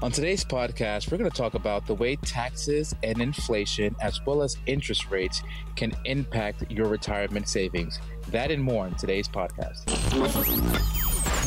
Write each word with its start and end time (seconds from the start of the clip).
On 0.00 0.12
today's 0.12 0.44
podcast, 0.44 1.10
we're 1.10 1.18
going 1.18 1.28
to 1.28 1.36
talk 1.36 1.54
about 1.54 1.84
the 1.88 1.94
way 1.94 2.14
taxes 2.14 2.94
and 3.02 3.20
inflation, 3.20 3.96
as 4.00 4.24
well 4.24 4.42
as 4.42 4.56
interest 4.66 5.10
rates, 5.10 5.42
can 5.74 5.92
impact 6.04 6.70
your 6.70 6.86
retirement 6.86 7.48
savings. 7.48 7.98
That 8.28 8.52
and 8.52 8.62
more 8.62 8.86
in 8.86 8.94
today's 8.94 9.26
podcast. 9.26 9.88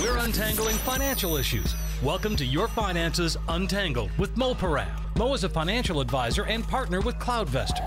We're 0.02 0.18
untangling 0.18 0.76
financial 0.80 1.38
issues. 1.38 1.76
Welcome 2.04 2.36
to 2.36 2.46
Your 2.46 2.68
Finances 2.68 3.38
Untangled 3.48 4.12
with 4.18 4.36
Mo 4.36 4.54
Param. 4.54 4.92
Mo 5.18 5.34
is 5.34 5.46
a 5.46 5.50
financial 5.50 6.02
advisor 6.02 6.44
and 6.44 6.68
partner 6.68 7.00
with 7.00 7.16
CloudVestor. 7.20 7.80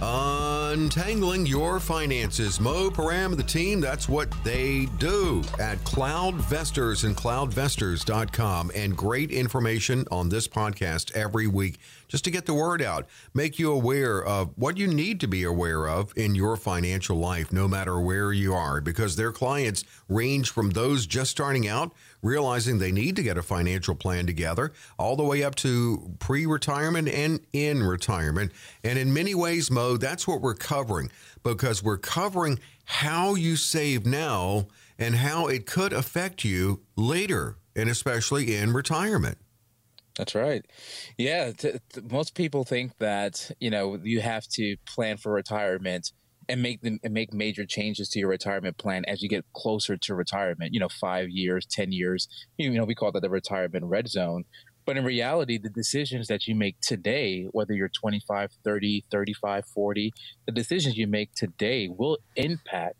Uh, 0.00 0.55
Untangling 0.76 1.46
your 1.46 1.80
finances. 1.80 2.60
Mo 2.60 2.90
Param 2.90 3.30
and 3.30 3.38
the 3.38 3.42
team, 3.42 3.80
that's 3.80 4.10
what 4.10 4.30
they 4.44 4.84
do 4.98 5.42
at 5.58 5.78
Cloudvestors 5.78 7.04
and 7.04 7.16
cloudvestors.com. 7.16 8.70
And 8.74 8.94
great 8.94 9.30
information 9.30 10.04
on 10.10 10.28
this 10.28 10.46
podcast 10.46 11.16
every 11.16 11.46
week 11.46 11.78
just 12.08 12.24
to 12.24 12.30
get 12.30 12.44
the 12.44 12.52
word 12.52 12.82
out, 12.82 13.06
make 13.32 13.58
you 13.58 13.72
aware 13.72 14.22
of 14.22 14.52
what 14.56 14.76
you 14.76 14.86
need 14.86 15.18
to 15.20 15.26
be 15.26 15.44
aware 15.44 15.88
of 15.88 16.12
in 16.14 16.34
your 16.34 16.56
financial 16.56 17.16
life, 17.16 17.52
no 17.52 17.66
matter 17.66 17.98
where 17.98 18.32
you 18.32 18.52
are, 18.52 18.82
because 18.82 19.16
their 19.16 19.32
clients 19.32 19.82
range 20.10 20.50
from 20.50 20.70
those 20.70 21.06
just 21.06 21.30
starting 21.30 21.66
out, 21.66 21.92
realizing 22.26 22.78
they 22.78 22.92
need 22.92 23.16
to 23.16 23.22
get 23.22 23.38
a 23.38 23.42
financial 23.42 23.94
plan 23.94 24.26
together, 24.26 24.72
all 24.98 25.16
the 25.16 25.24
way 25.24 25.42
up 25.42 25.54
to 25.56 26.14
pre 26.18 26.46
retirement 26.46 27.08
and 27.08 27.40
in 27.52 27.82
retirement. 27.82 28.52
And 28.84 28.98
in 28.98 29.12
many 29.12 29.34
ways, 29.34 29.70
Mo, 29.70 29.96
that's 29.96 30.26
what 30.26 30.40
we're 30.40 30.54
covering 30.54 31.10
because 31.42 31.82
we're 31.82 31.98
covering 31.98 32.58
how 32.84 33.34
you 33.34 33.56
save 33.56 34.04
now 34.06 34.66
and 34.98 35.16
how 35.16 35.46
it 35.46 35.66
could 35.66 35.92
affect 35.92 36.44
you 36.44 36.80
later, 36.96 37.56
and 37.74 37.88
especially 37.88 38.54
in 38.54 38.72
retirement. 38.72 39.38
That's 40.16 40.34
right. 40.34 40.64
Yeah, 41.18 41.52
t- 41.52 41.72
t- 41.92 42.00
most 42.10 42.34
people 42.34 42.64
think 42.64 42.96
that 42.98 43.50
you 43.60 43.70
know 43.70 43.98
you 44.02 44.20
have 44.20 44.46
to 44.48 44.76
plan 44.86 45.18
for 45.18 45.32
retirement 45.32 46.12
and 46.48 46.62
make 46.62 46.80
them 46.80 46.98
and 47.02 47.12
make 47.12 47.32
major 47.32 47.64
changes 47.64 48.08
to 48.10 48.18
your 48.18 48.28
retirement 48.28 48.78
plan 48.78 49.04
as 49.06 49.22
you 49.22 49.28
get 49.28 49.44
closer 49.52 49.96
to 49.96 50.14
retirement. 50.14 50.74
You 50.74 50.80
know, 50.80 50.88
five 50.88 51.28
years, 51.28 51.66
ten 51.66 51.92
years. 51.92 52.28
You 52.58 52.70
know, 52.70 52.84
we 52.84 52.94
call 52.94 53.12
that 53.12 53.20
the 53.20 53.30
retirement 53.30 53.84
red 53.84 54.08
zone. 54.08 54.44
But 54.84 54.96
in 54.96 55.04
reality, 55.04 55.58
the 55.58 55.68
decisions 55.68 56.28
that 56.28 56.46
you 56.46 56.54
make 56.54 56.80
today, 56.80 57.48
whether 57.50 57.74
you're 57.74 57.88
25, 57.88 58.52
30, 58.62 59.04
35, 59.10 59.66
40, 59.66 60.12
the 60.46 60.52
decisions 60.52 60.96
you 60.96 61.08
make 61.08 61.34
today 61.34 61.88
will 61.88 62.18
impact, 62.36 62.94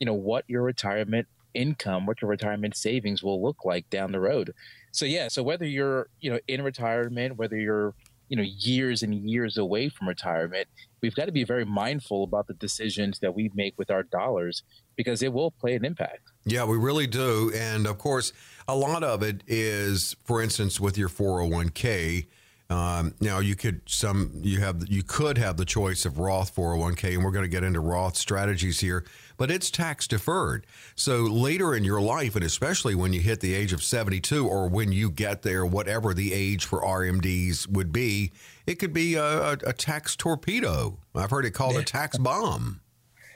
you 0.00 0.06
know, 0.06 0.14
what 0.14 0.44
your 0.48 0.62
retirement 0.62 1.28
income, 1.54 2.06
what 2.06 2.20
your 2.20 2.28
retirement 2.28 2.76
savings 2.76 3.22
will 3.22 3.40
look 3.40 3.64
like 3.64 3.88
down 3.88 4.10
the 4.10 4.18
road. 4.18 4.52
So 4.90 5.04
yeah, 5.04 5.28
so 5.28 5.44
whether 5.44 5.64
you're, 5.64 6.08
you 6.20 6.30
know, 6.30 6.40
in 6.48 6.62
retirement, 6.62 7.36
whether 7.36 7.56
you're, 7.56 7.94
you 8.28 8.36
know, 8.36 8.42
years 8.42 9.02
and 9.02 9.14
years 9.14 9.56
away 9.58 9.88
from 9.88 10.08
retirement, 10.08 10.68
we've 11.00 11.14
got 11.14 11.26
to 11.26 11.32
be 11.32 11.44
very 11.44 11.64
mindful 11.64 12.24
about 12.24 12.46
the 12.46 12.54
decisions 12.54 13.18
that 13.20 13.34
we 13.34 13.50
make 13.54 13.74
with 13.76 13.90
our 13.90 14.02
dollars 14.02 14.62
because 14.96 15.22
it 15.22 15.32
will 15.32 15.50
play 15.50 15.74
an 15.74 15.84
impact. 15.84 16.20
Yeah, 16.44 16.64
we 16.64 16.76
really 16.76 17.06
do. 17.06 17.52
And 17.54 17.86
of 17.86 17.98
course, 17.98 18.32
a 18.66 18.74
lot 18.74 19.02
of 19.02 19.22
it 19.22 19.42
is, 19.46 20.16
for 20.24 20.42
instance, 20.42 20.80
with 20.80 20.98
your 20.98 21.08
401k. 21.08 22.26
Um, 22.70 23.14
now 23.18 23.38
you 23.38 23.56
could 23.56 23.80
some 23.86 24.30
you 24.42 24.60
have 24.60 24.86
you 24.88 25.02
could 25.02 25.38
have 25.38 25.56
the 25.56 25.64
choice 25.64 26.04
of 26.04 26.18
Roth 26.18 26.54
401k, 26.54 27.14
and 27.14 27.24
we're 27.24 27.30
going 27.30 27.44
to 27.44 27.48
get 27.48 27.64
into 27.64 27.80
Roth 27.80 28.16
strategies 28.16 28.80
here 28.80 29.06
but 29.38 29.50
it's 29.50 29.70
tax 29.70 30.06
deferred. 30.06 30.66
So 30.94 31.22
later 31.22 31.74
in 31.74 31.84
your 31.84 32.02
life, 32.02 32.36
and 32.36 32.44
especially 32.44 32.94
when 32.94 33.14
you 33.14 33.20
hit 33.20 33.40
the 33.40 33.54
age 33.54 33.72
of 33.72 33.82
72 33.82 34.46
or 34.46 34.68
when 34.68 34.92
you 34.92 35.10
get 35.10 35.42
there, 35.42 35.64
whatever 35.64 36.12
the 36.12 36.34
age 36.34 36.66
for 36.66 36.82
RMDs 36.82 37.66
would 37.68 37.90
be, 37.90 38.32
it 38.66 38.74
could 38.74 38.92
be 38.92 39.14
a, 39.14 39.22
a, 39.22 39.52
a 39.64 39.72
tax 39.72 40.14
torpedo. 40.16 40.98
I've 41.14 41.30
heard 41.30 41.46
it 41.46 41.52
called 41.52 41.76
a 41.76 41.82
tax 41.82 42.18
bomb. 42.18 42.82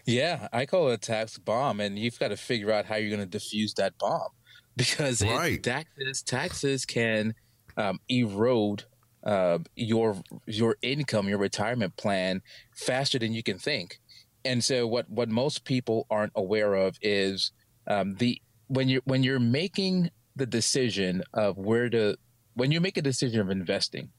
Yeah, 0.04 0.48
I 0.52 0.66
call 0.66 0.88
it 0.88 0.94
a 0.94 0.98
tax 0.98 1.38
bomb, 1.38 1.80
and 1.80 1.98
you've 1.98 2.18
got 2.18 2.28
to 2.28 2.36
figure 2.36 2.72
out 2.72 2.84
how 2.84 2.96
you're 2.96 3.16
going 3.16 3.28
to 3.28 3.38
defuse 3.38 3.74
that 3.76 3.96
bomb 3.98 4.28
because 4.76 5.22
right. 5.22 5.54
it, 5.54 5.62
taxes 5.62 6.22
taxes 6.22 6.84
can 6.84 7.34
um, 7.76 8.00
erode 8.08 8.84
uh, 9.24 9.58
your 9.76 10.16
your 10.46 10.76
income, 10.82 11.28
your 11.28 11.38
retirement 11.38 11.96
plan 11.96 12.42
faster 12.72 13.18
than 13.18 13.32
you 13.32 13.42
can 13.42 13.58
think 13.58 14.00
and 14.44 14.62
so 14.62 14.86
what 14.86 15.08
what 15.08 15.28
most 15.28 15.64
people 15.64 16.06
aren't 16.10 16.32
aware 16.34 16.74
of 16.74 16.96
is 17.02 17.52
um, 17.86 18.14
the 18.16 18.40
when 18.68 18.88
you 18.88 19.00
when 19.04 19.22
you're 19.22 19.40
making 19.40 20.10
the 20.36 20.46
decision 20.46 21.22
of 21.34 21.58
where 21.58 21.88
to 21.90 22.16
when 22.54 22.72
you 22.72 22.80
make 22.80 22.96
a 22.96 23.02
decision 23.02 23.40
of 23.40 23.50
investing 23.50 24.10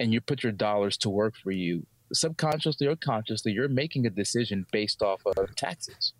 and 0.00 0.12
you 0.12 0.20
put 0.20 0.42
your 0.42 0.52
dollars 0.52 0.96
to 0.98 1.10
work 1.10 1.34
for 1.42 1.50
you 1.50 1.86
subconsciously 2.12 2.86
or 2.86 2.96
consciously 2.96 3.52
you're 3.52 3.68
making 3.68 4.06
a 4.06 4.10
decision 4.10 4.66
based 4.72 5.02
off 5.02 5.20
of 5.26 5.54
taxes. 5.56 6.12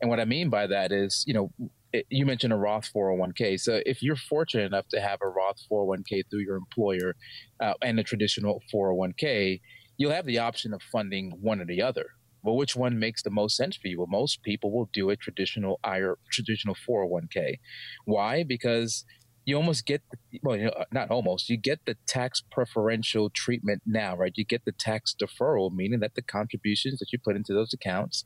And 0.00 0.10
what 0.10 0.20
i 0.20 0.24
mean 0.24 0.50
by 0.50 0.66
that 0.66 0.92
is 0.92 1.24
you 1.26 1.34
know 1.34 1.50
it, 1.92 2.06
you 2.10 2.26
mentioned 2.26 2.52
a 2.52 2.56
roth 2.56 2.90
401k 2.94 3.58
so 3.58 3.80
if 3.86 4.02
you're 4.02 4.16
fortunate 4.16 4.66
enough 4.66 4.88
to 4.88 5.00
have 5.00 5.18
a 5.22 5.28
roth 5.28 5.56
401k 5.70 6.24
through 6.28 6.40
your 6.40 6.56
employer 6.56 7.14
uh, 7.60 7.74
and 7.80 7.98
a 7.98 8.02
traditional 8.02 8.60
401k 8.72 9.60
you'll 9.96 10.12
have 10.12 10.26
the 10.26 10.38
option 10.38 10.74
of 10.74 10.82
funding 10.82 11.32
one 11.40 11.60
or 11.60 11.64
the 11.64 11.80
other 11.80 12.10
well, 12.46 12.56
which 12.56 12.76
one 12.76 12.98
makes 12.98 13.24
the 13.24 13.30
most 13.30 13.56
sense 13.56 13.76
for 13.76 13.88
you? 13.88 13.98
Well, 13.98 14.06
most 14.06 14.42
people 14.44 14.70
will 14.70 14.88
do 14.92 15.10
a 15.10 15.16
traditional 15.16 15.80
IRA, 15.82 16.14
traditional 16.30 16.76
401k. 16.88 17.56
Why? 18.04 18.44
Because 18.44 19.04
you 19.46 19.56
almost 19.56 19.84
get 19.84 20.00
well, 20.42 20.56
you 20.56 20.66
know, 20.66 20.84
not 20.92 21.10
almost. 21.10 21.50
You 21.50 21.56
get 21.56 21.80
the 21.86 21.96
tax 22.06 22.42
preferential 22.52 23.30
treatment 23.30 23.82
now, 23.84 24.16
right? 24.16 24.32
You 24.36 24.44
get 24.44 24.64
the 24.64 24.72
tax 24.72 25.12
deferral, 25.20 25.72
meaning 25.72 25.98
that 26.00 26.14
the 26.14 26.22
contributions 26.22 27.00
that 27.00 27.12
you 27.12 27.18
put 27.18 27.34
into 27.34 27.52
those 27.52 27.72
accounts, 27.72 28.24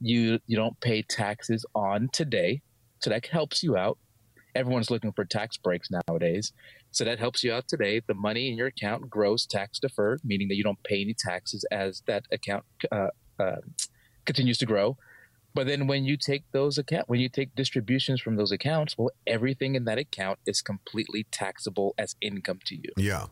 you 0.00 0.38
you 0.46 0.56
don't 0.56 0.80
pay 0.80 1.02
taxes 1.02 1.66
on 1.74 2.08
today, 2.14 2.62
so 3.00 3.10
that 3.10 3.26
helps 3.26 3.62
you 3.62 3.76
out. 3.76 3.98
Everyone's 4.54 4.90
looking 4.90 5.12
for 5.12 5.24
tax 5.26 5.58
breaks 5.58 5.88
nowadays. 6.08 6.52
So 6.92 7.04
that 7.04 7.18
helps 7.18 7.44
you 7.44 7.52
out 7.52 7.68
today. 7.68 8.00
The 8.06 8.14
money 8.14 8.50
in 8.50 8.56
your 8.56 8.66
account 8.66 9.08
grows 9.08 9.46
tax 9.46 9.78
deferred, 9.78 10.20
meaning 10.24 10.48
that 10.48 10.56
you 10.56 10.64
don't 10.64 10.82
pay 10.82 11.02
any 11.02 11.14
taxes 11.16 11.64
as 11.70 12.02
that 12.06 12.24
account 12.32 12.64
uh, 12.90 13.08
uh, 13.40 13.60
continues 14.24 14.58
to 14.58 14.66
grow. 14.66 14.96
But 15.52 15.66
then 15.66 15.86
when 15.86 16.04
you 16.04 16.16
take 16.16 16.44
those 16.52 16.78
account, 16.78 17.08
when 17.08 17.20
you 17.20 17.28
take 17.28 17.54
distributions 17.56 18.20
from 18.20 18.36
those 18.36 18.52
accounts, 18.52 18.96
well, 18.96 19.10
everything 19.26 19.74
in 19.74 19.84
that 19.86 19.98
account 19.98 20.38
is 20.46 20.62
completely 20.62 21.26
taxable 21.32 21.94
as 21.98 22.14
income 22.20 22.60
to 22.66 22.76
you. 22.76 22.92
Yeah. 22.96 23.26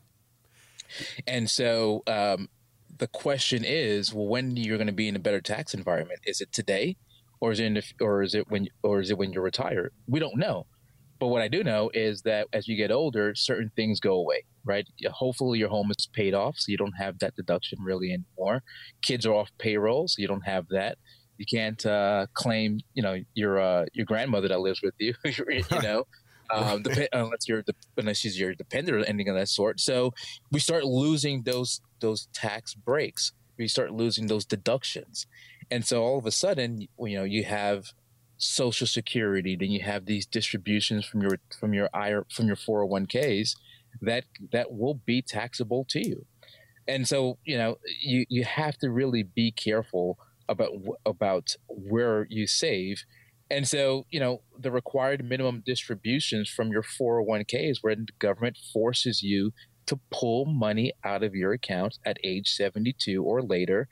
And 1.27 1.49
so 1.49 2.03
um, 2.07 2.49
the 2.99 3.07
question 3.07 3.63
is, 3.65 4.13
well, 4.13 4.27
when 4.27 4.57
you're 4.57 4.79
going 4.79 4.89
to 4.89 4.93
be 4.93 5.09
in 5.09 5.17
a 5.17 5.21
better 5.21 5.41
tax 5.41 5.75
environment? 5.75 6.21
Is 6.27 6.41
it 6.41 6.51
today, 6.53 6.97
or 7.41 7.53
is 7.53 7.61
it 7.61 7.73
the, 7.75 8.05
or 8.05 8.23
is 8.23 8.35
it 8.35 8.51
when 8.51 8.69
or 8.83 9.01
is 9.01 9.11
it 9.11 9.19
when 9.19 9.33
you're 9.33 9.43
retired? 9.43 9.93
We 10.09 10.19
don't 10.19 10.37
know. 10.37 10.67
But 11.19 11.29
what 11.29 11.43
I 11.43 11.49
do 11.49 11.65
know 11.65 11.91
is 11.93 12.23
that 12.23 12.47
as 12.53 12.69
you 12.69 12.77
get 12.77 12.93
older, 12.93 13.35
certain 13.35 13.71
things 13.75 13.99
go 13.99 14.15
away, 14.15 14.45
right? 14.65 14.87
Hopefully, 15.11 15.59
your 15.59 15.69
home 15.69 15.91
is 15.91 16.07
paid 16.07 16.33
off, 16.33 16.57
so 16.59 16.71
you 16.71 16.77
don't 16.77 16.93
have 16.93 17.19
that 17.19 17.35
deduction 17.35 17.79
really 17.83 18.13
anymore. 18.13 18.63
Kids 19.03 19.27
are 19.27 19.35
off 19.35 19.51
payroll, 19.59 20.07
so 20.07 20.23
you 20.23 20.29
don't 20.29 20.47
have 20.47 20.69
that. 20.71 20.97
You 21.37 21.47
can't 21.47 21.85
uh, 21.85 22.27
claim, 22.35 22.81
you 22.95 23.03
know, 23.03 23.17
your 23.35 23.61
uh, 23.61 23.87
your 23.93 24.07
grandmother 24.07 24.49
that 24.49 24.61
lives 24.61 24.81
with 24.83 24.95
you, 24.99 25.15
you 25.25 25.65
know, 25.83 26.05
um, 26.53 26.83
dep- 26.83 27.09
unless 27.13 27.49
you're 27.49 27.63
de- 27.63 27.75
unless 27.97 28.19
she's 28.19 28.39
your 28.39 28.55
dependent 28.55 28.97
or 28.97 29.05
anything 29.05 29.29
of 29.29 29.37
that 29.37 29.49
sort. 29.49 29.81
So 29.81 30.15
we 30.53 30.61
start 30.61 30.85
losing 30.85 31.43
those 31.43 31.81
those 32.01 32.29
tax 32.33 32.75
breaks. 32.75 33.33
We 33.57 33.67
start 33.67 33.93
losing 33.93 34.29
those 34.29 34.45
deductions, 34.45 35.27
and 35.69 35.85
so 35.85 36.05
all 36.05 36.19
of 36.19 36.27
a 36.27 36.31
sudden, 36.31 36.87
you 37.01 37.19
know, 37.19 37.25
you 37.25 37.43
have 37.43 37.93
social 38.39 38.87
security 38.87 39.57
then 39.57 39.71
you 39.71 39.81
have 39.81 40.07
these 40.07 40.25
distributions 40.25 41.05
from 41.05 41.21
your 41.21 41.39
from 41.59 41.75
your 41.75 41.91
IRA, 41.93 42.25
from 42.31 42.47
your 42.47 42.57
401ks 42.57 43.57
that 44.01 44.25
that 44.53 44.73
will 44.73 44.95
be 44.95 45.21
taxable 45.21 45.85
to 45.91 46.07
you. 46.07 46.25
And 46.87 47.07
so 47.07 47.39
you 47.45 47.59
know 47.59 47.79
you 48.01 48.25
you 48.29 48.45
have 48.45 48.79
to 48.79 48.91
really 48.91 49.25
be 49.25 49.51
careful 49.51 50.19
about 50.49 50.71
about 51.05 51.55
where 51.69 52.27
you 52.31 52.47
save. 52.47 53.05
And 53.51 53.67
so 53.67 54.07
you 54.11 54.21
know 54.21 54.43
the 54.59 54.71
required 54.71 55.25
minimum 55.25 55.63
distributions 55.67 56.49
from 56.49 56.71
your 56.71 56.83
401k 56.83 57.71
is 57.71 57.83
where 57.83 57.97
the 57.97 58.07
government 58.19 58.57
forces 58.73 59.23
you 59.23 59.53
to 59.87 59.99
pull 60.11 60.45
money 60.45 60.93
out 61.03 61.23
of 61.23 61.35
your 61.35 61.53
account 61.53 61.99
at 62.05 62.19
age 62.23 62.53
72 62.53 63.25
or 63.25 63.43
later 63.43 63.89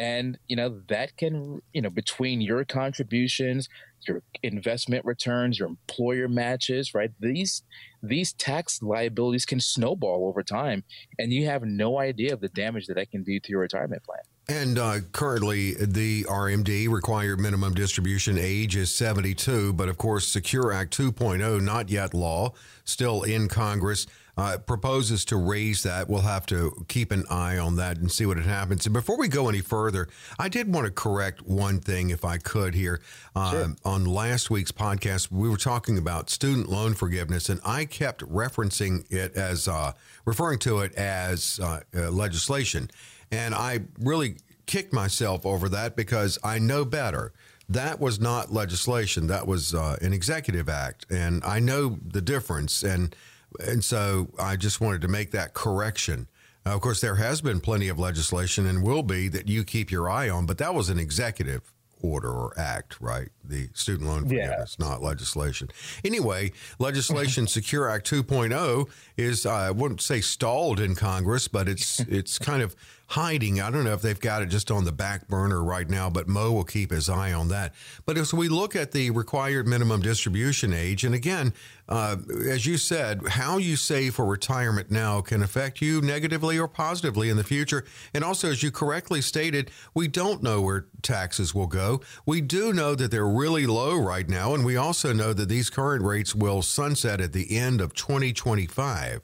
and 0.00 0.38
you 0.48 0.56
know 0.56 0.80
that 0.88 1.14
can 1.18 1.60
you 1.74 1.82
know 1.82 1.90
between 1.90 2.40
your 2.40 2.64
contributions 2.64 3.68
your 4.08 4.22
investment 4.42 5.04
returns, 5.04 5.58
your 5.58 5.68
employer 5.68 6.28
matches, 6.28 6.94
right? 6.94 7.10
These 7.20 7.62
these 8.02 8.32
tax 8.32 8.82
liabilities 8.82 9.44
can 9.44 9.60
snowball 9.60 10.26
over 10.26 10.42
time, 10.42 10.84
and 11.18 11.32
you 11.32 11.46
have 11.46 11.62
no 11.64 11.98
idea 11.98 12.32
of 12.32 12.40
the 12.40 12.48
damage 12.48 12.86
that 12.86 12.94
that 12.94 13.10
can 13.10 13.22
do 13.22 13.38
to 13.38 13.50
your 13.50 13.60
retirement 13.60 14.02
plan. 14.02 14.20
And 14.48 14.78
uh, 14.78 15.00
currently, 15.12 15.74
the 15.74 16.24
RMD 16.24 16.88
required 16.88 17.38
minimum 17.40 17.74
distribution 17.74 18.38
age 18.38 18.74
is 18.74 18.92
72, 18.92 19.74
but 19.74 19.88
of 19.88 19.98
course, 19.98 20.26
Secure 20.26 20.72
Act 20.72 20.96
2.0, 20.96 21.62
not 21.62 21.88
yet 21.88 22.14
law, 22.14 22.52
still 22.84 23.22
in 23.22 23.48
Congress, 23.48 24.06
uh, 24.36 24.58
proposes 24.58 25.24
to 25.26 25.36
raise 25.36 25.82
that. 25.82 26.08
We'll 26.08 26.22
have 26.22 26.46
to 26.46 26.84
keep 26.88 27.10
an 27.12 27.24
eye 27.30 27.58
on 27.58 27.76
that 27.76 27.98
and 27.98 28.10
see 28.10 28.26
what 28.26 28.38
happens. 28.38 28.86
And 28.86 28.92
before 28.92 29.16
we 29.18 29.28
go 29.28 29.48
any 29.48 29.60
further, 29.60 30.08
I 30.38 30.48
did 30.48 30.72
want 30.72 30.86
to 30.86 30.92
correct 30.92 31.42
one 31.42 31.80
thing, 31.80 32.10
if 32.10 32.24
I 32.24 32.38
could, 32.38 32.74
here. 32.74 33.00
Uh, 33.34 33.50
sure. 33.50 33.76
On 33.84 34.04
last 34.04 34.50
week's 34.50 34.72
podcast, 34.72 35.30
we 35.30 35.48
were 35.48 35.56
talking 35.56 35.98
about 35.98 36.30
student 36.30 36.68
loan 36.68 36.94
forgiveness, 36.94 37.48
and 37.48 37.60
I 37.64 37.84
kept 37.84 38.22
referencing 38.22 39.10
it 39.10 39.34
as 39.34 39.68
uh, 39.68 39.92
referring 40.24 40.58
to 40.60 40.80
it 40.80 40.94
as 40.94 41.60
uh, 41.62 41.80
uh, 41.94 42.10
legislation. 42.10 42.90
And 43.30 43.54
I 43.54 43.80
really 43.98 44.36
kicked 44.66 44.92
myself 44.92 45.44
over 45.44 45.68
that 45.68 45.96
because 45.96 46.38
I 46.44 46.58
know 46.58 46.84
better. 46.84 47.32
That 47.68 48.00
was 48.00 48.18
not 48.18 48.52
legislation. 48.52 49.28
That 49.28 49.46
was 49.46 49.74
uh, 49.74 49.96
an 50.02 50.12
executive 50.12 50.68
act, 50.68 51.06
and 51.08 51.44
I 51.44 51.60
know 51.60 51.98
the 52.04 52.20
difference. 52.20 52.82
And 52.82 53.14
and 53.58 53.84
so 53.84 54.28
I 54.38 54.56
just 54.56 54.80
wanted 54.80 55.00
to 55.02 55.08
make 55.08 55.30
that 55.32 55.54
correction. 55.54 56.28
Now, 56.64 56.74
of 56.74 56.80
course, 56.80 57.00
there 57.00 57.16
has 57.16 57.40
been 57.40 57.60
plenty 57.60 57.88
of 57.88 57.98
legislation 57.98 58.66
and 58.66 58.82
will 58.82 59.02
be 59.02 59.28
that 59.28 59.48
you 59.48 59.64
keep 59.64 59.90
your 59.90 60.10
eye 60.10 60.28
on, 60.28 60.46
but 60.46 60.58
that 60.58 60.74
was 60.74 60.88
an 60.88 60.98
executive 60.98 61.72
order 62.02 62.30
or 62.30 62.58
act, 62.58 63.00
right? 63.00 63.28
The 63.44 63.68
student 63.74 64.08
loan 64.08 64.22
forgiveness, 64.22 64.76
yeah. 64.78 64.86
not 64.86 65.02
legislation. 65.02 65.68
Anyway, 66.04 66.52
legislation 66.78 67.46
Secure 67.46 67.88
Act 67.88 68.10
2.0 68.10 68.88
is 69.16 69.46
uh, 69.46 69.50
I 69.50 69.70
wouldn't 69.70 70.00
say 70.00 70.20
stalled 70.20 70.80
in 70.80 70.94
Congress, 70.94 71.48
but 71.48 71.68
it's 71.68 72.00
it's 72.00 72.38
kind 72.38 72.62
of 72.62 72.76
hiding. 73.10 73.60
I 73.60 73.70
don't 73.70 73.82
know 73.82 73.92
if 73.92 74.02
they've 74.02 74.18
got 74.18 74.40
it 74.40 74.46
just 74.46 74.70
on 74.70 74.84
the 74.84 74.92
back 74.92 75.26
burner 75.26 75.64
right 75.64 75.88
now, 75.88 76.08
but 76.08 76.28
Mo 76.28 76.52
will 76.52 76.64
keep 76.64 76.92
his 76.92 77.08
eye 77.08 77.32
on 77.32 77.48
that. 77.48 77.74
But 78.06 78.16
as 78.16 78.32
we 78.32 78.48
look 78.48 78.76
at 78.76 78.92
the 78.92 79.10
required 79.10 79.66
minimum 79.66 80.00
distribution 80.00 80.72
age, 80.72 81.02
and 81.02 81.12
again, 81.12 81.52
uh, 81.88 82.18
as 82.48 82.66
you 82.66 82.76
said, 82.78 83.26
how 83.26 83.58
you 83.58 83.74
save 83.74 84.14
for 84.14 84.24
retirement 84.24 84.92
now 84.92 85.20
can 85.22 85.42
affect 85.42 85.82
you 85.82 86.00
negatively 86.00 86.56
or 86.56 86.68
positively 86.68 87.30
in 87.30 87.36
the 87.36 87.42
future. 87.42 87.84
And 88.14 88.22
also, 88.22 88.48
as 88.48 88.62
you 88.62 88.70
correctly 88.70 89.20
stated, 89.20 89.72
we 89.92 90.06
don't 90.06 90.40
know 90.40 90.62
where 90.62 90.86
taxes 91.02 91.52
will 91.52 91.66
go. 91.66 92.00
We 92.26 92.40
do 92.40 92.72
know 92.72 92.94
that 92.94 93.10
they're 93.10 93.26
really 93.26 93.66
low 93.66 93.96
right 93.96 94.28
now, 94.28 94.54
and 94.54 94.64
we 94.64 94.76
also 94.76 95.12
know 95.12 95.32
that 95.32 95.48
these 95.48 95.68
current 95.68 96.04
rates 96.04 96.32
will 96.32 96.62
sunset 96.62 97.20
at 97.20 97.32
the 97.32 97.58
end 97.58 97.80
of 97.80 97.92
2025. 97.92 99.22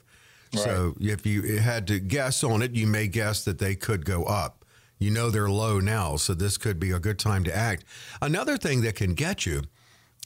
Right. 0.53 0.63
So 0.63 0.95
if 0.99 1.25
you 1.25 1.57
had 1.59 1.87
to 1.87 1.99
guess 1.99 2.43
on 2.43 2.61
it, 2.61 2.75
you 2.75 2.87
may 2.87 3.07
guess 3.07 3.43
that 3.45 3.59
they 3.59 3.75
could 3.75 4.05
go 4.05 4.23
up. 4.23 4.65
You 4.99 5.11
know 5.11 5.29
they're 5.29 5.49
low 5.49 5.79
now, 5.79 6.15
so 6.15 6.33
this 6.33 6.57
could 6.57 6.79
be 6.79 6.91
a 6.91 6.99
good 6.99 7.19
time 7.19 7.43
to 7.43 7.55
act. 7.55 7.85
Another 8.21 8.57
thing 8.57 8.81
that 8.81 8.95
can 8.95 9.13
get 9.13 9.45
you 9.45 9.63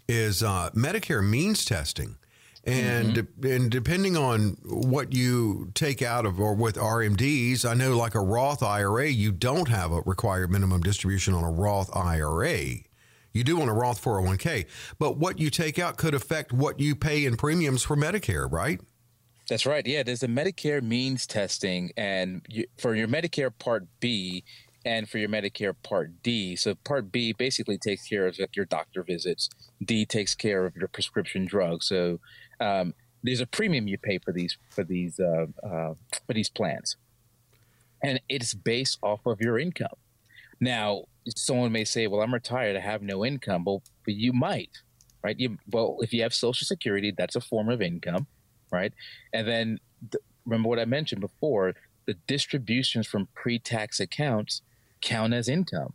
is 0.08 0.42
uh, 0.44 0.70
Medicare 0.74 1.28
means 1.28 1.66
testing. 1.66 2.18
And 2.64 3.16
mm-hmm. 3.16 3.46
and 3.48 3.72
depending 3.72 4.16
on 4.16 4.58
what 4.64 5.14
you 5.14 5.72
take 5.74 6.02
out 6.02 6.28
of 6.28 6.40
or 6.40 6.54
with 6.54 6.76
RMDs, 6.76 7.66
I 7.66 7.74
know 7.74 7.98
like 7.98 8.14
a 8.14 8.20
Roth 8.20 8.62
IRA, 8.62 9.10
you 9.10 9.32
don't 9.32 9.68
have 9.68 9.92
a 9.92 10.02
required 10.02 10.52
minimum 10.52 10.82
distribution 10.82 11.34
on 11.34 11.44
a 11.44 11.50
Roth 11.50 11.90
IRA. 11.96 12.60
You 13.34 13.44
do 13.44 13.62
on 13.62 13.70
a 13.70 13.74
Roth 13.74 14.04
401k, 14.04 14.66
but 15.00 15.18
what 15.18 15.40
you 15.40 15.50
take 15.50 15.80
out 15.80 15.98
could 15.98 16.14
affect 16.14 16.52
what 16.52 16.80
you 16.80 16.96
pay 16.96 17.26
in 17.26 17.38
premiums 17.38 17.82
for 17.82 17.96
Medicare, 17.96 18.52
right? 18.52 18.80
That's 19.52 19.66
right. 19.66 19.86
Yeah, 19.86 20.04
there's 20.04 20.24
a 20.24 20.30
Medicare 20.30 20.82
means 20.82 21.28
testing, 21.28 21.92
and 21.98 22.42
you, 22.48 22.68
for 22.78 22.96
your 22.96 23.10
Medicare 23.10 23.52
Part 23.60 23.86
B 24.00 24.46
and 24.86 25.10
for 25.10 25.18
your 25.18 25.28
Medicare 25.28 25.76
Part 25.84 26.24
D. 26.24 26.56
So 26.56 26.74
Part 26.74 27.12
B 27.12 27.34
basically 27.34 27.78
takes 27.78 28.08
care 28.08 28.28
of 28.28 28.40
like 28.40 28.56
your 28.56 28.64
doctor 28.64 29.04
visits. 29.04 29.50
D 29.84 30.06
takes 30.06 30.36
care 30.36 30.66
of 30.66 30.78
your 30.78 30.88
prescription 30.88 31.46
drugs. 31.46 31.86
So 31.86 32.22
um, 32.62 32.94
there's 33.24 33.42
a 33.42 33.46
premium 33.46 33.90
you 33.90 33.98
pay 33.98 34.20
for 34.20 34.32
these 34.32 34.58
for 34.70 34.86
these 34.86 35.20
uh, 35.20 35.48
uh, 35.62 35.96
for 36.26 36.34
these 36.34 36.50
plans, 36.50 36.96
and 38.02 38.22
it's 38.30 38.54
based 38.54 39.00
off 39.04 39.26
of 39.26 39.42
your 39.42 39.60
income. 39.60 39.98
Now, 40.62 41.04
someone 41.36 41.74
may 41.74 41.84
say, 41.84 42.08
"Well, 42.08 42.22
I'm 42.22 42.34
retired. 42.34 42.78
I 42.78 42.80
have 42.80 43.02
no 43.02 43.26
income." 43.26 43.66
Well, 43.66 43.84
but 44.06 44.14
you 44.14 44.32
might, 44.32 44.78
right? 45.22 45.38
You 45.38 45.58
well, 45.70 45.98
if 46.00 46.14
you 46.14 46.22
have 46.22 46.34
Social 46.34 46.64
Security, 46.64 47.12
that's 47.18 47.36
a 47.36 47.42
form 47.42 47.68
of 47.68 47.82
income 47.82 48.28
right? 48.72 48.94
And 49.34 49.48
then 49.48 49.80
th- 50.12 50.24
remember 50.46 50.70
what 50.70 50.80
I 50.80 50.86
mentioned 50.86 51.22
before 51.22 51.76
the 52.06 52.16
distributions 52.28 53.08
from 53.08 53.28
pre 53.36 53.60
tax 53.60 54.00
accounts 54.00 54.62
count 55.02 55.34
as 55.34 55.48
income. 55.48 55.94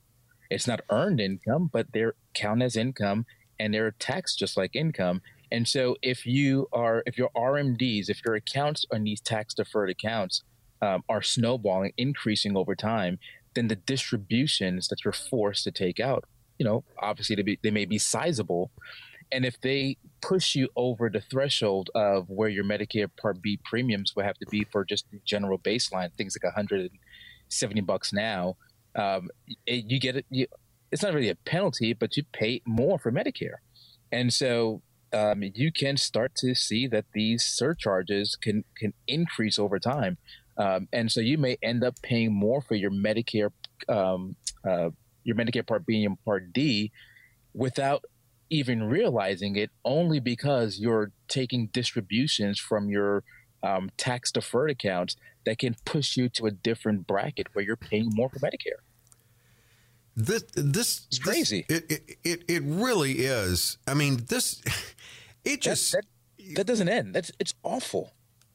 It's 0.51 0.67
not 0.67 0.81
earned 0.91 1.21
income, 1.21 1.71
but 1.73 1.89
they're 1.93 2.15
count 2.35 2.63
as 2.63 2.77
income 2.77 3.27
and 3.59 3.75
they're 3.75 3.93
taxed 3.93 4.39
just 4.39 4.57
like 4.57 4.77
income. 4.77 5.23
And 5.51 5.67
so 5.67 5.97
if 6.03 6.27
you 6.27 6.69
are, 6.73 7.03
if 7.07 7.17
your 7.19 7.31
RMDs, 7.37 8.09
if 8.09 8.25
your 8.25 8.35
accounts 8.35 8.85
on 8.93 9.05
these 9.05 9.21
tax 9.21 9.55
deferred 9.55 9.91
accounts 9.91 10.43
um, 10.83 11.03
are 11.09 11.23
snowballing, 11.23 11.93
increasing 11.97 12.57
over 12.57 12.75
time, 12.75 13.19
then 13.55 13.69
the 13.69 13.77
distributions 13.77 14.89
that 14.89 15.05
you're 15.05 15.13
forced 15.13 15.65
to 15.65 15.71
take 15.71 15.99
out, 15.99 16.25
you 16.59 16.65
know, 16.65 16.85
obviously 16.99 17.37
they, 17.37 17.43
be, 17.43 17.59
they 17.63 17.71
may 17.71 17.85
be 17.85 17.99
sizable, 17.99 18.71
and 19.33 19.45
if 19.45 19.61
they 19.61 19.97
push 20.27 20.55
you 20.55 20.69
over 20.77 21.09
the 21.09 21.21
threshold 21.21 21.91
of 21.95 22.29
where 22.29 22.49
your 22.49 22.65
Medicare 22.65 23.09
Part 23.21 23.41
B 23.41 23.61
premiums 23.65 24.15
would 24.17 24.25
have 24.25 24.39
to 24.39 24.47
be 24.47 24.65
for 24.73 24.85
just 24.85 25.11
the 25.11 25.21
general 25.25 25.59
baseline, 25.59 26.13
things 26.15 26.37
like 26.37 26.45
170 26.45 27.81
bucks 27.83 28.13
now, 28.13 28.57
um, 28.97 29.29
it, 29.67 29.85
you 29.89 30.01
get 30.01 30.17
it. 30.17 30.27
You, 30.31 30.47
it's 30.91 31.03
not 31.03 31.15
really 31.15 31.29
a 31.29 31.35
penalty, 31.35 31.93
but 31.93 32.17
you 32.17 32.25
pay 32.33 32.63
more 32.67 32.99
for 32.99 33.13
Medicare, 33.13 33.59
and 34.11 34.33
so 34.33 34.83
um, 35.13 35.43
you 35.43 35.71
can 35.71 35.97
start 35.97 36.35
to 36.37 36.55
see 36.55 36.87
that 36.87 37.05
these 37.13 37.45
surcharges 37.45 38.37
can 38.37 38.65
can 38.77 38.95
increase 39.07 39.59
over 39.59 39.79
time, 39.79 40.17
um, 40.57 40.89
and 40.93 41.13
so 41.13 41.21
you 41.21 41.37
may 41.37 41.59
end 41.63 41.85
up 41.85 42.01
paying 42.03 42.33
more 42.33 42.63
for 42.63 42.75
your 42.75 42.91
Medicare, 42.91 43.51
um, 43.89 44.37
uh, 44.67 44.91
your 45.25 45.37
Medicare 45.37 45.67
Part 45.67 45.85
B 45.85 46.05
and 46.05 46.23
Part 46.25 46.53
D, 46.53 46.91
without 47.53 48.05
even 48.51 48.85
realizing 48.85 49.57
it 49.57 49.71
only 49.85 50.21
because 50.21 50.79
you're 50.79 51.13
taking 51.29 51.69
distributions 51.69 52.59
from 52.59 52.89
your 52.89 53.25
um, 53.63 53.91
tax 53.97 54.31
deferred 54.31 54.71
accounts 54.71 55.17
that 55.45 55.59
can 55.59 55.77
push 55.85 56.17
you 56.17 56.29
to 56.29 56.47
a 56.47 56.51
different 56.51 57.07
bracket 57.07 57.49
where 57.53 57.65
you're 57.65 57.77
paying 57.77 58.11
more 58.13 58.29
for 58.29 58.39
Medicare. 58.39 58.81
This 60.15 60.45
this 60.55 61.07
it's 61.09 61.19
crazy. 61.19 61.67
This, 61.69 61.83
it, 61.89 62.19
it 62.25 62.45
it 62.49 62.63
really 62.65 63.13
is. 63.13 63.77
I 63.87 63.95
mean, 63.95 64.25
this 64.29 64.63
it 65.45 65.61
just 65.61 65.93
that, 65.93 66.05
that, 66.39 66.57
that 66.57 66.67
doesn't 66.67 66.89
end. 66.89 67.15
That's 67.15 67.31
it's 67.39 67.55
awful. 67.63 68.13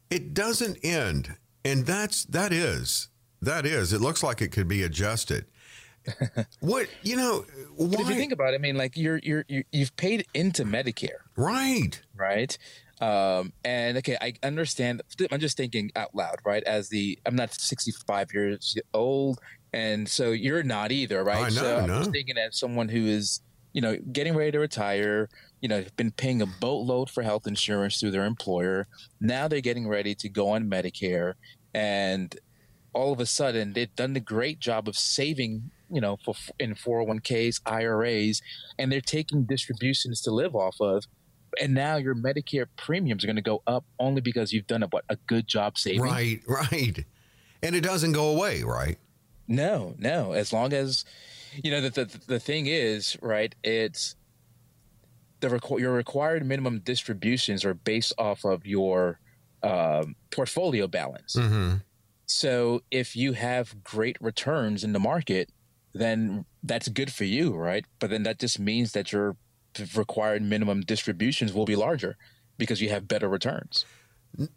It 0.10 0.34
doesn't 0.34 0.78
end, 0.84 1.38
and 1.64 1.86
that's 1.86 2.26
that 2.26 2.52
is 2.52 3.10
that 3.42 3.66
is. 3.66 3.94
It 3.94 4.02
looks 4.02 4.24
like 4.24 4.42
it 4.42 4.52
could 4.52 4.68
be 4.68 4.82
adjusted 4.82 5.46
what 6.60 6.88
you 7.04 7.16
know? 7.16 7.46
Why? 7.76 8.02
if 8.02 8.10
you 8.10 8.16
think 8.16 8.32
about 8.32 8.54
it, 8.54 8.56
I 8.56 8.60
mean, 8.60 8.76
like 8.76 8.98
you're 8.98 9.20
you're, 9.24 9.46
you 9.48 9.64
have 9.74 9.96
paid 9.96 10.26
into 10.34 10.64
Medicare, 10.64 11.22
right? 11.36 12.02
Right. 12.16 12.58
Um, 13.02 13.54
and 13.66 13.98
okay, 13.98 14.16
I 14.22 14.34
understand. 14.44 15.02
I'm 15.32 15.40
just 15.40 15.58
thinking 15.58 15.92
out 15.96 16.14
loud, 16.14 16.38
right? 16.46 16.64
As 16.64 16.90
the 16.90 17.18
I'm 17.26 17.36
not 17.36 17.54
65 17.54 18.30
years 18.34 18.78
old, 18.94 19.40
and 19.74 20.08
so 20.08 20.32
you're 20.32 20.64
not 20.64 20.92
either, 20.92 21.24
right? 21.24 21.46
I 21.46 21.50
know, 21.50 21.62
so 21.62 21.78
I'm 21.80 21.88
just 21.88 22.12
thinking 22.12 22.38
as 22.38 22.58
someone 22.58 22.90
who 22.90 23.08
is, 23.08 23.42
you 23.74 23.82
know, 23.82 23.98
getting 24.12 24.36
ready 24.36 24.52
to 24.52 24.60
retire, 24.60 25.30
you 25.62 25.68
know, 25.68 25.84
been 25.98 26.12
paying 26.12 26.44
a 26.44 26.46
boatload 26.46 27.10
for 27.10 27.24
health 27.24 27.48
insurance 27.48 28.00
through 28.00 28.12
their 28.12 28.26
employer. 28.26 28.88
Now 29.20 29.48
they're 29.48 29.62
getting 29.62 29.88
ready 29.88 30.14
to 30.16 30.30
go 30.30 30.50
on 30.50 30.70
Medicare, 30.70 31.34
and 31.74 32.36
all 32.94 33.12
of 33.12 33.20
a 33.20 33.26
sudden 33.26 33.74
they've 33.74 33.96
done 33.96 34.16
a 34.16 34.20
great 34.20 34.60
job 34.60 34.88
of 34.88 34.96
saving 34.96 35.72
you 35.92 36.02
know, 36.02 36.18
for 36.24 36.36
in 36.60 36.76
401ks, 36.76 37.62
IRAs, 37.66 38.42
and 38.80 38.92
they're 38.92 39.02
taking 39.02 39.44
distributions 39.44 40.22
to 40.22 40.32
live 40.32 40.56
off 40.56 40.80
of. 40.80 41.04
And 41.60 41.74
now 41.74 41.98
your 41.98 42.16
Medicare 42.16 42.68
premiums 42.78 43.24
are 43.24 43.28
going 43.28 43.36
to 43.36 43.42
go 43.42 43.62
up 43.68 43.84
only 44.00 44.22
because 44.22 44.54
you've 44.54 44.68
done 44.68 44.84
a, 44.84 44.88
what 44.88 45.04
a 45.10 45.18
good 45.28 45.48
job 45.48 45.78
saving. 45.78 46.02
Right, 46.02 46.42
right. 46.48 47.04
And 47.62 47.76
it 47.76 47.82
doesn't 47.82 48.14
go 48.14 48.30
away, 48.30 48.64
right? 48.64 48.98
No, 49.48 49.96
no. 49.98 50.32
As 50.32 50.54
long 50.54 50.72
as 50.72 51.04
you 51.62 51.72
know 51.72 51.82
the 51.82 52.06
the, 52.06 52.20
the 52.28 52.40
thing 52.40 52.68
is, 52.68 53.18
right? 53.22 53.54
It's 53.64 54.16
the 55.42 55.50
requ- 55.50 55.80
your 55.80 55.92
required 55.92 56.46
minimum 56.46 56.80
distributions 56.80 57.66
are 57.66 57.74
based 57.74 58.14
off 58.18 58.46
of 58.46 58.66
your 58.66 59.20
um, 59.64 60.16
portfolio 60.32 60.88
balance. 60.88 61.36
Mm-hmm. 61.36 61.78
So 62.26 62.82
if 62.92 63.16
you 63.16 63.34
have 63.34 63.84
great 63.84 64.18
returns 64.22 64.84
in 64.84 64.94
the 64.94 65.00
market, 65.00 65.50
then 65.94 66.46
that's 66.64 66.88
good 66.88 67.12
for 67.12 67.26
you, 67.26 67.54
right? 67.54 67.86
But 68.00 68.10
then 68.10 68.24
that 68.24 68.40
just 68.40 68.60
means 68.60 68.94
that 68.94 69.12
your 69.12 69.36
required 69.96 70.42
minimum 70.42 70.82
distributions 70.82 71.54
will 71.54 71.66
be 71.66 71.76
larger 71.76 72.18
because 72.58 72.82
you 72.82 72.90
have 72.90 73.08
better 73.08 73.28
returns. 73.28 73.86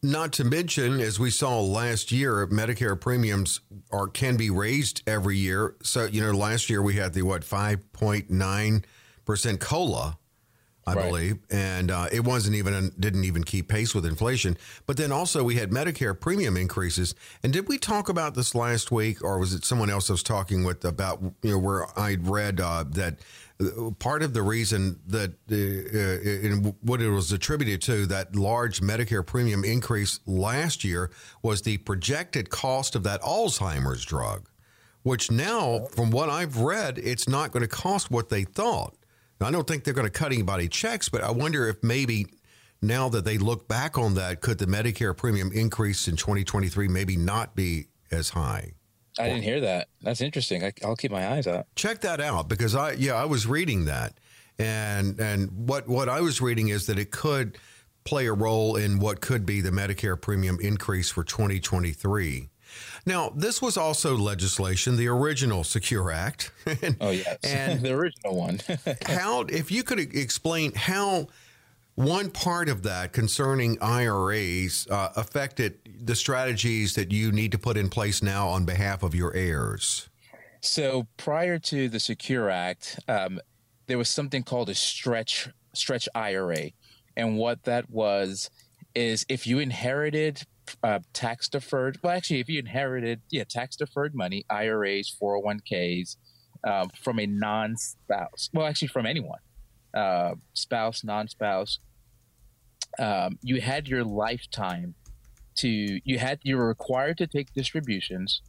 Not 0.03 0.33
to 0.35 0.45
mention, 0.45 1.01
as 1.01 1.19
we 1.19 1.31
saw 1.31 1.61
last 1.61 2.13
year, 2.13 2.47
Medicare 2.47 3.01
premiums 3.01 3.61
are 3.91 4.07
can 4.07 4.37
be 4.37 4.49
raised 4.49 5.03
every 5.07 5.37
year. 5.37 5.75
So 5.83 6.05
you 6.05 6.21
know, 6.21 6.31
last 6.31 6.71
year 6.71 6.81
we 6.81 6.95
had 6.95 7.13
the 7.13 7.23
what 7.23 7.43
five 7.43 7.93
point 7.93 8.31
nine 8.31 8.85
percent 9.25 9.59
cola, 9.59 10.19
I 10.87 10.95
right. 10.95 11.07
believe, 11.07 11.39
and 11.51 11.91
uh, 11.91 12.09
it 12.13 12.25
wasn't 12.25 12.57
even 12.57 12.93
didn't 12.99 13.25
even 13.25 13.45
keep 13.45 13.69
pace 13.69 13.95
with 13.95 14.05
inflation. 14.05 14.59
But 14.87 14.97
then 14.97 15.13
also 15.13 15.43
we 15.43 15.55
had 15.55 15.71
Medicare 15.71 16.19
premium 16.19 16.57
increases. 16.57 17.15
And 17.43 17.53
did 17.53 17.69
we 17.69 17.79
talk 17.79 18.09
about 18.09 18.35
this 18.35 18.55
last 18.55 18.91
week, 18.91 19.25
or 19.25 19.39
was 19.39 19.55
it 19.55 19.65
someone 19.65 19.89
else 19.89 20.11
I 20.11 20.13
was 20.13 20.23
talking 20.23 20.63
with 20.65 20.85
about 20.85 21.23
you 21.43 21.53
know 21.53 21.59
where 21.59 21.87
I 21.99 22.17
read 22.21 22.61
uh, 22.61 22.85
that 22.91 23.19
part 23.99 24.23
of 24.23 24.35
the 24.35 24.43
reason 24.43 25.01
that 25.07 25.31
uh, 25.51 26.71
what 26.83 27.01
it 27.01 27.09
was 27.09 27.33
attributed 27.33 27.81
to 27.83 28.07
that 28.07 28.35
large 28.35 28.81
Medicare 28.81 29.25
premium 29.25 29.65
increase 29.65 30.21
last 30.27 30.85
year 30.85 31.11
was 31.43 31.63
the 31.63 31.79
projected 31.79 32.51
cost 32.51 32.97
of 32.97 33.05
that 33.05 33.23
Alzheimer's 33.23 34.05
drug, 34.05 34.49
which 35.03 35.31
now, 35.31 35.87
from 35.93 36.11
what 36.11 36.29
I've 36.29 36.59
read, 36.59 36.99
it's 36.99 37.29
not 37.29 37.53
going 37.53 37.63
to 37.63 37.69
cost 37.69 38.11
what 38.11 38.29
they 38.29 38.45
thought. 38.45 38.95
Now, 39.45 39.49
I 39.49 39.53
don't 39.53 39.69
think 39.69 39.85
they're 39.85 39.93
going 39.93 40.07
to 40.07 40.11
cut 40.11 40.33
anybody 40.33 40.69
checks, 40.69 41.11
but 41.11 41.23
I 41.23 41.31
wonder 41.31 41.69
if 41.69 41.83
maybe 41.83 42.29
now 42.81 43.11
that 43.11 43.27
they 43.27 43.37
look 43.37 43.69
back 43.69 43.99
on 43.99 44.15
that, 44.15 44.41
could 44.41 44.57
the 44.57 44.65
Medicare 44.65 45.15
premium 45.15 45.53
increase 45.53 46.09
in 46.09 46.17
2023 46.17 46.89
maybe 46.89 47.19
not 47.19 47.55
be 47.55 47.89
as 48.11 48.31
high? 48.31 48.73
I 49.19 49.29
didn't 49.29 49.43
hear 49.43 49.61
that. 49.61 49.89
That's 50.01 50.23
interesting. 50.23 50.65
I, 50.65 50.73
will 50.83 50.97
keep 50.97 51.11
my 51.11 51.29
eyes 51.29 51.47
out. 51.47 51.67
Check 51.77 52.01
that 52.01 52.23
out 52.23 52.49
because 52.49 52.75
I 52.75 52.93
yeah 52.93 53.17
I 53.17 53.27
was 53.27 53.47
reading 53.47 53.85
that, 53.85 54.15
and 54.59 55.21
and 55.21 55.51
what 55.53 55.87
what 55.87 56.09
I 56.09 56.23
was 56.23 56.41
reading 56.41 56.69
is 56.69 56.87
that 56.87 56.99
it 56.99 57.11
could 57.11 57.59
play 58.05 58.27
a 58.27 58.33
role 58.33 58.77
in 58.77 58.99
what 58.99 59.21
could 59.21 59.45
be 59.45 59.61
the 59.61 59.71
Medicare 59.71 60.19
premium 60.19 60.59
increase 60.61 61.11
for 61.11 61.23
2023. 61.23 62.49
Now, 63.07 63.33
this 63.35 63.61
was 63.61 63.77
also 63.77 64.17
legislation, 64.17 64.97
the 64.97 65.09
original 65.09 65.65
Secure 65.65 66.11
Act. 66.11 66.53
oh 67.01 67.11
yes, 67.11 67.39
and 67.45 67.81
the 67.81 67.93
original 67.93 68.37
one. 68.37 68.61
how, 69.07 69.43
if 69.43 69.71
you 69.71 69.83
could 69.83 69.99
explain 69.99 70.73
how 70.75 71.29
one 71.97 72.31
part 72.31 72.69
of 72.69 72.83
that 72.83 73.13
concerning 73.13 73.79
IRAs 73.81 74.87
uh, 74.91 75.11
affected 75.17 75.79
the 76.03 76.17
strategies 76.17 76.95
that 76.95 77.13
you 77.13 77.31
need 77.31 77.53
to 77.53 77.59
put 77.59 77.77
in 77.77 77.89
place 77.89 78.23
now 78.23 78.49
on 78.49 78.65
behalf 78.65 79.03
of 79.03 79.15
your 79.15 79.35
heirs? 79.35 80.09
So 80.61 81.07
prior 81.19 81.59
to 81.59 81.89
the 81.89 82.01
Secure 82.01 82.49
Act, 82.49 82.99
um, 83.07 83.39
there 83.87 83.99
was 83.99 84.09
something 84.09 84.43
called 84.43 84.71
a 84.71 84.75
stretch 84.75 85.49
stretch 85.75 86.09
IRA, 86.15 86.71
and 87.17 87.37
what 87.37 87.65
that 87.65 87.91
was 87.91 88.49
is 88.95 89.27
if 89.29 89.47
you 89.47 89.59
inherited 89.59 90.43
uh, 90.83 91.01
tax 91.13 91.49
deferred, 91.49 91.99
well, 92.03 92.17
actually, 92.17 92.41
if 92.41 92.49
you 92.49 92.59
inherited 92.59 93.21
yeah 93.31 93.45
tax 93.49 93.77
deferred 93.77 94.15
money, 94.15 94.45
IRAs, 94.51 95.15
401ks 95.21 96.17
um, 96.67 96.91
from 97.03 97.19
a 97.19 97.27
non 97.27 97.77
spouse, 97.77 98.51
well, 98.53 98.67
actually 98.67 98.89
from 98.89 99.07
anyone, 99.07 99.41
uh, 99.95 100.35
spouse, 100.55 101.05
non 101.05 101.29
spouse, 101.29 101.79
um, 102.99 103.39
you 103.43 103.61
had 103.61 103.89
your 103.89 104.05
lifetime 104.05 104.95
to 105.57 106.01
you 106.05 106.19
had 106.19 106.41
you 106.43 106.57
were 106.57 106.67
required 106.67 107.19
to 107.19 107.27
take 107.27 107.53
distributions 107.53 108.43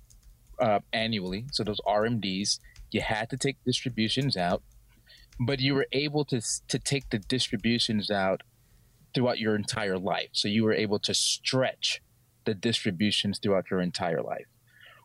uh, 0.59 0.79
annually. 0.93 1.45
So 1.51 1.63
those 1.63 1.81
RMDs, 1.85 2.59
you 2.91 3.01
had 3.01 3.29
to 3.29 3.37
take 3.37 3.57
distributions 3.65 4.37
out, 4.37 4.63
but 5.39 5.59
you 5.59 5.75
were 5.75 5.87
able 5.91 6.25
to 6.25 6.41
to 6.67 6.79
take 6.79 7.09
the 7.09 7.19
distributions 7.19 8.09
out 8.09 8.41
throughout 9.13 9.39
your 9.39 9.55
entire 9.55 9.97
life. 9.97 10.29
So 10.33 10.47
you 10.47 10.63
were 10.63 10.73
able 10.73 10.99
to 10.99 11.13
stretch 11.13 12.01
the 12.45 12.53
distributions 12.53 13.39
throughout 13.39 13.65
your 13.69 13.81
entire 13.81 14.21
life. 14.21 14.45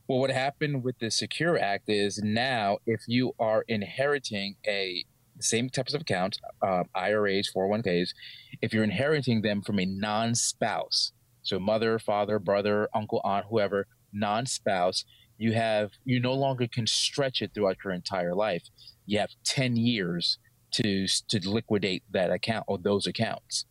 Well, 0.09 0.18
what 0.18 0.30
happened 0.30 0.82
with 0.82 0.99
the 0.99 1.11
Secure 1.11 1.59
Act 1.59 1.88
is 1.88 2.18
now 2.23 2.78
if 2.87 3.02
you 3.06 3.32
are 3.38 3.64
inheriting 3.68 4.56
a 4.66 5.04
same 5.38 5.70
types 5.70 5.94
of 5.94 6.02
accounts, 6.02 6.38
uh, 6.62 6.85
IRAs, 6.94 7.50
401ks, 7.54 8.11
if 8.61 8.75
you're 8.75 8.85
inheriting 8.85 9.42
them 9.42 9.62
from 9.62 9.78
a 9.78 9.87
non 9.87 10.35
spouse, 10.35 11.12
so 11.42 11.59
mother, 11.59 11.99
father, 11.99 12.38
brother, 12.38 12.88
uncle, 12.94 13.20
aunt, 13.25 13.47
whoever, 13.49 13.87
non 14.12 14.47
spouse, 14.47 15.04
you 15.38 15.52
have, 15.52 15.92
you 16.04 16.20
no 16.20 16.35
longer 16.35 16.66
can 16.66 16.87
stretch 16.87 17.40
it 17.40 17.52
throughout 17.54 17.78
your 17.85 17.92
entire 17.92 18.35
life. 18.35 18.64
You 19.06 19.18
have 19.20 19.30
10 19.44 19.76
years 19.76 20.38
to, 20.73 21.06
to 21.06 21.49
liquidate 21.49 22.02
that 22.11 22.30
account 22.30 22.64
or 22.68 22.78
those 22.78 23.06
accounts. 23.06 23.64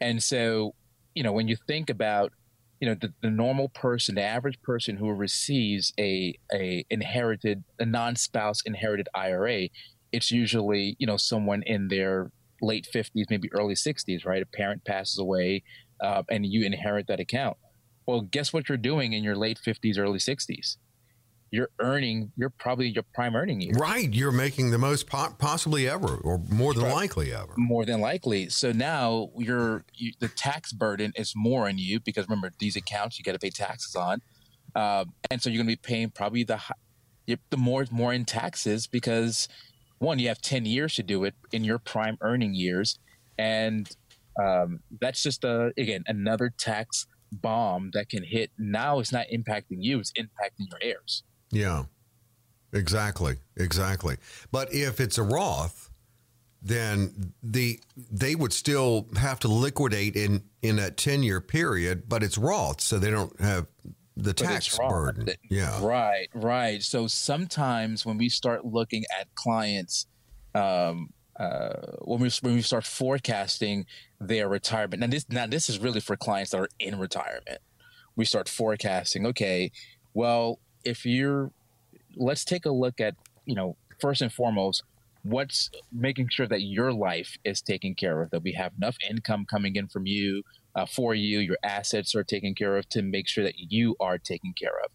And 0.00 0.22
so, 0.22 0.74
you 1.14 1.22
know, 1.22 1.32
when 1.32 1.48
you 1.48 1.56
think 1.66 1.90
about, 1.90 2.32
you 2.80 2.88
know, 2.88 2.94
the, 2.94 3.12
the 3.22 3.30
normal 3.30 3.68
person, 3.68 4.14
the 4.14 4.22
average 4.22 4.60
person 4.62 4.96
who 4.96 5.10
receives 5.12 5.92
a, 5.98 6.38
a 6.52 6.84
inherited, 6.90 7.64
a 7.78 7.84
non 7.86 8.16
spouse 8.16 8.62
inherited 8.64 9.08
IRA, 9.14 9.68
it's 10.12 10.30
usually 10.30 10.96
you 10.98 11.06
know 11.06 11.16
someone 11.16 11.62
in 11.66 11.88
their 11.88 12.30
late 12.60 12.88
50s 12.92 13.26
maybe 13.30 13.52
early 13.52 13.74
60s 13.74 14.24
right? 14.24 14.42
A 14.42 14.46
parent 14.46 14.84
passes 14.84 15.18
away 15.18 15.62
uh, 16.00 16.22
and 16.30 16.44
you 16.44 16.64
inherit 16.64 17.06
that 17.08 17.20
account. 17.20 17.56
Well 18.06 18.22
guess 18.22 18.52
what 18.52 18.68
you're 18.68 18.78
doing 18.78 19.12
in 19.12 19.22
your 19.22 19.36
late 19.36 19.60
50s 19.64 19.98
early 19.98 20.18
60s 20.18 20.76
you're 21.50 21.70
earning 21.80 22.30
you're 22.36 22.50
probably 22.50 22.88
your 22.88 23.04
prime 23.14 23.34
earning 23.34 23.60
year 23.60 23.72
right 23.78 24.12
you're 24.12 24.32
making 24.32 24.70
the 24.70 24.78
most 24.78 25.06
po- 25.06 25.34
possibly 25.38 25.88
ever 25.88 26.16
or 26.18 26.38
more 26.50 26.74
than 26.74 26.84
right. 26.84 26.94
likely 26.94 27.32
ever 27.32 27.52
more 27.56 27.84
than 27.84 28.00
likely 28.00 28.48
so 28.48 28.72
now 28.72 29.30
you're 29.36 29.84
you, 29.94 30.12
the 30.20 30.28
tax 30.28 30.72
burden 30.72 31.12
is 31.16 31.32
more 31.34 31.68
on 31.68 31.78
you 31.78 32.00
because 32.00 32.26
remember 32.28 32.50
these 32.58 32.76
accounts 32.76 33.18
you 33.18 33.24
got 33.24 33.32
to 33.32 33.38
pay 33.38 33.50
taxes 33.50 33.96
on 33.96 34.20
um, 34.74 35.12
and 35.30 35.40
so 35.40 35.48
you're 35.48 35.56
going 35.56 35.66
to 35.66 35.72
be 35.72 35.76
paying 35.76 36.10
probably 36.10 36.44
the 36.44 36.60
the 37.50 37.56
more 37.56 37.84
more 37.90 38.12
in 38.12 38.24
taxes 38.24 38.86
because 38.86 39.48
one, 39.98 40.18
you 40.18 40.28
have 40.28 40.40
10 40.40 40.64
years 40.64 40.94
to 40.94 41.02
do 41.02 41.24
it 41.24 41.34
in 41.52 41.64
your 41.64 41.78
prime 41.78 42.18
earning 42.20 42.54
years. 42.54 42.98
And 43.36 43.88
um, 44.40 44.80
that's 45.00 45.22
just, 45.22 45.44
a, 45.44 45.72
again, 45.76 46.04
another 46.06 46.52
tax 46.56 47.06
bomb 47.32 47.90
that 47.94 48.08
can 48.08 48.22
hit. 48.22 48.50
Now 48.58 49.00
it's 49.00 49.12
not 49.12 49.26
impacting 49.32 49.78
you, 49.80 49.98
it's 49.98 50.12
impacting 50.12 50.70
your 50.70 50.78
heirs. 50.80 51.24
Yeah, 51.50 51.84
exactly. 52.72 53.36
Exactly. 53.56 54.16
But 54.52 54.72
if 54.72 55.00
it's 55.00 55.18
a 55.18 55.22
Roth, 55.22 55.90
then 56.60 57.32
the 57.42 57.80
they 57.96 58.34
would 58.34 58.52
still 58.52 59.06
have 59.16 59.38
to 59.40 59.48
liquidate 59.48 60.16
in 60.16 60.42
in 60.60 60.76
that 60.76 60.96
10 60.96 61.22
year 61.22 61.40
period 61.40 62.08
but 62.08 62.24
it's 62.24 62.36
Roth 62.36 62.80
so 62.80 62.98
they 62.98 63.12
don't 63.12 63.40
have 63.40 63.68
the 64.18 64.32
tax 64.32 64.76
burden. 64.76 65.28
Yeah. 65.48 65.78
Right, 65.80 66.28
right. 66.34 66.82
So 66.82 67.06
sometimes 67.06 68.04
when 68.04 68.18
we 68.18 68.28
start 68.28 68.64
looking 68.64 69.04
at 69.18 69.32
clients, 69.34 70.06
um, 70.54 71.10
uh, 71.38 71.92
when 72.02 72.20
we 72.20 72.30
when 72.40 72.54
we 72.54 72.62
start 72.62 72.84
forecasting 72.84 73.86
their 74.20 74.48
retirement, 74.48 75.00
now 75.00 75.06
this 75.06 75.26
now 75.28 75.46
this 75.46 75.70
is 75.70 75.78
really 75.78 76.00
for 76.00 76.16
clients 76.16 76.50
that 76.50 76.58
are 76.58 76.68
in 76.80 76.98
retirement. 76.98 77.60
We 78.16 78.24
start 78.24 78.48
forecasting. 78.48 79.24
Okay, 79.26 79.70
well, 80.14 80.58
if 80.84 81.04
you're, 81.04 81.50
let's 82.16 82.44
take 82.44 82.66
a 82.66 82.70
look 82.70 83.00
at 83.00 83.14
you 83.44 83.54
know 83.54 83.76
first 84.00 84.22
and 84.22 84.32
foremost 84.32 84.82
what's 85.22 85.70
making 85.92 86.28
sure 86.30 86.46
that 86.46 86.62
your 86.62 86.92
life 86.92 87.36
is 87.44 87.60
taken 87.60 87.94
care 87.94 88.22
of 88.22 88.30
that 88.30 88.42
we 88.42 88.52
have 88.52 88.72
enough 88.76 88.96
income 89.08 89.44
coming 89.44 89.76
in 89.76 89.88
from 89.88 90.06
you 90.06 90.42
uh, 90.78 90.86
for 90.86 91.14
you, 91.14 91.40
your 91.40 91.58
assets 91.64 92.14
are 92.14 92.22
taken 92.22 92.54
care 92.54 92.76
of 92.76 92.88
to 92.90 93.02
make 93.02 93.26
sure 93.26 93.42
that 93.42 93.58
you 93.58 93.96
are 93.98 94.16
taken 94.16 94.52
care 94.56 94.78
of. 94.84 94.90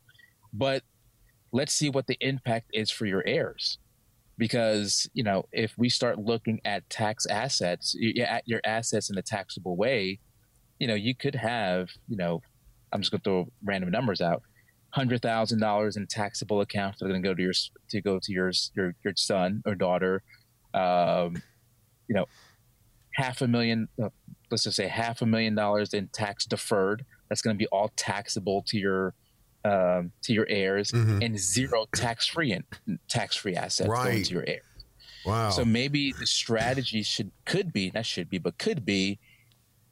But 0.53 0.83
let's 1.51 1.73
see 1.73 1.89
what 1.89 2.07
the 2.07 2.17
impact 2.21 2.69
is 2.73 2.89
for 2.89 3.05
your 3.05 3.23
heirs. 3.27 3.79
Because, 4.37 5.09
you 5.13 5.23
know, 5.23 5.43
if 5.51 5.77
we 5.77 5.89
start 5.89 6.17
looking 6.17 6.61
at 6.65 6.89
tax 6.89 7.25
assets, 7.25 7.95
at 8.25 8.47
your 8.47 8.61
assets 8.65 9.09
in 9.09 9.17
a 9.17 9.21
taxable 9.21 9.75
way, 9.75 10.19
you 10.79 10.87
know, 10.87 10.95
you 10.95 11.13
could 11.13 11.35
have, 11.35 11.89
you 12.07 12.17
know, 12.17 12.41
I'm 12.91 13.01
just 13.01 13.11
going 13.11 13.21
to 13.21 13.23
throw 13.23 13.47
random 13.63 13.91
numbers 13.91 14.21
out, 14.21 14.41
hundred 14.93 15.23
thousand 15.23 15.59
dollars 15.59 15.97
in 15.97 16.05
taxable 16.05 16.61
accounts 16.61 16.99
that 16.99 17.05
are 17.05 17.09
going 17.09 17.21
to 17.21 17.27
go 17.27 17.33
to 17.33 17.41
your 17.41 17.53
to 17.89 18.01
go 18.01 18.19
to 18.21 18.31
your 18.31 18.51
your 18.75 18.95
your 19.03 19.13
son 19.15 19.63
or 19.65 19.73
daughter, 19.73 20.21
um, 20.75 21.41
you 22.07 22.15
know, 22.15 22.25
half 23.15 23.41
a 23.41 23.47
million, 23.47 23.87
uh, 24.01 24.09
let's 24.51 24.63
just 24.63 24.77
say 24.77 24.87
half 24.87 25.23
a 25.23 25.25
million 25.25 25.55
dollars 25.55 25.93
in 25.95 26.07
tax 26.09 26.45
deferred. 26.45 27.05
That's 27.27 27.41
going 27.41 27.55
to 27.55 27.57
be 27.57 27.67
all 27.67 27.91
taxable 27.95 28.63
to 28.67 28.77
your 28.77 29.15
um, 29.65 30.11
to 30.23 30.33
your 30.33 30.45
heirs, 30.47 30.91
mm-hmm. 30.91 31.23
and 31.23 31.39
zero 31.39 31.87
tax 31.95 32.27
free 32.27 32.51
and 32.51 32.63
tax 33.07 33.35
free 33.35 33.55
assets 33.55 33.89
right. 33.89 34.05
going 34.05 34.23
to 34.23 34.33
your 34.33 34.45
heirs. 34.47 34.61
Wow. 35.25 35.49
So 35.49 35.65
maybe 35.65 36.13
the 36.19 36.27
strategy 36.27 37.01
should 37.01 37.31
could 37.45 37.73
be 37.73 37.91
not 37.95 38.05
should 38.05 38.29
be, 38.29 38.37
but 38.37 38.59
could 38.59 38.85
be, 38.85 39.17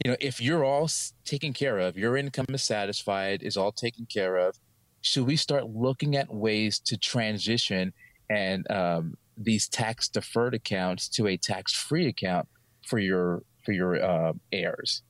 you 0.06 0.12
know, 0.12 0.18
if 0.20 0.40
you're 0.40 0.64
all 0.64 0.88
taken 1.26 1.54
care 1.54 1.80
of, 1.80 1.98
your 1.98 2.18
income 2.18 2.46
is 2.50 2.62
satisfied, 2.62 3.42
is 3.42 3.58
all 3.58 3.72
taken 3.72 4.06
care 4.06 4.36
of. 4.36 4.60
Should 5.02 5.26
we 5.26 5.36
start 5.36 5.66
looking 5.68 6.16
at 6.16 6.34
ways 6.34 6.80
to 6.80 6.98
transition 6.98 7.94
and 8.30 8.70
um, 8.72 9.18
these 9.38 9.68
tax 9.68 10.08
deferred 10.08 10.54
accounts 10.54 11.10
to 11.10 11.28
a 11.28 11.38
tax 11.38 11.74
free 11.74 12.08
account 12.08 12.48
for 12.86 13.00
your 13.00 13.44
for 13.64 13.72
your 13.72 14.04
uh, 14.04 14.34
heirs. 14.52 15.04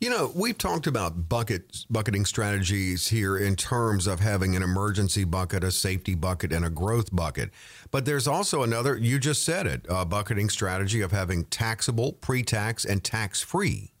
You 0.00 0.10
know, 0.10 0.32
we've 0.34 0.58
talked 0.58 0.86
about 0.86 1.28
bucket 1.28 1.84
bucketing 1.88 2.26
strategies 2.26 3.08
here 3.08 3.38
in 3.38 3.56
terms 3.56 4.06
of 4.06 4.20
having 4.20 4.54
an 4.54 4.62
emergency 4.62 5.24
bucket, 5.24 5.64
a 5.64 5.70
safety 5.70 6.14
bucket, 6.14 6.52
and 6.52 6.64
a 6.64 6.68
growth 6.68 7.14
bucket. 7.14 7.50
But 7.90 8.04
there's 8.04 8.28
also 8.28 8.62
another, 8.62 8.96
you 8.96 9.18
just 9.18 9.44
said 9.44 9.66
it, 9.66 9.86
a 9.88 10.04
bucketing 10.04 10.50
strategy 10.50 11.00
of 11.00 11.12
having 11.12 11.44
taxable, 11.44 12.12
pre-tax, 12.12 12.84
and 12.84 13.02
tax-free. 13.02 13.92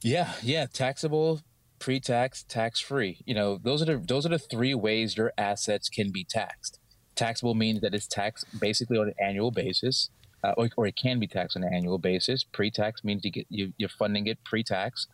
Yeah, 0.00 0.32
yeah, 0.42 0.66
taxable, 0.72 1.42
pre-tax, 1.80 2.44
tax-free. 2.44 3.22
You 3.24 3.34
know, 3.34 3.58
those 3.58 3.82
are 3.82 3.86
the 3.86 3.98
those 3.98 4.24
are 4.26 4.28
the 4.28 4.38
three 4.38 4.74
ways 4.74 5.16
your 5.16 5.32
assets 5.36 5.88
can 5.88 6.12
be 6.12 6.24
taxed. 6.24 6.78
Taxable 7.16 7.54
means 7.54 7.80
that 7.80 7.94
it's 7.94 8.06
taxed 8.06 8.46
basically 8.60 8.98
on 8.98 9.08
an 9.08 9.14
annual 9.20 9.50
basis, 9.50 10.10
uh, 10.44 10.52
or, 10.56 10.68
or, 10.76 10.86
it 10.86 10.96
can 10.96 11.18
be 11.18 11.26
taxed 11.26 11.56
on 11.56 11.64
an 11.64 11.74
annual 11.74 11.98
basis. 11.98 12.44
Pre-tax 12.44 13.02
means 13.02 13.24
you 13.24 13.32
get 13.32 13.46
you, 13.48 13.72
you're 13.78 13.88
funding 13.88 14.26
it 14.26 14.38
pre-tax, 14.44 15.06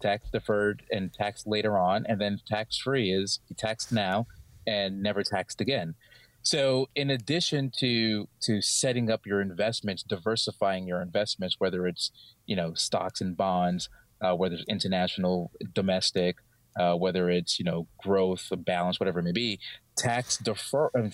tax 0.00 0.28
deferred, 0.30 0.82
and 0.90 1.12
taxed 1.12 1.46
later 1.46 1.78
on, 1.78 2.04
and 2.08 2.20
then 2.20 2.40
tax-free 2.46 3.10
is 3.12 3.40
taxed 3.56 3.92
now 3.92 4.26
and 4.66 5.02
never 5.02 5.22
taxed 5.22 5.60
again. 5.60 5.94
So, 6.42 6.90
in 6.94 7.10
addition 7.10 7.70
to 7.78 8.28
to 8.42 8.60
setting 8.60 9.10
up 9.10 9.24
your 9.24 9.40
investments, 9.40 10.02
diversifying 10.02 10.86
your 10.86 11.00
investments, 11.00 11.56
whether 11.58 11.86
it's 11.86 12.10
you 12.46 12.56
know 12.56 12.74
stocks 12.74 13.20
and 13.20 13.36
bonds, 13.36 13.88
uh, 14.24 14.34
whether 14.34 14.54
it's 14.54 14.64
international, 14.68 15.50
domestic, 15.74 16.36
uh, 16.78 16.94
whether 16.94 17.30
it's 17.30 17.58
you 17.58 17.64
know 17.64 17.86
growth, 17.98 18.50
balance, 18.58 18.98
whatever 18.98 19.20
it 19.20 19.24
may 19.24 19.32
be. 19.32 19.60
Tax 19.96 20.38
defer, 20.38 20.90
I 20.96 21.02
mean, 21.02 21.12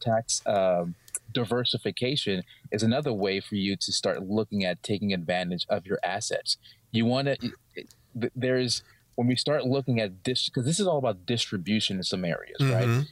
tax 0.00 0.42
um, 0.46 0.94
diversification 1.32 2.44
is 2.70 2.82
another 2.84 3.12
way 3.12 3.40
for 3.40 3.56
you 3.56 3.76
to 3.76 3.92
start 3.92 4.22
looking 4.22 4.64
at 4.64 4.82
taking 4.82 5.12
advantage 5.12 5.66
of 5.68 5.86
your 5.86 5.98
assets. 6.04 6.56
You 6.92 7.04
want 7.04 7.28
to. 7.28 7.52
There's 8.14 8.82
when 9.16 9.26
we 9.26 9.36
start 9.36 9.64
looking 9.64 10.00
at 10.00 10.24
this 10.24 10.48
because 10.48 10.64
this 10.64 10.78
is 10.78 10.86
all 10.86 10.98
about 10.98 11.26
distribution 11.26 11.96
in 11.96 12.02
some 12.02 12.24
areas, 12.24 12.58
mm-hmm. 12.60 12.72
right? 12.72 13.06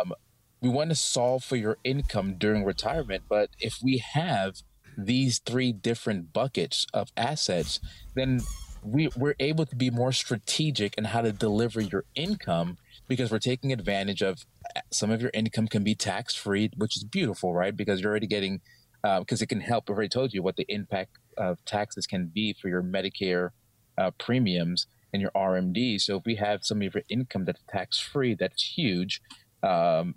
Um, 0.00 0.12
we 0.60 0.68
want 0.68 0.90
to 0.90 0.96
solve 0.96 1.44
for 1.44 1.56
your 1.56 1.78
income 1.82 2.36
during 2.38 2.64
retirement, 2.64 3.24
but 3.28 3.50
if 3.58 3.78
we 3.82 3.98
have 3.98 4.62
these 4.96 5.38
three 5.38 5.72
different 5.72 6.32
buckets 6.32 6.86
of 6.94 7.10
assets, 7.16 7.80
then 8.14 8.40
we, 8.86 9.08
we're 9.16 9.34
able 9.40 9.66
to 9.66 9.76
be 9.76 9.90
more 9.90 10.12
strategic 10.12 10.94
in 10.96 11.04
how 11.04 11.22
to 11.22 11.32
deliver 11.32 11.80
your 11.80 12.04
income 12.14 12.78
because 13.08 13.30
we're 13.30 13.38
taking 13.38 13.72
advantage 13.72 14.22
of 14.22 14.44
some 14.90 15.10
of 15.10 15.20
your 15.20 15.30
income 15.34 15.68
can 15.68 15.84
be 15.84 15.94
tax 15.94 16.34
free, 16.34 16.70
which 16.76 16.96
is 16.96 17.04
beautiful, 17.04 17.52
right? 17.52 17.76
Because 17.76 18.00
you're 18.00 18.10
already 18.10 18.26
getting, 18.26 18.60
because 19.02 19.42
uh, 19.42 19.44
it 19.44 19.48
can 19.48 19.60
help. 19.60 19.84
I've 19.88 19.94
already 19.94 20.08
told 20.08 20.32
you 20.32 20.42
what 20.42 20.56
the 20.56 20.66
impact 20.68 21.18
of 21.36 21.64
taxes 21.64 22.06
can 22.06 22.30
be 22.32 22.54
for 22.60 22.68
your 22.68 22.82
Medicare 22.82 23.50
uh, 23.98 24.10
premiums 24.18 24.86
and 25.12 25.20
your 25.20 25.30
RMD. 25.32 26.00
So 26.00 26.16
if 26.18 26.24
we 26.24 26.36
have 26.36 26.64
some 26.64 26.82
of 26.82 26.94
your 26.94 27.02
income 27.08 27.44
that's 27.44 27.62
tax 27.68 27.98
free, 27.98 28.34
that's 28.34 28.62
huge. 28.62 29.20
Um, 29.62 30.14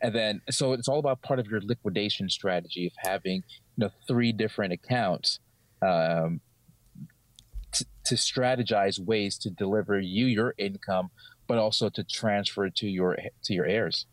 and 0.00 0.14
then, 0.14 0.42
so 0.50 0.72
it's 0.72 0.88
all 0.88 0.98
about 0.98 1.22
part 1.22 1.38
of 1.38 1.46
your 1.46 1.60
liquidation 1.60 2.28
strategy 2.28 2.86
of 2.86 2.92
having, 2.98 3.44
you 3.76 3.84
know, 3.84 3.90
three 4.08 4.32
different 4.32 4.72
accounts 4.72 5.38
um, 5.80 6.40
to 8.04 8.14
strategize 8.14 8.98
ways 8.98 9.38
to 9.38 9.50
deliver 9.50 10.00
you 10.00 10.26
your 10.26 10.54
income, 10.58 11.10
but 11.46 11.58
also 11.58 11.88
to 11.90 12.04
transfer 12.04 12.70
to 12.70 12.88
your 12.88 13.16
to 13.44 13.54
your 13.54 13.66
heirs. 13.66 14.06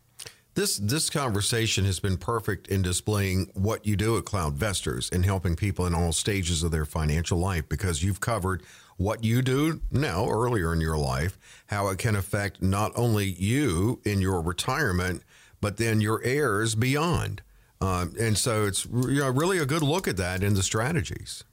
This 0.54 0.78
this 0.78 1.08
conversation 1.08 1.84
has 1.84 2.00
been 2.00 2.16
perfect 2.16 2.68
in 2.68 2.82
displaying 2.82 3.50
what 3.54 3.86
you 3.86 3.96
do 3.96 4.18
at 4.18 4.24
CloudVestors 4.24 5.12
and 5.12 5.24
helping 5.24 5.54
people 5.54 5.86
in 5.86 5.94
all 5.94 6.12
stages 6.12 6.62
of 6.62 6.72
their 6.72 6.84
financial 6.84 7.38
life 7.38 7.68
because 7.68 8.02
you've 8.02 8.20
covered 8.20 8.62
what 8.96 9.24
you 9.24 9.40
do 9.40 9.80
now 9.90 10.28
earlier 10.28 10.74
in 10.74 10.80
your 10.80 10.98
life, 10.98 11.38
how 11.68 11.88
it 11.88 11.98
can 11.98 12.14
affect 12.14 12.60
not 12.60 12.92
only 12.96 13.24
you 13.24 14.00
in 14.04 14.20
your 14.20 14.42
retirement, 14.42 15.22
but 15.60 15.78
then 15.78 16.00
your 16.00 16.22
heirs 16.22 16.74
beyond. 16.74 17.40
Um, 17.80 18.12
and 18.20 18.36
so 18.36 18.66
it's 18.66 18.84
you 18.84 19.20
know, 19.20 19.30
really 19.30 19.56
a 19.56 19.64
good 19.64 19.82
look 19.82 20.06
at 20.06 20.18
that 20.18 20.42
in 20.42 20.52
the 20.54 20.62
strategies. 20.62 21.44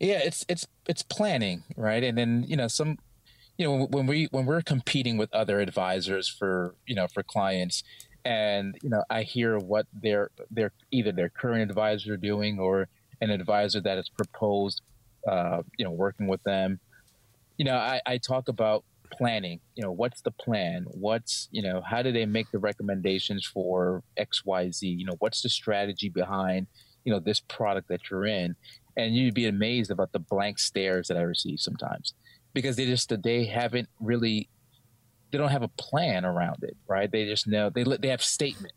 Yeah, 0.00 0.20
it's 0.24 0.46
it's 0.48 0.66
it's 0.88 1.02
planning, 1.04 1.64
right? 1.76 2.04
And 2.04 2.18
then 2.18 2.44
you 2.48 2.56
know 2.56 2.68
some, 2.68 2.98
you 3.58 3.66
know 3.66 3.86
when 3.90 4.06
we 4.06 4.28
when 4.32 4.46
we're 4.46 4.62
competing 4.62 5.18
with 5.18 5.32
other 5.34 5.60
advisors 5.60 6.28
for 6.28 6.76
you 6.86 6.96
know 6.96 7.08
for 7.08 7.22
clients, 7.24 7.84
and 8.24 8.76
you 8.82 8.90
know 8.90 9.04
I 9.10 9.24
hear 9.24 9.58
what 9.58 9.86
their 9.92 10.30
their 10.50 10.72
either 10.92 11.12
their 11.12 11.30
current 11.30 11.62
advisor 11.70 12.16
doing 12.18 12.60
or 12.60 12.88
an 13.22 13.30
advisor 13.30 13.80
that 13.82 13.96
has 13.98 14.10
proposed, 14.10 14.82
uh, 15.28 15.62
you 15.78 15.84
know, 15.86 15.92
working 15.92 16.28
with 16.28 16.42
them. 16.44 16.80
You 17.58 17.66
know, 17.66 17.76
I, 17.76 18.00
I 18.06 18.18
talk 18.18 18.48
about 18.48 18.84
planning. 19.12 19.60
You 19.76 19.84
know, 19.84 19.92
what's 19.92 20.22
the 20.22 20.30
plan? 20.32 20.86
What's 20.88 21.48
you 21.52 21.62
know, 21.62 21.82
how 21.82 22.02
do 22.02 22.12
they 22.12 22.26
make 22.26 22.50
the 22.52 22.58
recommendations 22.58 23.46
for 23.46 24.02
X, 24.16 24.44
Y, 24.44 24.70
Z? 24.70 24.86
You 24.88 25.06
know, 25.06 25.16
what's 25.20 25.42
the 25.42 25.50
strategy 25.50 26.08
behind 26.08 26.68
you 27.04 27.12
know 27.12 27.20
this 27.20 27.40
product 27.40 27.88
that 27.88 28.10
you're 28.10 28.26
in? 28.26 28.56
And 28.96 29.14
you'd 29.14 29.34
be 29.34 29.46
amazed 29.46 29.90
about 29.90 30.12
the 30.12 30.18
blank 30.18 30.58
stares 30.58 31.08
that 31.08 31.16
I 31.16 31.22
receive 31.22 31.60
sometimes 31.60 32.14
because 32.52 32.76
they 32.76 32.86
just 32.86 33.12
they 33.22 33.44
haven't 33.44 33.88
really 34.00 34.48
they 35.30 35.38
don't 35.38 35.50
have 35.50 35.62
a 35.62 35.68
plan 35.68 36.24
around 36.24 36.62
it, 36.62 36.76
right? 36.88 37.10
They 37.10 37.26
just 37.26 37.46
know 37.46 37.70
they 37.70 37.84
they 37.84 38.08
have 38.08 38.22
statement, 38.22 38.74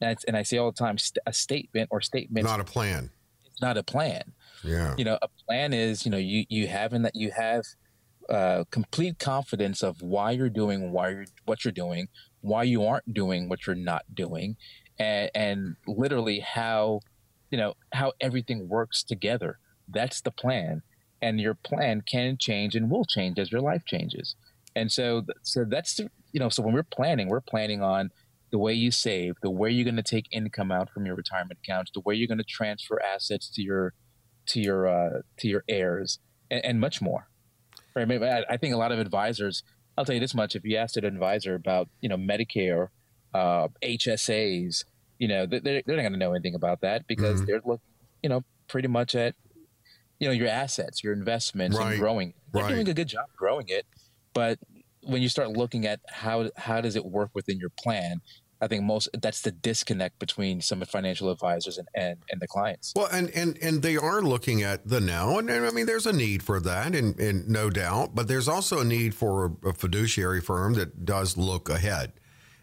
and, 0.00 0.16
and 0.26 0.36
I 0.36 0.42
say 0.42 0.58
all 0.58 0.70
the 0.70 0.78
time, 0.78 0.96
a 1.26 1.32
statement 1.32 1.88
or 1.90 2.00
statement, 2.00 2.46
not 2.46 2.60
a 2.60 2.64
plan. 2.64 3.10
It's 3.46 3.60
not 3.60 3.76
a 3.76 3.82
plan. 3.82 4.32
Yeah, 4.64 4.94
you 4.96 5.04
know, 5.04 5.18
a 5.22 5.28
plan 5.46 5.72
is 5.72 6.04
you 6.04 6.10
know 6.10 6.18
you 6.18 6.44
you 6.48 6.66
having 6.68 7.02
that 7.02 7.14
you 7.14 7.30
have 7.36 7.64
uh, 8.28 8.64
complete 8.70 9.18
confidence 9.18 9.82
of 9.82 10.00
why 10.02 10.30
you're 10.30 10.48
doing 10.48 10.92
why 10.92 11.10
you're 11.10 11.26
what 11.44 11.64
you're 11.64 11.72
doing, 11.72 12.08
why 12.40 12.62
you 12.62 12.84
aren't 12.84 13.12
doing 13.12 13.48
what 13.48 13.66
you're 13.66 13.76
not 13.76 14.04
doing, 14.14 14.56
and 14.98 15.30
and 15.34 15.76
literally 15.86 16.40
how 16.40 17.00
you 17.50 17.58
know 17.58 17.74
how 17.92 18.12
everything 18.20 18.68
works 18.68 19.02
together. 19.02 19.58
That's 19.88 20.20
the 20.20 20.30
plan. 20.30 20.82
And 21.22 21.40
your 21.40 21.54
plan 21.54 22.02
can 22.10 22.38
change 22.38 22.74
and 22.74 22.90
will 22.90 23.04
change 23.04 23.38
as 23.38 23.52
your 23.52 23.60
life 23.60 23.84
changes. 23.86 24.36
And 24.74 24.90
so 24.90 25.24
so 25.42 25.64
that's 25.68 25.98
you 26.32 26.40
know 26.40 26.48
so 26.48 26.62
when 26.62 26.74
we're 26.74 26.82
planning 26.82 27.28
we're 27.28 27.40
planning 27.40 27.82
on 27.82 28.10
the 28.52 28.58
way 28.58 28.72
you 28.72 28.90
save 28.90 29.34
the 29.42 29.50
way 29.50 29.70
you're 29.70 29.84
going 29.84 29.96
to 29.96 30.02
take 30.02 30.26
income 30.32 30.72
out 30.72 30.90
from 30.90 31.06
your 31.06 31.14
retirement 31.14 31.58
accounts 31.62 31.90
the 31.92 32.00
way 32.00 32.14
you're 32.14 32.28
going 32.28 32.38
to 32.38 32.44
transfer 32.44 33.00
assets 33.02 33.50
to 33.50 33.62
your 33.62 33.94
to 34.46 34.60
your 34.60 34.86
uh, 34.88 35.20
to 35.38 35.48
your 35.48 35.64
heirs 35.68 36.18
and, 36.50 36.64
and 36.64 36.80
much 36.80 37.02
more. 37.02 37.28
Right? 37.94 38.10
I, 38.22 38.44
I 38.48 38.56
think 38.56 38.72
a 38.72 38.78
lot 38.78 38.92
of 38.92 38.98
advisors 38.98 39.62
i'll 39.98 40.04
tell 40.04 40.14
you 40.14 40.20
this 40.20 40.34
much 40.34 40.54
if 40.54 40.64
you 40.64 40.76
asked 40.76 40.96
an 40.96 41.04
advisor 41.04 41.54
about 41.54 41.88
you 42.00 42.08
know 42.08 42.16
medicare 42.16 42.88
uh, 43.34 43.68
hsas 43.82 44.84
you 45.20 45.28
know, 45.28 45.46
they're, 45.46 45.60
they're 45.60 45.82
not 45.86 46.02
going 46.02 46.12
to 46.14 46.18
know 46.18 46.32
anything 46.32 46.56
about 46.56 46.80
that 46.80 47.06
because 47.06 47.36
mm-hmm. 47.36 47.44
they're 47.44 47.62
looking, 47.64 47.86
you 48.22 48.28
know, 48.28 48.42
pretty 48.66 48.88
much 48.88 49.14
at, 49.14 49.36
you 50.18 50.26
know, 50.26 50.32
your 50.32 50.48
assets, 50.48 51.04
your 51.04 51.12
investments, 51.12 51.78
right. 51.78 51.92
and 51.92 52.00
growing. 52.00 52.34
They're 52.52 52.64
right. 52.64 52.74
doing 52.74 52.88
a 52.88 52.94
good 52.94 53.06
job 53.06 53.26
growing 53.36 53.66
it, 53.68 53.86
but 54.34 54.58
when 55.02 55.22
you 55.22 55.28
start 55.28 55.50
looking 55.50 55.86
at 55.86 56.00
how 56.08 56.50
how 56.56 56.80
does 56.80 56.96
it 56.96 57.04
work 57.04 57.30
within 57.34 57.58
your 57.58 57.70
plan, 57.82 58.20
I 58.60 58.66
think 58.66 58.82
most 58.82 59.08
that's 59.20 59.42
the 59.42 59.50
disconnect 59.50 60.18
between 60.18 60.60
some 60.60 60.82
financial 60.82 61.30
advisors 61.30 61.78
and, 61.78 61.88
and, 61.94 62.18
and 62.30 62.40
the 62.40 62.48
clients. 62.48 62.92
Well, 62.96 63.08
and, 63.10 63.30
and 63.30 63.58
and 63.62 63.82
they 63.82 63.96
are 63.96 64.20
looking 64.20 64.62
at 64.62 64.86
the 64.86 65.00
now, 65.00 65.38
and, 65.38 65.48
and 65.48 65.64
I 65.66 65.70
mean, 65.70 65.86
there's 65.86 66.06
a 66.06 66.12
need 66.12 66.42
for 66.42 66.60
that, 66.60 66.94
and, 66.94 67.18
and 67.18 67.48
no 67.48 67.70
doubt, 67.70 68.14
but 68.14 68.28
there's 68.28 68.48
also 68.48 68.80
a 68.80 68.84
need 68.84 69.14
for 69.14 69.46
a, 69.46 69.68
a 69.68 69.72
fiduciary 69.72 70.40
firm 70.40 70.74
that 70.74 71.04
does 71.04 71.36
look 71.36 71.68
ahead 71.68 72.12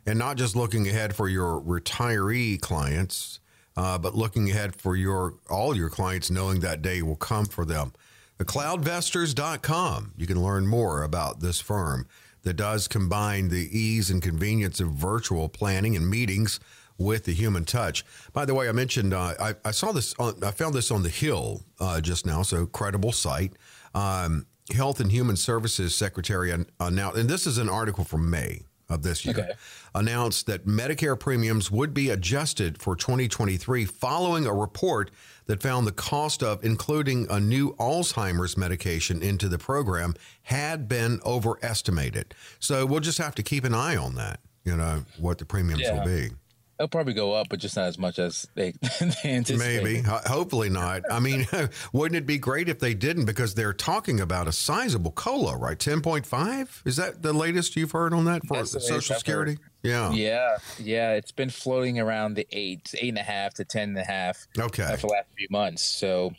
and 0.08 0.18
not 0.18 0.38
just 0.38 0.56
looking 0.56 0.88
ahead 0.88 1.16
for 1.16 1.28
your 1.28 1.62
retiree 1.62 2.60
clients, 2.60 3.42
uh, 3.76 3.98
but 3.98 4.16
looking 4.16 4.50
ahead 4.50 4.76
for 4.76 4.96
your 4.96 5.36
all 5.50 5.76
your 5.76 5.90
clients, 5.90 6.32
knowing 6.32 6.62
that 6.62 6.82
day 6.82 7.02
will 7.02 7.18
come 7.18 7.46
for 7.46 7.66
them. 7.66 7.92
The 8.38 8.46
cloudvestors.com, 8.46 10.14
you 10.16 10.26
can 10.26 10.42
learn 10.42 10.66
more 10.66 11.04
about 11.04 11.42
this 11.42 11.60
firm 11.60 12.08
that 12.44 12.54
does 12.54 12.88
combine 12.88 13.50
the 13.50 13.68
ease 13.78 14.10
and 14.10 14.22
convenience 14.22 14.80
of 14.80 14.92
virtual 14.92 15.50
planning 15.50 15.96
and 15.96 16.10
meetings 16.10 16.60
with 16.98 17.26
the 17.26 17.34
human 17.34 17.66
touch. 17.66 18.06
By 18.32 18.46
the 18.46 18.54
way, 18.54 18.70
I 18.70 18.72
mentioned 18.72 19.14
uh, 19.14 19.34
I, 19.40 19.56
I, 19.66 19.72
saw 19.72 19.92
this. 19.92 20.16
On, 20.18 20.42
I 20.44 20.52
found 20.52 20.74
this 20.74 20.90
on 20.90 21.04
the 21.04 21.10
Hill 21.10 21.62
uh, 21.80 22.00
just 22.00 22.26
now, 22.26 22.44
so 22.44 22.66
credible 22.66 23.12
site. 23.12 23.54
Um, 23.94 24.46
Health 24.74 25.00
and 25.00 25.12
Human 25.12 25.36
Services 25.36 25.96
Secretary 25.96 26.54
announced, 26.80 27.18
and 27.18 27.30
this 27.30 27.48
is 27.48 27.58
an 27.58 27.70
article 27.70 28.04
from 28.04 28.30
May 28.30 28.64
of 28.90 29.04
this 29.04 29.26
year, 29.26 29.38
okay. 29.38 29.52
announced 29.94 30.46
that 30.48 30.66
Medicare 30.66 31.20
premiums 31.20 31.70
would 31.70 31.94
be 31.94 32.10
adjusted 32.10 32.82
for 32.82 32.96
2023 32.96 33.86
following 33.86 34.46
a 34.46 34.54
report 34.54 35.12
that 35.48 35.62
found 35.62 35.88
the 35.88 35.92
cost 35.92 36.44
of 36.44 36.64
including 36.64 37.28
a 37.30 37.40
new 37.40 37.74
Alzheimer's 37.76 38.58
medication 38.58 39.22
into 39.22 39.50
the 39.50 39.58
program 39.58 40.14
had 40.44 40.88
been 40.88 41.20
overestimated. 41.26 42.34
So 42.60 42.86
we'll 42.86 43.00
just 43.00 43.18
have 43.18 43.36
to 43.36 43.44
keep 43.44 43.64
an 43.64 43.74
eye 43.74 43.98
on 43.98 44.16
that, 44.16 44.40
you 44.64 44.76
know, 44.76 45.04
what 45.18 45.38
the 45.38 45.46
premiums 45.46 45.82
yeah. 45.82 45.98
will 45.98 46.06
be. 46.06 46.30
It'll 46.80 46.90
probably 46.90 47.14
go 47.14 47.34
up, 47.34 47.48
but 47.50 47.60
just 47.60 47.76
not 47.76 47.88
as 47.88 47.98
much 47.98 48.20
as 48.20 48.48
they, 48.54 48.72
they 49.00 49.32
anticipate. 49.32 49.84
Maybe, 49.84 50.02
hopefully 50.02 50.70
not. 50.70 51.02
I 51.10 51.20
mean, 51.20 51.48
wouldn't 51.94 52.16
it 52.16 52.28
be 52.28 52.38
great 52.38 52.70
if 52.70 52.80
they 52.80 52.94
didn't? 52.94 53.26
Because 53.26 53.56
they're 53.56 53.74
talking 53.74 54.20
about 54.20 54.48
a 54.48 54.52
sizable 54.52 55.12
cola, 55.12 55.58
right? 55.58 55.80
Ten 55.80 56.02
point 56.02 56.28
five. 56.28 56.84
Is 56.86 56.98
that 56.98 57.24
the 57.24 57.34
latest 57.34 57.76
you've 57.76 57.92
heard 57.92 58.14
on 58.14 58.26
that 58.26 58.46
for 58.46 58.64
Social 58.66 59.16
Security? 59.16 59.58
Yeah, 59.82 60.12
yeah, 60.12 60.58
yeah. 60.78 61.14
It's 61.14 61.32
been 61.32 61.50
floating 61.50 62.00
around 62.00 62.36
the 62.36 62.48
eight, 62.52 62.94
eight 63.00 63.10
and 63.10 63.18
a 63.18 63.24
half 63.24 63.56
to 63.56 63.66
ten 63.66 63.90
and 63.90 63.98
a 63.98 64.04
half. 64.04 64.46
Okay, 64.58 64.84
uh, 64.84 64.98
for 64.98 65.08
the 65.08 65.14
last 65.14 65.28
few 65.36 65.48
months. 65.50 65.82
So, 65.82 66.34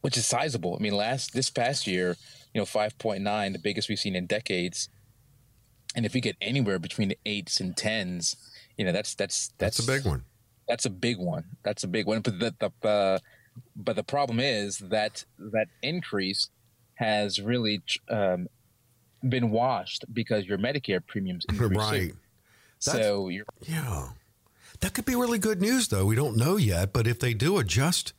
which 0.00 0.16
is 0.16 0.26
sizable. 0.26 0.76
I 0.76 0.82
mean, 0.82 0.94
last 0.94 1.34
this 1.34 1.50
past 1.50 1.86
year, 1.86 2.16
you 2.52 2.60
know, 2.60 2.64
five 2.64 2.98
point 2.98 3.22
nine, 3.22 3.52
the 3.52 3.60
biggest 3.60 3.88
we've 3.88 3.98
seen 3.98 4.16
in 4.16 4.26
decades. 4.26 4.88
And 5.94 6.04
if 6.06 6.14
we 6.14 6.20
get 6.20 6.36
anywhere 6.40 6.78
between 6.78 7.08
the 7.08 7.18
eights 7.26 7.60
and 7.60 7.76
tens 7.76 8.36
you 8.76 8.84
know 8.84 8.92
that's 8.92 9.14
that's 9.14 9.52
that's, 9.58 9.76
that's 9.76 9.88
a 9.88 9.90
big 9.90 10.04
one. 10.04 10.24
That's 10.68 10.86
a 10.86 10.90
big 10.90 11.18
one. 11.18 11.44
That's 11.64 11.84
a 11.84 11.88
big 11.88 12.06
one. 12.06 12.20
But 12.20 12.38
the, 12.38 12.54
the 12.58 12.88
uh, 12.88 13.18
but 13.76 13.96
the 13.96 14.04
problem 14.04 14.40
is 14.40 14.78
that 14.78 15.24
that 15.38 15.68
increase 15.82 16.48
has 16.94 17.40
really 17.40 17.82
um, 18.08 18.48
been 19.28 19.50
washed 19.50 20.04
because 20.12 20.46
your 20.46 20.58
Medicare 20.58 21.04
premiums 21.04 21.44
increased. 21.48 21.74
Right. 21.74 22.12
so 22.78 23.28
you're 23.28 23.44
yeah. 23.62 24.08
That 24.80 24.94
could 24.94 25.04
be 25.04 25.14
really 25.14 25.38
good 25.38 25.60
news, 25.60 25.88
though. 25.88 26.06
We 26.06 26.16
don't 26.16 26.36
know 26.36 26.56
yet, 26.56 26.92
but 26.92 27.06
if 27.06 27.20
they 27.20 27.34
do 27.34 27.58
adjust 27.58 28.12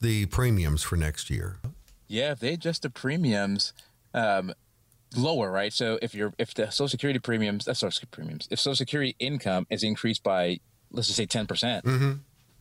the 0.00 0.24
premiums 0.26 0.82
for 0.82 0.96
next 0.96 1.28
year, 1.28 1.58
yeah, 2.08 2.32
if 2.32 2.40
they 2.40 2.54
adjust 2.54 2.82
the 2.82 2.90
premiums, 2.90 3.74
um, 4.14 4.54
lower, 5.16 5.50
right? 5.50 5.72
So 5.72 5.98
if 6.02 6.14
you're 6.14 6.32
if 6.38 6.54
the 6.54 6.70
Social 6.70 6.88
Security 6.88 7.18
premiums, 7.18 7.64
that's 7.64 7.80
Social 7.80 7.92
Security 7.92 8.14
premiums. 8.14 8.48
If 8.50 8.60
Social 8.60 8.76
Security 8.76 9.16
income 9.18 9.66
is 9.70 9.82
increased 9.82 10.22
by 10.22 10.60
let's 10.90 11.08
just 11.08 11.16
say 11.16 11.26
ten 11.26 11.46
percent, 11.46 11.84
mm-hmm. 11.84 12.12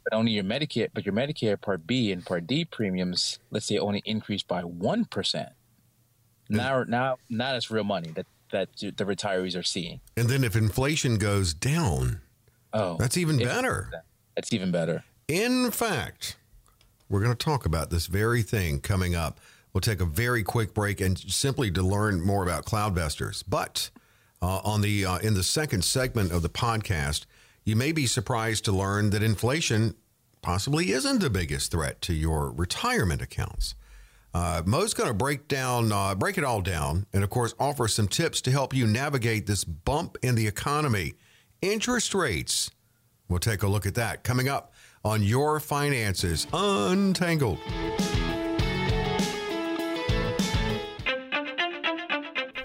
but 0.03 0.13
only 0.13 0.31
your 0.31 0.43
Medicare, 0.43 0.89
but 0.93 1.05
your 1.05 1.13
Medicare 1.13 1.59
Part 1.59 1.85
B 1.87 2.11
and 2.11 2.25
Part 2.25 2.47
D 2.47 2.65
premiums, 2.65 3.39
let's 3.51 3.65
say 3.65 3.77
only 3.77 4.01
increased 4.05 4.47
by 4.47 4.61
one 4.61 5.05
percent. 5.05 5.49
Now, 6.49 6.83
now, 6.83 7.17
now 7.29 7.53
that's 7.53 7.69
real 7.69 7.83
money 7.83 8.11
that 8.15 8.25
that 8.51 8.75
the 8.77 9.05
retirees 9.05 9.57
are 9.57 9.63
seeing. 9.63 9.99
And 10.17 10.27
then 10.27 10.43
if 10.43 10.55
inflation 10.55 11.17
goes 11.17 11.53
down, 11.53 12.21
oh, 12.73 12.97
that's 12.97 13.17
even 13.17 13.37
better. 13.37 14.03
That's 14.35 14.51
even 14.53 14.71
better. 14.71 15.03
In 15.27 15.69
fact, 15.69 16.37
we're 17.07 17.21
going 17.21 17.35
to 17.35 17.45
talk 17.45 17.65
about 17.65 17.91
this 17.91 18.07
very 18.07 18.41
thing 18.41 18.79
coming 18.79 19.13
up. 19.13 19.39
We'll 19.73 19.81
take 19.81 20.01
a 20.01 20.05
very 20.05 20.43
quick 20.43 20.73
break 20.73 20.99
and 20.99 21.17
simply 21.17 21.71
to 21.71 21.81
learn 21.81 22.21
more 22.21 22.43
about 22.43 22.65
Cloudvestors. 22.65 23.43
But 23.47 23.89
uh, 24.41 24.61
on 24.63 24.81
the 24.81 25.05
uh, 25.05 25.17
in 25.19 25.33
the 25.33 25.43
second 25.43 25.83
segment 25.83 26.31
of 26.31 26.41
the 26.41 26.49
podcast, 26.49 27.25
you 27.65 27.75
may 27.75 27.91
be 27.91 28.07
surprised 28.07 28.65
to 28.65 28.71
learn 28.71 29.11
that 29.11 29.21
inflation 29.21 29.95
possibly 30.41 30.91
isn't 30.91 31.19
the 31.19 31.29
biggest 31.29 31.71
threat 31.71 32.01
to 32.01 32.13
your 32.13 32.51
retirement 32.51 33.21
accounts. 33.21 33.75
Uh, 34.33 34.61
Mo's 34.65 34.93
going 34.93 35.09
to 35.09 35.13
break 35.13 35.47
down, 35.47 35.91
uh, 35.91 36.15
break 36.15 36.37
it 36.37 36.43
all 36.43 36.61
down, 36.61 37.05
and 37.13 37.23
of 37.23 37.29
course, 37.29 37.53
offer 37.59 37.87
some 37.87 38.07
tips 38.07 38.41
to 38.41 38.51
help 38.51 38.73
you 38.73 38.85
navigate 38.85 39.47
this 39.47 39.63
bump 39.63 40.17
in 40.21 40.35
the 40.35 40.47
economy. 40.47 41.13
Interest 41.61 42.13
rates. 42.13 42.69
We'll 43.27 43.39
take 43.39 43.63
a 43.63 43.67
look 43.67 43.85
at 43.85 43.95
that 43.95 44.23
coming 44.23 44.47
up 44.47 44.73
on 45.03 45.23
Your 45.23 45.59
Finances 45.59 46.47
Untangled. 46.53 47.59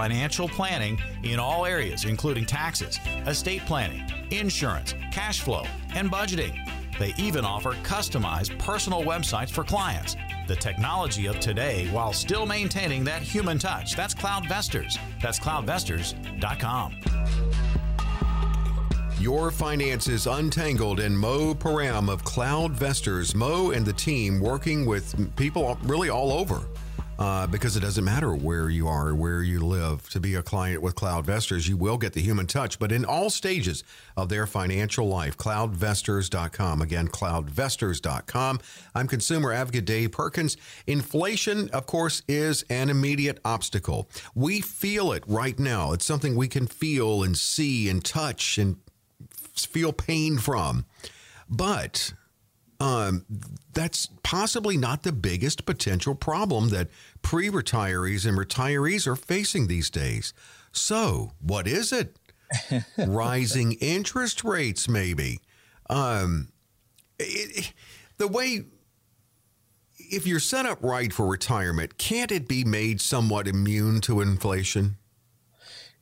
financial 0.00 0.48
planning 0.48 0.98
in 1.24 1.38
all 1.38 1.66
areas, 1.66 2.06
including 2.06 2.46
taxes, 2.46 2.98
estate 3.26 3.60
planning, 3.66 4.02
insurance, 4.30 4.94
cash 5.12 5.42
flow, 5.42 5.62
and 5.94 6.10
budgeting. 6.10 6.56
They 6.98 7.12
even 7.18 7.44
offer 7.44 7.72
customized 7.82 8.58
personal 8.58 9.02
websites 9.02 9.50
for 9.50 9.62
clients. 9.62 10.16
The 10.48 10.56
technology 10.56 11.26
of 11.26 11.38
today 11.38 11.86
while 11.88 12.14
still 12.14 12.46
maintaining 12.46 13.04
that 13.04 13.20
human 13.20 13.58
touch. 13.58 13.94
That's 13.94 14.14
Cloudvestors. 14.14 14.96
That's 15.20 15.38
cloudvestors.com. 15.38 16.96
Your 19.20 19.50
finances 19.50 20.26
untangled 20.26 21.00
and 21.00 21.18
Mo 21.18 21.54
Param 21.54 22.08
of 22.08 22.24
Cloudvestors. 22.24 23.34
Mo 23.34 23.72
and 23.72 23.84
the 23.84 23.92
team 23.92 24.40
working 24.40 24.86
with 24.86 25.36
people 25.36 25.76
really 25.82 26.08
all 26.08 26.32
over 26.32 26.64
uh, 27.20 27.46
because 27.46 27.76
it 27.76 27.80
doesn't 27.80 28.04
matter 28.04 28.34
where 28.34 28.70
you 28.70 28.88
are, 28.88 29.14
where 29.14 29.42
you 29.42 29.60
live. 29.60 30.08
To 30.08 30.20
be 30.20 30.34
a 30.34 30.42
client 30.42 30.80
with 30.80 30.94
Cloudvestors, 30.94 31.68
you 31.68 31.76
will 31.76 31.98
get 31.98 32.14
the 32.14 32.22
human 32.22 32.46
touch, 32.46 32.78
but 32.78 32.90
in 32.90 33.04
all 33.04 33.28
stages 33.28 33.84
of 34.16 34.30
their 34.30 34.46
financial 34.46 35.06
life. 35.06 35.36
Cloudvestors.com. 35.36 36.80
Again, 36.80 37.08
cloudvestors.com. 37.08 38.60
I'm 38.94 39.06
consumer 39.06 39.52
advocate 39.52 39.84
Dave 39.84 40.12
Perkins. 40.12 40.56
Inflation, 40.86 41.68
of 41.70 41.84
course, 41.84 42.22
is 42.26 42.64
an 42.70 42.88
immediate 42.88 43.38
obstacle. 43.44 44.08
We 44.34 44.62
feel 44.62 45.12
it 45.12 45.22
right 45.26 45.58
now. 45.58 45.92
It's 45.92 46.06
something 46.06 46.34
we 46.34 46.48
can 46.48 46.66
feel 46.66 47.22
and 47.22 47.36
see 47.36 47.90
and 47.90 48.02
touch 48.02 48.56
and 48.56 48.76
feel 49.54 49.92
pain 49.92 50.38
from. 50.38 50.86
But 51.50 52.14
um, 52.80 53.26
that's 53.74 54.08
possibly 54.22 54.78
not 54.78 55.02
the 55.02 55.12
biggest 55.12 55.66
potential 55.66 56.14
problem 56.14 56.70
that 56.70 56.88
pre 57.20 57.50
retirees 57.50 58.26
and 58.26 58.38
retirees 58.38 59.06
are 59.06 59.16
facing 59.16 59.66
these 59.66 59.90
days. 59.90 60.32
So, 60.72 61.32
what 61.40 61.68
is 61.68 61.92
it? 61.92 62.16
Rising 62.98 63.72
interest 63.74 64.42
rates, 64.42 64.88
maybe. 64.88 65.40
Um, 65.90 66.48
it, 67.18 67.74
the 68.16 68.26
way, 68.26 68.64
if 69.98 70.26
you're 70.26 70.40
set 70.40 70.64
up 70.64 70.82
right 70.82 71.12
for 71.12 71.26
retirement, 71.26 71.98
can't 71.98 72.32
it 72.32 72.48
be 72.48 72.64
made 72.64 73.00
somewhat 73.00 73.46
immune 73.46 74.00
to 74.02 74.20
inflation? 74.20 74.96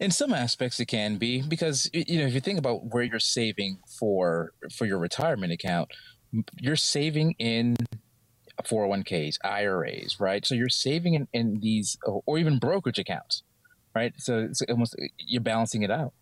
in 0.01 0.13
some 0.13 0.33
aspects 0.33 0.79
it 0.79 0.87
can 0.87 1.17
be 1.17 1.43
because 1.43 1.91
you 1.93 2.21
know 2.21 2.27
if 2.27 2.33
you 2.33 2.41
think 2.41 2.57
about 2.57 2.93
where 2.93 3.03
you're 3.03 3.19
saving 3.19 3.79
for 3.89 4.53
for 4.71 4.87
your 4.87 4.97
retirement 4.97 5.53
account 5.53 5.91
you're 6.61 6.77
saving 6.77 7.35
in 7.39 7.77
401ks, 8.65 9.37
IRAs, 9.45 10.19
right? 10.21 10.45
So 10.45 10.55
you're 10.55 10.69
saving 10.69 11.15
in, 11.15 11.29
in 11.33 11.61
these, 11.61 11.97
or 12.05 12.39
even 12.39 12.59
brokerage 12.59 12.99
accounts, 12.99 13.43
right? 13.95 14.13
So 14.19 14.39
it's 14.39 14.63
almost 14.69 14.97
you're 15.19 15.43
balancing 15.43 15.83
it 15.83 15.91
out. 15.91 16.13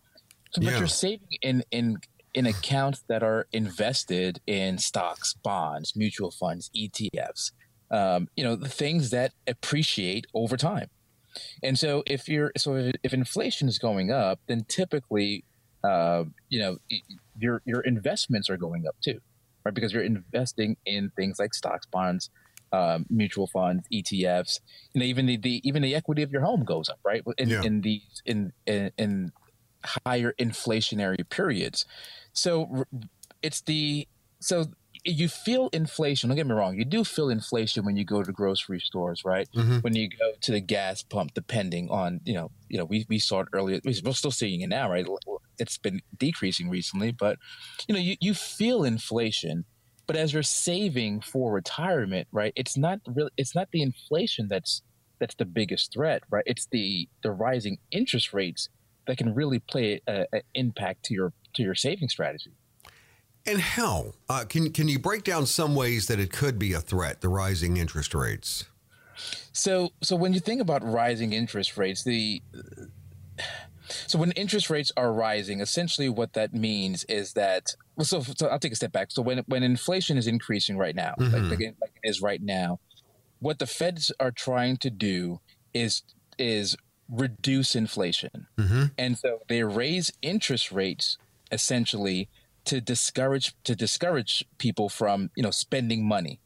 So, 0.52 0.62
but 0.62 0.72
yeah. 0.72 0.78
you're 0.78 0.88
saving 0.88 1.28
in 1.42 1.64
in 1.70 1.98
in 2.34 2.46
accounts 2.46 3.02
that 3.08 3.22
are 3.22 3.46
invested 3.52 4.40
in 4.46 4.78
stocks, 4.78 5.34
bonds, 5.42 5.94
mutual 5.96 6.30
funds, 6.30 6.70
ETFs. 6.76 7.52
Um, 7.90 8.28
you 8.36 8.44
know 8.44 8.56
the 8.56 8.68
things 8.68 9.10
that 9.10 9.32
appreciate 9.46 10.26
over 10.34 10.56
time. 10.56 10.88
And 11.62 11.78
so 11.78 12.02
if 12.06 12.28
you're 12.28 12.52
so 12.56 12.92
if 13.02 13.12
inflation 13.12 13.68
is 13.68 13.78
going 13.78 14.10
up, 14.10 14.40
then 14.46 14.64
typically, 14.68 15.44
uh, 15.84 16.24
you 16.48 16.58
know, 16.60 16.78
your 17.38 17.62
your 17.64 17.80
investments 17.80 18.48
are 18.48 18.56
going 18.56 18.86
up 18.86 18.96
too 19.02 19.20
right? 19.66 19.74
Because 19.74 19.92
you're 19.92 20.04
investing 20.04 20.76
in 20.86 21.10
things 21.16 21.38
like 21.40 21.52
stocks, 21.52 21.86
bonds, 21.86 22.30
um, 22.72 23.04
mutual 23.10 23.48
funds, 23.48 23.84
ETFs. 23.92 24.60
You 24.92 25.00
know, 25.00 25.06
even 25.06 25.26
the, 25.26 25.36
the 25.36 25.60
even 25.68 25.82
the 25.82 25.94
equity 25.94 26.22
of 26.22 26.30
your 26.30 26.42
home 26.42 26.64
goes 26.64 26.88
up, 26.88 27.00
right? 27.04 27.22
In, 27.36 27.48
yeah. 27.48 27.62
in 27.62 27.80
these 27.80 28.22
in, 28.24 28.52
in 28.64 28.92
in 28.96 29.32
higher 30.06 30.34
inflationary 30.38 31.28
periods. 31.28 31.84
So 32.32 32.84
it's 33.42 33.60
the 33.62 34.06
so 34.38 34.66
you 35.04 35.28
feel 35.28 35.68
inflation. 35.72 36.28
Don't 36.28 36.36
get 36.36 36.46
me 36.46 36.54
wrong. 36.54 36.76
You 36.76 36.84
do 36.84 37.02
feel 37.04 37.28
inflation 37.28 37.84
when 37.84 37.96
you 37.96 38.04
go 38.04 38.22
to 38.22 38.32
grocery 38.32 38.80
stores, 38.80 39.24
right? 39.24 39.48
Mm-hmm. 39.54 39.78
When 39.78 39.94
you 39.94 40.08
go 40.08 40.32
to 40.40 40.52
the 40.52 40.60
gas 40.60 41.02
pump, 41.02 41.34
depending 41.34 41.90
on 41.90 42.20
you 42.24 42.34
know, 42.34 42.50
you 42.68 42.78
know, 42.78 42.84
we, 42.84 43.04
we 43.08 43.18
saw 43.18 43.40
it 43.40 43.48
earlier. 43.52 43.80
We're 43.84 44.12
still 44.12 44.30
seeing 44.30 44.60
it 44.60 44.68
now, 44.68 44.90
right? 44.90 45.06
It's 45.58 45.78
been 45.78 46.00
decreasing 46.16 46.68
recently, 46.68 47.12
but 47.12 47.38
you 47.88 47.94
know, 47.94 48.00
you, 48.00 48.16
you 48.20 48.34
feel 48.34 48.84
inflation. 48.84 49.64
But 50.06 50.16
as 50.16 50.32
you're 50.32 50.44
saving 50.44 51.20
for 51.20 51.52
retirement, 51.52 52.28
right? 52.30 52.52
It's 52.54 52.76
not 52.76 53.00
really. 53.06 53.30
It's 53.36 53.56
not 53.56 53.68
the 53.72 53.82
inflation 53.82 54.46
that's 54.48 54.82
that's 55.18 55.34
the 55.34 55.44
biggest 55.44 55.92
threat, 55.92 56.22
right? 56.30 56.44
It's 56.46 56.66
the 56.70 57.08
the 57.22 57.32
rising 57.32 57.78
interest 57.90 58.32
rates 58.32 58.68
that 59.06 59.18
can 59.18 59.34
really 59.34 59.58
play 59.58 60.00
an 60.06 60.26
impact 60.54 61.04
to 61.06 61.14
your 61.14 61.32
to 61.54 61.62
your 61.62 61.74
saving 61.74 62.08
strategy. 62.08 62.52
And 63.46 63.60
how? 63.60 64.14
Uh, 64.28 64.44
can 64.44 64.72
can 64.72 64.88
you 64.88 64.98
break 64.98 65.24
down 65.24 65.46
some 65.46 65.74
ways 65.74 66.06
that 66.06 66.18
it 66.18 66.32
could 66.32 66.58
be 66.58 66.72
a 66.72 66.80
threat? 66.80 67.20
The 67.20 67.28
rising 67.28 67.76
interest 67.76 68.14
rates. 68.14 68.64
So 69.52 69.92
so 70.02 70.16
when 70.16 70.32
you 70.32 70.40
think 70.40 70.60
about 70.60 70.84
rising 70.84 71.32
interest 71.32 71.76
rates, 71.76 72.02
the 72.02 72.42
so 74.06 74.18
when 74.18 74.32
interest 74.32 74.70
rates 74.70 74.92
are 74.96 75.12
rising, 75.12 75.60
essentially 75.60 76.08
what 76.08 76.32
that 76.34 76.54
means 76.54 77.04
is 77.04 77.32
that 77.34 77.74
well, 77.96 78.04
so, 78.04 78.22
so 78.22 78.46
I'll 78.48 78.58
take 78.58 78.72
a 78.72 78.76
step 78.76 78.92
back. 78.92 79.10
So 79.10 79.22
when 79.22 79.38
when 79.46 79.62
inflation 79.62 80.16
is 80.16 80.26
increasing 80.26 80.76
right 80.76 80.94
now, 80.94 81.14
mm-hmm. 81.18 81.32
like, 81.32 81.58
like, 81.58 81.76
like 81.80 81.92
it 82.02 82.08
is 82.08 82.22
right 82.22 82.42
now, 82.42 82.78
what 83.40 83.58
the 83.58 83.66
Feds 83.66 84.12
are 84.20 84.30
trying 84.30 84.76
to 84.78 84.90
do 84.90 85.40
is 85.74 86.02
is 86.38 86.76
reduce 87.08 87.74
inflation, 87.74 88.46
mm-hmm. 88.58 88.84
and 88.98 89.18
so 89.18 89.40
they 89.48 89.62
raise 89.62 90.12
interest 90.22 90.72
rates 90.72 91.18
essentially 91.52 92.28
to 92.64 92.80
discourage 92.80 93.54
to 93.64 93.74
discourage 93.74 94.44
people 94.58 94.88
from 94.88 95.30
you 95.36 95.42
know 95.42 95.50
spending 95.50 96.06
money. 96.06 96.40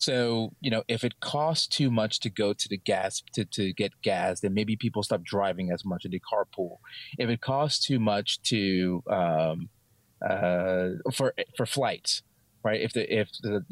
So 0.00 0.54
you 0.60 0.70
know 0.70 0.82
if 0.88 1.04
it 1.04 1.20
costs 1.20 1.66
too 1.66 1.90
much 1.90 2.20
to 2.20 2.30
go 2.30 2.54
to 2.54 2.68
the 2.68 2.78
gas 2.78 3.22
to, 3.34 3.44
to 3.44 3.72
get 3.74 3.92
gas, 4.02 4.40
then 4.40 4.54
maybe 4.54 4.74
people 4.74 5.02
stop 5.02 5.22
driving 5.22 5.70
as 5.70 5.84
much 5.84 6.06
in 6.06 6.10
the 6.10 6.20
carpool. 6.20 6.78
If 7.18 7.28
it 7.28 7.42
costs 7.42 7.84
too 7.84 8.00
much 8.00 8.40
to 8.44 9.02
um, 9.10 9.68
uh, 10.26 10.88
for 11.12 11.34
for 11.54 11.66
flights, 11.66 12.22
right? 12.64 12.80
If 12.80 12.94
the 12.94 13.14
if 13.14 13.28
the 13.42 13.62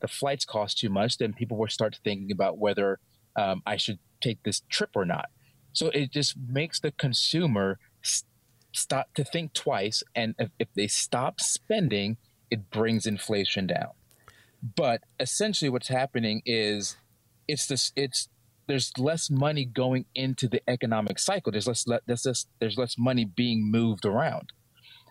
the 0.00 0.08
flights 0.08 0.44
cost 0.44 0.78
too 0.78 0.90
much, 0.90 1.18
then 1.18 1.32
people 1.32 1.56
will 1.56 1.68
start 1.68 2.00
thinking 2.02 2.32
about 2.32 2.58
whether 2.58 2.98
um, 3.36 3.62
I 3.64 3.76
should 3.76 4.00
take 4.20 4.42
this 4.42 4.62
trip 4.68 4.90
or 4.96 5.04
not. 5.04 5.26
So 5.72 5.90
it 5.90 6.10
just 6.10 6.36
makes 6.48 6.80
the 6.80 6.90
consumer 6.90 7.78
stop 8.72 9.14
to 9.14 9.22
think 9.22 9.54
twice, 9.54 10.02
and 10.16 10.34
if, 10.38 10.50
if 10.58 10.68
they 10.74 10.88
stop 10.88 11.40
spending, 11.40 12.16
it 12.50 12.70
brings 12.70 13.06
inflation 13.06 13.68
down. 13.68 13.90
But 14.62 15.02
essentially, 15.20 15.68
what's 15.68 15.88
happening 15.88 16.42
is 16.44 16.96
it's 17.48 17.66
this 17.66 17.92
it's 17.96 18.28
there's 18.66 18.92
less 18.98 19.30
money 19.30 19.64
going 19.64 20.06
into 20.14 20.48
the 20.48 20.62
economic 20.68 21.18
cycle. 21.18 21.52
There's 21.52 21.68
less, 21.68 21.84
there's 22.06 22.26
less 22.26 22.46
there's 22.58 22.78
less 22.78 22.96
money 22.98 23.24
being 23.24 23.70
moved 23.70 24.04
around. 24.04 24.52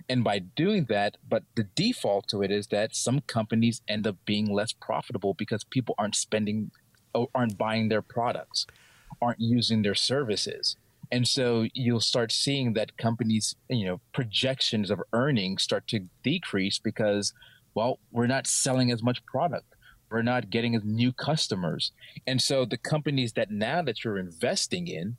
And 0.10 0.24
by 0.24 0.40
doing 0.40 0.86
that, 0.90 1.18
but 1.28 1.44
the 1.56 1.64
default 1.64 2.28
to 2.30 2.44
it 2.44 2.52
is 2.52 2.68
that 2.68 2.96
some 2.96 3.22
companies 3.22 3.82
end 3.88 4.06
up 4.06 4.18
being 4.26 4.54
less 4.54 4.72
profitable 4.74 5.34
because 5.34 5.64
people 5.64 5.96
aren't 5.98 6.16
spending 6.16 6.72
aren't 7.34 7.58
buying 7.58 7.90
their 7.90 8.02
products, 8.02 8.68
aren't 9.22 9.40
using 9.40 9.82
their 9.82 9.96
services. 9.96 10.76
And 11.12 11.28
so 11.28 11.68
you'll 11.74 12.02
start 12.02 12.32
seeing 12.32 12.74
that 12.74 12.98
companies, 12.98 13.56
you 13.70 13.86
know, 13.86 14.02
projections 14.12 14.90
of 14.90 15.02
earnings 15.14 15.64
start 15.64 15.88
to 15.88 16.08
decrease 16.24 16.80
because, 16.80 17.34
well, 17.76 18.00
we're 18.12 18.28
not 18.28 18.48
selling 18.48 18.92
as 18.92 19.04
much 19.04 19.24
product. 19.26 19.66
We're 20.10 20.22
not 20.22 20.50
getting 20.50 20.76
as 20.76 20.84
new 20.84 21.12
customers. 21.12 21.92
And 22.26 22.42
so 22.42 22.66
the 22.66 22.78
companies 22.78 23.34
that 23.34 23.52
now 23.52 23.82
that 23.82 24.04
you're 24.04 24.18
investing 24.18 24.88
in 24.88 25.18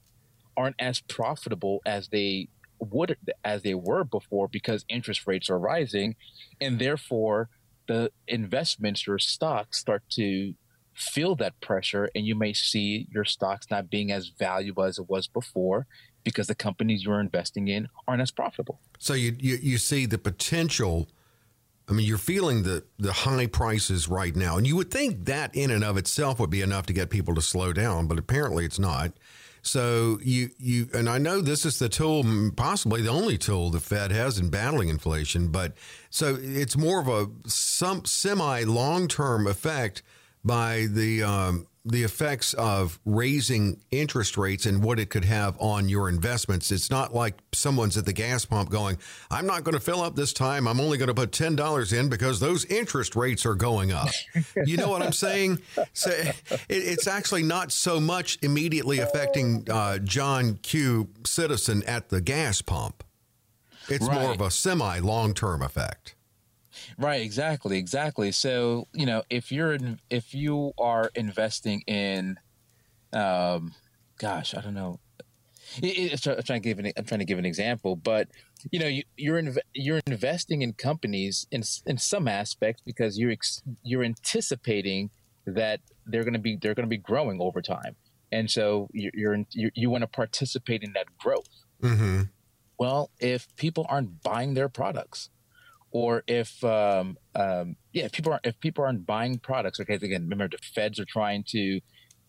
aren't 0.56 0.76
as 0.78 1.00
profitable 1.00 1.82
as 1.84 2.08
they 2.08 2.48
would 2.78 3.16
as 3.44 3.62
they 3.62 3.74
were 3.74 4.04
before 4.04 4.48
because 4.48 4.84
interest 4.88 5.26
rates 5.26 5.48
are 5.48 5.58
rising 5.58 6.14
and 6.60 6.78
therefore 6.78 7.48
the 7.88 8.10
investments 8.28 9.06
your 9.06 9.18
stocks 9.18 9.78
start 9.78 10.02
to 10.10 10.52
feel 10.94 11.34
that 11.36 11.58
pressure 11.60 12.10
and 12.14 12.26
you 12.26 12.34
may 12.34 12.52
see 12.52 13.06
your 13.10 13.24
stocks 13.24 13.66
not 13.70 13.88
being 13.88 14.12
as 14.12 14.28
valuable 14.38 14.82
as 14.82 14.98
it 14.98 15.08
was 15.08 15.26
before 15.26 15.86
because 16.24 16.48
the 16.48 16.54
companies 16.54 17.04
you're 17.04 17.20
investing 17.20 17.68
in 17.68 17.88
aren't 18.08 18.20
as 18.20 18.30
profitable. 18.30 18.80
So 18.98 19.14
you 19.14 19.36
you, 19.38 19.58
you 19.62 19.78
see 19.78 20.06
the 20.06 20.18
potential 20.18 21.08
I 21.88 21.92
mean, 21.92 22.06
you're 22.06 22.18
feeling 22.18 22.62
the 22.64 22.84
the 22.98 23.12
high 23.12 23.46
prices 23.46 24.08
right 24.08 24.34
now, 24.34 24.56
and 24.56 24.66
you 24.66 24.76
would 24.76 24.90
think 24.90 25.26
that 25.26 25.54
in 25.54 25.70
and 25.70 25.84
of 25.84 25.96
itself 25.96 26.40
would 26.40 26.50
be 26.50 26.62
enough 26.62 26.86
to 26.86 26.92
get 26.92 27.10
people 27.10 27.34
to 27.34 27.42
slow 27.42 27.72
down, 27.72 28.06
but 28.06 28.18
apparently 28.18 28.64
it's 28.64 28.78
not. 28.78 29.12
So 29.62 30.18
you 30.22 30.50
you 30.58 30.88
and 30.94 31.08
I 31.08 31.18
know 31.18 31.40
this 31.40 31.64
is 31.64 31.78
the 31.78 31.88
tool, 31.88 32.24
possibly 32.56 33.02
the 33.02 33.10
only 33.10 33.38
tool 33.38 33.70
the 33.70 33.80
Fed 33.80 34.12
has 34.12 34.38
in 34.38 34.48
battling 34.48 34.88
inflation, 34.88 35.48
but 35.48 35.74
so 36.10 36.36
it's 36.40 36.76
more 36.76 37.00
of 37.00 37.08
a 37.08 37.28
some 37.48 38.04
semi 38.04 38.62
long 38.62 39.08
term 39.08 39.46
effect 39.46 40.02
by 40.44 40.86
the 40.88 41.22
um, 41.22 41.66
the 41.86 42.02
effects 42.02 42.52
of 42.54 42.98
raising 43.04 43.80
interest 43.92 44.36
rates 44.36 44.66
and 44.66 44.82
what 44.82 44.98
it 44.98 45.08
could 45.08 45.24
have 45.24 45.56
on 45.60 45.88
your 45.88 46.08
investments. 46.08 46.72
It's 46.72 46.90
not 46.90 47.14
like 47.14 47.38
someone's 47.52 47.96
at 47.96 48.04
the 48.04 48.12
gas 48.12 48.44
pump 48.44 48.70
going, 48.70 48.98
I'm 49.30 49.46
not 49.46 49.62
going 49.62 49.74
to 49.74 49.80
fill 49.80 50.02
up 50.02 50.16
this 50.16 50.32
time. 50.32 50.66
I'm 50.66 50.80
only 50.80 50.98
going 50.98 51.08
to 51.08 51.14
put 51.14 51.30
$10 51.30 51.98
in 51.98 52.08
because 52.08 52.40
those 52.40 52.64
interest 52.64 53.14
rates 53.14 53.46
are 53.46 53.54
going 53.54 53.92
up. 53.92 54.08
you 54.66 54.76
know 54.76 54.88
what 54.88 55.02
I'm 55.02 55.12
saying? 55.12 55.60
So 55.92 56.10
it, 56.10 56.34
it's 56.68 57.06
actually 57.06 57.42
not 57.42 57.72
so 57.72 58.00
much 58.00 58.38
immediately 58.42 58.98
affecting 58.98 59.66
uh, 59.70 59.98
John 59.98 60.58
Q. 60.62 61.08
Citizen 61.24 61.82
at 61.84 62.08
the 62.08 62.20
gas 62.20 62.60
pump. 62.60 63.04
It's 63.88 64.06
right. 64.06 64.20
more 64.20 64.32
of 64.32 64.40
a 64.40 64.50
semi 64.50 64.98
long 64.98 65.32
term 65.32 65.62
effect. 65.62 66.15
Right, 66.98 67.20
exactly, 67.20 67.78
exactly. 67.78 68.32
So 68.32 68.88
you 68.94 69.06
know, 69.06 69.22
if 69.28 69.52
you're 69.52 69.74
in, 69.74 70.00
if 70.08 70.34
you 70.34 70.72
are 70.78 71.10
investing 71.14 71.82
in, 71.86 72.38
um, 73.12 73.74
gosh, 74.18 74.54
I 74.54 74.60
don't 74.60 74.74
know. 74.74 74.98
I'm 75.82 76.42
trying 76.42 76.42
to 76.42 76.60
give 76.60 76.78
an 76.78 76.92
I'm 76.96 77.04
trying 77.04 77.18
to 77.18 77.24
give 77.24 77.38
an 77.38 77.44
example, 77.44 77.96
but 77.96 78.28
you 78.70 78.78
know, 78.78 78.86
you, 78.86 79.02
you're 79.16 79.38
in, 79.38 79.54
you're 79.74 80.00
investing 80.06 80.62
in 80.62 80.72
companies 80.72 81.46
in 81.50 81.62
in 81.84 81.98
some 81.98 82.28
aspects 82.28 82.82
because 82.84 83.18
you're 83.18 83.32
ex, 83.32 83.62
you're 83.82 84.04
anticipating 84.04 85.10
that 85.46 85.80
they're 86.06 86.24
going 86.24 86.34
to 86.34 86.38
be 86.38 86.56
they're 86.56 86.74
going 86.74 86.86
to 86.86 86.90
be 86.90 86.96
growing 86.96 87.40
over 87.40 87.60
time, 87.60 87.96
and 88.32 88.50
so 88.50 88.88
you're, 88.92 89.12
you're, 89.14 89.34
in, 89.34 89.46
you 89.52 89.70
you 89.74 89.90
want 89.90 90.02
to 90.02 90.08
participate 90.08 90.82
in 90.82 90.92
that 90.94 91.06
growth. 91.18 91.48
Mm-hmm. 91.82 92.22
Well, 92.78 93.10
if 93.18 93.54
people 93.56 93.86
aren't 93.88 94.22
buying 94.22 94.54
their 94.54 94.68
products, 94.68 95.30
or 95.96 96.22
if 96.26 96.62
um, 96.62 97.16
um, 97.34 97.74
yeah, 97.94 98.04
if 98.04 98.12
people 98.12 98.30
aren't 98.30 98.44
if 98.44 98.60
people 98.60 98.84
aren't 98.84 99.06
buying 99.06 99.38
products, 99.38 99.80
okay, 99.80 99.94
again, 99.94 100.24
remember 100.28 100.46
the 100.46 100.58
feds 100.58 101.00
are 101.00 101.06
trying 101.06 101.42
to 101.48 101.80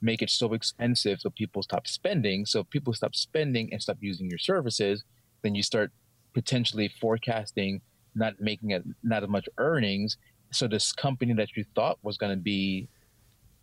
make 0.01 0.21
it 0.21 0.29
so 0.29 0.53
expensive 0.53 1.19
so 1.19 1.29
people 1.31 1.61
stop 1.61 1.85
spending. 1.85 2.45
So 2.45 2.61
if 2.61 2.69
people 2.69 2.93
stop 2.93 3.13
spending 3.13 3.67
and 3.73 3.81
stop 3.81 3.97
using 3.99 4.29
your 4.29 4.39
services, 4.39 5.03
then 5.41 5.53
you 5.53 5.63
start 5.63 5.91
potentially 6.33 6.87
forecasting 6.87 7.81
not 8.15 8.35
making 8.39 8.71
it 8.71 8.85
not 9.03 9.23
as 9.23 9.29
much 9.29 9.49
earnings. 9.57 10.15
So 10.53 10.69
this 10.69 10.93
company 10.93 11.33
that 11.33 11.57
you 11.57 11.65
thought 11.75 11.99
was 12.03 12.17
going 12.17 12.31
to 12.31 12.41
be, 12.41 12.87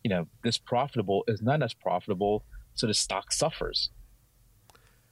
you 0.02 0.10
know, 0.10 0.26
this 0.42 0.58
profitable 0.58 1.24
is 1.28 1.40
not 1.40 1.62
as 1.62 1.72
profitable. 1.72 2.44
So 2.74 2.86
the 2.86 2.92
stock 2.92 3.32
suffers 3.32 3.88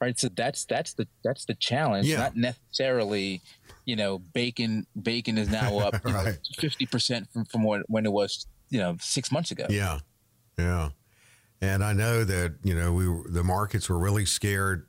right 0.03 0.19
so 0.19 0.27
that's 0.35 0.65
that's 0.65 0.93
the 0.93 1.07
that's 1.23 1.45
the 1.45 1.55
challenge 1.55 2.07
yeah. 2.07 2.17
not 2.17 2.35
necessarily 2.35 3.41
you 3.85 3.95
know 3.95 4.19
bacon 4.33 4.85
bacon 5.01 5.37
is 5.37 5.49
now 5.49 5.77
up 5.79 5.93
right. 6.05 6.37
50% 6.57 7.31
from, 7.31 7.45
from 7.45 7.63
what, 7.63 7.81
when 7.89 8.05
it 8.05 8.11
was 8.11 8.47
you 8.69 8.79
know 8.79 8.97
six 8.99 9.31
months 9.31 9.51
ago 9.51 9.65
yeah 9.69 9.99
yeah 10.57 10.89
and 11.61 11.83
i 11.83 11.93
know 11.93 12.23
that 12.23 12.55
you 12.63 12.75
know 12.75 12.93
we 12.93 13.07
were, 13.07 13.23
the 13.27 13.43
markets 13.43 13.89
were 13.89 13.99
really 13.99 14.25
scared 14.25 14.85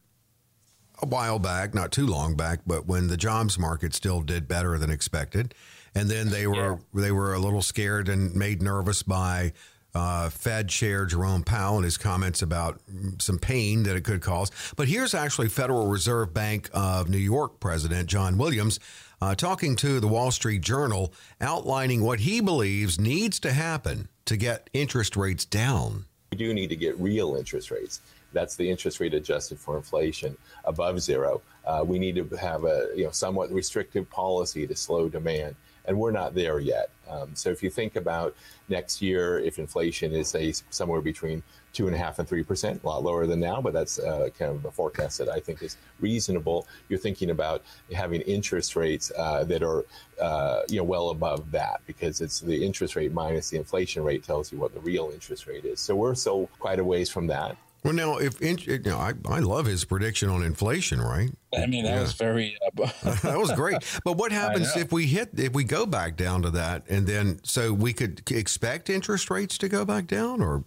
a 1.03 1.07
while 1.07 1.39
back 1.39 1.75
not 1.75 1.93
too 1.93 2.07
long 2.07 2.35
back 2.37 2.61
but 2.67 2.87
when 2.87 3.09
the 3.09 3.17
jobs 3.17 3.59
market 3.59 3.95
still 3.95 4.21
did 4.21 4.49
better 4.49 4.79
than 4.79 4.91
expected 4.91 5.55
and 5.95 6.09
then 6.09 6.31
they 6.31 6.47
were 6.47 6.79
yeah. 6.95 7.03
they 7.03 7.13
were 7.13 7.35
a 7.35 7.39
little 7.39 7.63
scared 7.63 8.09
and 8.09 8.35
made 8.35 8.63
nervous 8.63 9.03
by 9.03 9.53
uh, 9.95 10.31
Fed 10.31 10.69
Chair 10.69 11.07
Jerome 11.07 11.45
Powell 11.45 11.77
and 11.77 11.85
his 11.85 11.97
comments 11.97 12.43
about 12.43 12.81
some 13.19 13.39
pain 13.39 13.85
that 13.85 13.97
it 13.97 14.05
could 14.05 14.21
cause. 14.21 14.51
But 14.77 14.89
here's 14.89 15.15
actually 15.15 15.49
Federal 15.49 15.87
Reserve 15.87 16.35
Bank 16.35 16.69
of 16.73 17.09
New 17.09 17.19
York 17.19 17.61
President 17.61 18.09
John 18.09 18.39
Williams 18.39 18.81
uh, 19.21 19.35
talking 19.35 19.77
to 19.77 20.01
the 20.01 20.09
Wall 20.09 20.31
Street 20.31 20.61
Journal, 20.61 21.13
outlining 21.41 22.03
what 22.03 22.21
he 22.21 22.41
believes 22.41 23.01
needs 23.01 23.41
to 23.41 23.53
happen 23.53 24.09
to 24.27 24.37
get 24.37 24.69
interest 24.73 25.17
rates 25.17 25.45
down. 25.45 26.05
We 26.33 26.39
do 26.39 26.53
need 26.53 26.69
to 26.69 26.77
get 26.77 26.99
real 26.99 27.37
interest 27.37 27.71
rates. 27.71 28.01
That's 28.33 28.57
the 28.57 28.69
interest 28.69 28.99
rate 28.99 29.15
adjusted 29.15 29.59
for 29.59 29.77
inflation 29.77 30.37
above 30.65 31.01
zero. 31.01 31.41
Uh, 31.65 31.85
we 31.87 31.99
need 31.99 32.17
to 32.17 32.37
have 32.37 32.65
a 32.65 32.89
you 32.97 33.05
know 33.05 33.11
somewhat 33.11 33.51
restrictive 33.51 34.11
policy 34.11 34.67
to 34.67 34.75
slow 34.75 35.09
demand 35.09 35.55
and 35.87 35.99
we're 35.99 36.11
not 36.11 36.35
there 36.35 36.59
yet. 36.59 36.91
Um, 37.09 37.35
so 37.35 37.51
if 37.51 37.63
you 37.63 37.71
think 37.71 37.97
about 37.97 38.35
next 38.69 39.03
year, 39.03 39.39
if 39.39 39.59
inflation 39.59 40.13
is 40.13 40.29
say 40.29 40.53
somewhere 40.71 41.01
between 41.01 41.43
two 41.73 41.87
and 41.87 41.95
a 41.95 41.99
half 41.99 42.19
and 42.19 42.27
three 42.27 42.43
percent, 42.43 42.83
a 42.83 42.87
lot 42.87 43.03
lower 43.03 43.27
than 43.27 43.41
now, 43.41 43.61
but 43.61 43.73
that's 43.73 43.99
uh, 43.99 44.29
kind 44.39 44.53
of 44.53 44.65
a 44.65 44.71
forecast 44.71 45.19
that 45.19 45.29
I 45.29 45.41
think 45.41 45.63
is 45.63 45.77
reasonable. 46.01 46.67
You're 46.89 46.99
thinking 46.99 47.31
about 47.31 47.63
having 47.93 48.23
interest 48.23 48.77
rates 48.77 49.13
uh, 49.19 49.45
that 49.45 49.63
are 49.63 49.85
uh, 50.21 50.63
you 50.69 50.79
know 50.79 50.85
well 50.85 51.11
above 51.11 51.51
that 51.51 51.81
because 51.87 52.21
it's 52.21 52.41
the 52.41 52.65
interest 52.65 52.97
rate 52.97 53.13
minus 53.13 53.51
the 53.51 53.59
inflation 53.59 54.03
rate 54.03 54.23
tells 54.25 54.51
you 54.51 54.59
what 54.59 54.73
the 54.73 54.81
real 54.81 55.11
interest 55.13 55.47
rate 55.47 55.65
is. 55.65 55.81
So 55.81 55.95
we're 55.95 56.15
still 56.15 56.49
quite 56.59 56.79
a 56.79 56.85
ways 56.85 57.11
from 57.11 57.27
that. 57.27 57.57
Well, 57.85 57.93
now 57.93 58.17
if 58.17 58.41
you 58.41 58.79
know, 58.79 58.97
I, 58.97 59.13
I 59.29 59.41
love 59.41 59.67
his 59.67 59.85
prediction 59.85 60.31
on 60.31 60.43
inflation, 60.43 61.03
right? 61.03 61.31
I 61.55 61.67
mean, 61.67 61.85
that 61.85 61.97
yeah. 61.97 62.01
was 62.01 62.15
very 62.15 62.57
uh, 62.83 62.87
that 63.23 63.39
was 63.39 63.53
great. 63.53 63.77
But 64.05 64.17
what 64.17 64.33
happens 64.43 64.75
if 64.75 64.91
we 64.91 65.07
hit 65.07 65.31
if 65.37 65.53
we 65.53 65.65
go 65.65 65.85
back 65.85 66.17
down 66.17 66.41
to 66.43 66.51
that, 66.51 66.85
and 66.89 67.07
then 67.07 67.41
so 67.45 67.75
we 67.75 67.93
could 67.93 68.23
expect 68.31 68.89
interest 68.89 69.31
rates 69.31 69.59
to 69.59 69.69
go 69.69 69.85
back 69.85 70.07
down, 70.07 70.41
or? 70.41 70.65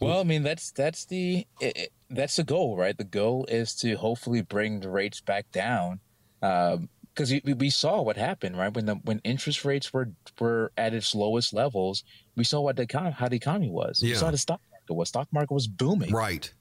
Well, 0.00 0.20
I 0.20 0.24
mean, 0.24 0.42
that's 0.42 0.70
that's 0.70 1.06
the 1.06 1.46
it, 1.60 1.92
that's 2.10 2.36
the 2.36 2.44
goal, 2.44 2.76
right? 2.76 2.96
The 2.96 3.04
goal 3.04 3.46
is 3.46 3.74
to 3.76 3.94
hopefully 3.96 4.42
bring 4.42 4.80
the 4.80 4.90
rates 4.90 5.20
back 5.22 5.50
down. 5.50 6.00
Um, 6.42 6.88
because 7.12 7.32
we, 7.44 7.54
we 7.54 7.70
saw 7.70 8.00
what 8.00 8.16
happened, 8.16 8.56
right? 8.56 8.72
When 8.72 8.86
the 8.86 8.94
when 8.94 9.20
interest 9.24 9.64
rates 9.64 9.92
were 9.92 10.10
were 10.38 10.72
at 10.76 10.94
its 10.94 11.14
lowest 11.14 11.52
levels, 11.52 12.04
we 12.36 12.44
saw 12.44 12.60
what 12.60 12.76
the 12.76 12.86
how 13.16 13.28
the 13.28 13.36
economy 13.36 13.68
was. 13.68 14.02
Yeah. 14.02 14.10
We 14.10 14.14
saw 14.14 14.30
the 14.30 14.38
stock 14.38 14.60
market 14.90 14.98
was. 14.98 15.08
Stock 15.08 15.28
market 15.32 15.52
was 15.52 15.66
booming. 15.66 16.12
Right. 16.12 16.52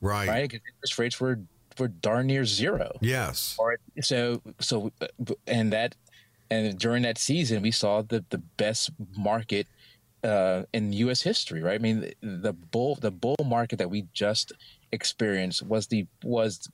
Right. 0.00 0.28
Right. 0.28 0.48
Because 0.48 0.60
interest 0.74 0.98
rates 0.98 1.20
were 1.20 1.40
were 1.78 1.88
darn 1.88 2.26
near 2.26 2.44
zero. 2.44 2.98
Yes. 3.00 3.56
Or 3.58 3.78
so 4.00 4.42
so 4.60 4.92
and 5.46 5.72
that 5.72 5.94
and 6.50 6.78
during 6.78 7.02
that 7.02 7.18
season 7.18 7.62
we 7.62 7.70
saw 7.70 8.02
the 8.02 8.24
the 8.30 8.38
best 8.38 8.90
market 9.16 9.66
uh, 10.24 10.64
in 10.72 10.92
U.S. 10.94 11.22
history, 11.22 11.62
right? 11.62 11.76
I 11.76 11.78
mean, 11.78 12.00
the, 12.00 12.14
the 12.20 12.52
bull 12.52 12.96
the 12.96 13.12
bull 13.12 13.36
market 13.44 13.78
that 13.78 13.90
we 13.90 14.06
just 14.12 14.52
experienced 14.90 15.62
was 15.62 15.86
the 15.86 16.06
was 16.24 16.68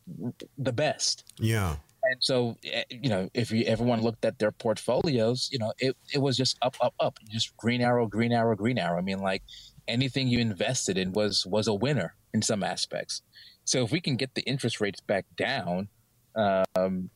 the 0.56 0.72
best. 0.72 1.24
Yeah. 1.38 1.76
And 2.04 2.16
so, 2.20 2.56
eh, 2.64 2.84
you 2.90 3.08
know, 3.08 3.30
if 3.34 3.50
you 3.50 3.64
everyone 3.64 4.02
looked 4.02 4.24
at 4.24 4.38
their 4.38 4.52
portfolios, 4.52 5.48
you 5.50 5.58
know, 5.58 5.72
it, 5.78 5.96
it 6.12 6.18
was 6.18 6.36
just 6.36 6.58
up, 6.62 6.76
up, 6.80 6.94
up, 7.00 7.18
just 7.30 7.56
green 7.56 7.80
arrow, 7.80 8.06
green 8.06 8.32
arrow, 8.32 8.54
green 8.54 8.78
arrow. 8.78 8.98
I 8.98 9.00
mean, 9.00 9.20
like 9.20 9.42
anything 9.88 10.28
you 10.28 10.38
invested 10.38 10.98
in 10.98 11.12
was 11.12 11.46
was 11.46 11.66
a 11.66 11.74
winner 11.74 12.14
in 12.32 12.42
some 12.42 12.62
aspects. 12.62 13.22
So 13.64 13.82
if 13.82 13.92
we 13.92 14.00
can 14.00 14.16
get 14.16 14.34
the 14.34 14.42
interest 14.42 14.80
rates 14.80 15.00
back 15.00 15.24
down, 15.36 15.88
um, 16.34 17.10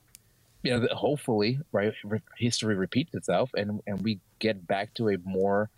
you 0.62 0.78
know, 0.78 0.86
hopefully, 0.92 1.60
right, 1.72 1.92
history 2.38 2.74
repeats 2.74 3.14
itself, 3.14 3.50
and 3.56 3.80
and 3.86 4.02
we 4.02 4.20
get 4.38 4.66
back 4.66 4.94
to 4.94 5.10
a 5.10 5.18
more 5.24 5.70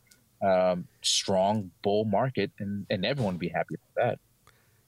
um, 0.42 0.87
strong 1.03 1.70
bull 1.83 2.05
market, 2.05 2.50
and 2.59 2.87
and 2.90 3.05
everyone 3.05 3.37
be 3.37 3.48
happy 3.48 3.74
with 3.74 3.94
that. 3.96 4.18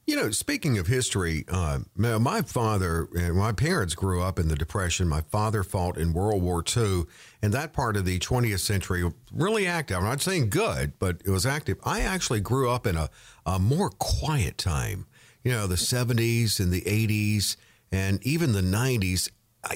You 0.04 0.16
know, 0.16 0.30
speaking 0.32 0.78
of 0.78 0.88
history, 0.88 1.44
uh, 1.48 1.80
my 1.94 2.42
father 2.42 3.08
and 3.16 3.36
my 3.36 3.52
parents 3.52 3.94
grew 3.94 4.20
up 4.20 4.36
in 4.36 4.48
the 4.48 4.56
Depression. 4.56 5.08
My 5.08 5.20
father 5.20 5.62
fought 5.62 5.96
in 5.96 6.12
World 6.12 6.42
War 6.42 6.64
II, 6.76 7.04
and 7.40 7.54
that 7.54 7.72
part 7.72 7.96
of 7.96 8.04
the 8.04 8.18
20th 8.18 8.58
century 8.58 9.08
really 9.32 9.64
active. 9.64 9.98
I'm 9.98 10.04
not 10.04 10.20
saying 10.20 10.50
good, 10.50 10.98
but 10.98 11.22
it 11.24 11.30
was 11.30 11.46
active. 11.46 11.78
I 11.84 12.00
actually 12.00 12.40
grew 12.40 12.68
up 12.68 12.84
in 12.84 12.96
a, 12.96 13.10
a 13.46 13.60
more 13.60 13.90
quiet 13.90 14.58
time. 14.58 15.06
You 15.44 15.52
know, 15.52 15.68
the 15.68 15.76
70s 15.76 16.58
and 16.58 16.72
the 16.72 16.82
80s 16.82 17.56
and 17.92 18.24
even 18.26 18.52
the 18.52 18.60
90s. 18.60 19.30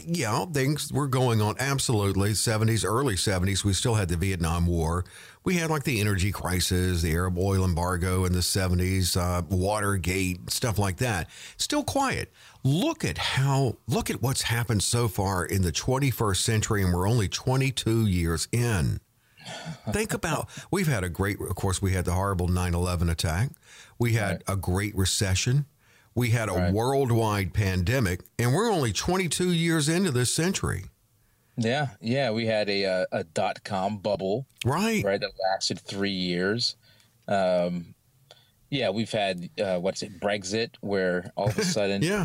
Yeah, 0.04 0.46
things 0.46 0.92
were 0.92 1.06
going 1.06 1.40
on 1.40 1.54
absolutely. 1.60 2.32
70s, 2.32 2.84
early 2.84 3.14
70s, 3.14 3.62
we 3.62 3.72
still 3.72 3.94
had 3.94 4.08
the 4.08 4.16
Vietnam 4.16 4.66
War 4.66 5.04
we 5.46 5.54
had 5.54 5.70
like 5.70 5.84
the 5.84 6.00
energy 6.00 6.32
crisis, 6.32 7.02
the 7.02 7.12
Arab 7.12 7.38
oil 7.38 7.64
embargo 7.64 8.24
in 8.24 8.32
the 8.32 8.40
70s, 8.40 9.16
uh, 9.16 9.42
Watergate, 9.48 10.50
stuff 10.50 10.76
like 10.76 10.96
that. 10.96 11.28
Still 11.56 11.84
quiet. 11.84 12.32
Look 12.64 13.04
at 13.04 13.16
how, 13.16 13.76
look 13.86 14.10
at 14.10 14.20
what's 14.20 14.42
happened 14.42 14.82
so 14.82 15.06
far 15.06 15.46
in 15.46 15.62
the 15.62 15.70
21st 15.70 16.38
century, 16.38 16.82
and 16.82 16.92
we're 16.92 17.08
only 17.08 17.28
22 17.28 18.06
years 18.06 18.48
in. 18.50 19.00
Think 19.92 20.12
about, 20.12 20.48
we've 20.72 20.88
had 20.88 21.04
a 21.04 21.08
great, 21.08 21.40
of 21.40 21.54
course, 21.54 21.80
we 21.80 21.92
had 21.92 22.06
the 22.06 22.12
horrible 22.12 22.48
9 22.48 22.74
11 22.74 23.08
attack. 23.08 23.50
We 24.00 24.14
had 24.14 24.30
right. 24.32 24.42
a 24.48 24.56
great 24.56 24.96
recession. 24.96 25.66
We 26.16 26.30
had 26.30 26.48
a 26.48 26.52
right. 26.52 26.72
worldwide 26.72 27.52
pandemic, 27.52 28.22
and 28.38 28.54
we're 28.54 28.72
only 28.72 28.92
22 28.92 29.52
years 29.52 29.86
into 29.88 30.10
this 30.10 30.34
century. 30.34 30.86
Yeah, 31.58 31.88
yeah, 32.00 32.30
we 32.30 32.46
had 32.46 32.68
a 32.70 32.82
a, 32.84 33.06
a 33.12 33.24
dot 33.24 33.62
com 33.64 33.98
bubble, 33.98 34.46
right? 34.64 35.04
Right, 35.04 35.20
that 35.20 35.30
lasted 35.52 35.78
three 35.78 36.10
years. 36.10 36.76
Um, 37.28 37.94
yeah, 38.70 38.90
we've 38.90 39.10
had 39.10 39.50
uh, 39.62 39.78
what's 39.78 40.02
it, 40.02 40.18
Brexit, 40.18 40.70
where 40.80 41.30
all 41.36 41.48
of 41.48 41.58
a 41.58 41.64
sudden, 41.76 42.02
yeah, 42.02 42.24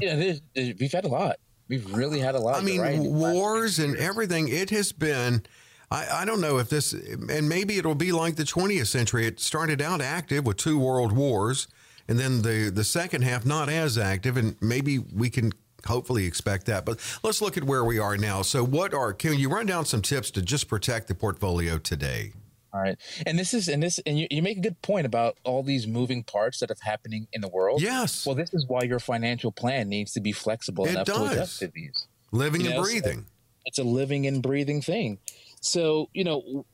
we've 0.55 0.91
had 0.91 1.05
a 1.05 1.09
lot. 1.09 1.37
We've 1.67 1.93
really 1.93 2.19
had 2.19 2.35
a 2.35 2.39
lot. 2.39 2.55
I 2.55 2.61
mean, 2.61 3.13
wars 3.13 3.79
and 3.79 3.95
everything. 3.97 4.47
It 4.47 4.69
has 4.69 4.91
been. 4.91 5.43
I, 5.89 6.21
I 6.21 6.25
don't 6.25 6.39
know 6.39 6.57
if 6.57 6.69
this, 6.69 6.93
and 6.93 7.49
maybe 7.49 7.77
it'll 7.77 7.95
be 7.95 8.13
like 8.13 8.37
the 8.37 8.43
20th 8.43 8.87
century. 8.87 9.27
It 9.27 9.41
started 9.41 9.81
out 9.81 10.01
active 10.01 10.45
with 10.45 10.55
two 10.55 10.79
world 10.79 11.11
wars, 11.11 11.67
and 12.11 12.19
then 12.19 12.41
the 12.41 12.69
the 12.69 12.83
second 12.83 13.21
half 13.21 13.45
not 13.45 13.69
as 13.69 13.97
active, 13.97 14.35
and 14.35 14.57
maybe 14.61 14.99
we 14.99 15.29
can 15.29 15.53
hopefully 15.85 16.25
expect 16.25 16.65
that. 16.65 16.85
But 16.85 16.99
let's 17.23 17.41
look 17.41 17.55
at 17.55 17.63
where 17.63 17.85
we 17.85 17.99
are 17.99 18.17
now. 18.17 18.41
So, 18.41 18.65
what 18.65 18.93
are 18.93 19.13
can 19.13 19.39
you 19.39 19.47
run 19.47 19.65
down 19.65 19.85
some 19.85 20.01
tips 20.01 20.29
to 20.31 20.41
just 20.41 20.67
protect 20.67 21.07
the 21.07 21.15
portfolio 21.15 21.77
today? 21.77 22.33
All 22.73 22.81
right, 22.81 22.97
and 23.25 23.39
this 23.39 23.53
is 23.53 23.69
and 23.69 23.81
this 23.81 23.99
and 24.05 24.19
you, 24.19 24.27
you 24.29 24.41
make 24.41 24.57
a 24.57 24.61
good 24.61 24.81
point 24.81 25.05
about 25.05 25.37
all 25.45 25.63
these 25.63 25.87
moving 25.87 26.21
parts 26.21 26.59
that 26.59 26.69
are 26.69 26.75
happening 26.81 27.29
in 27.31 27.39
the 27.39 27.47
world. 27.47 27.81
Yes. 27.81 28.25
Well, 28.25 28.35
this 28.35 28.53
is 28.53 28.65
why 28.67 28.83
your 28.83 28.99
financial 28.99 29.53
plan 29.53 29.87
needs 29.87 30.11
to 30.11 30.19
be 30.19 30.33
flexible 30.33 30.85
it 30.87 30.91
enough 30.91 31.07
does. 31.07 31.29
to 31.29 31.31
adjust 31.31 31.59
to 31.59 31.67
these. 31.73 32.07
Living 32.33 32.59
you 32.59 32.67
and 32.67 32.75
know, 32.75 32.83
breathing. 32.83 33.19
So 33.19 33.61
it's 33.67 33.79
a 33.79 33.83
living 33.83 34.27
and 34.27 34.43
breathing 34.43 34.81
thing. 34.81 35.19
So 35.61 36.09
you 36.11 36.25
know, 36.25 36.65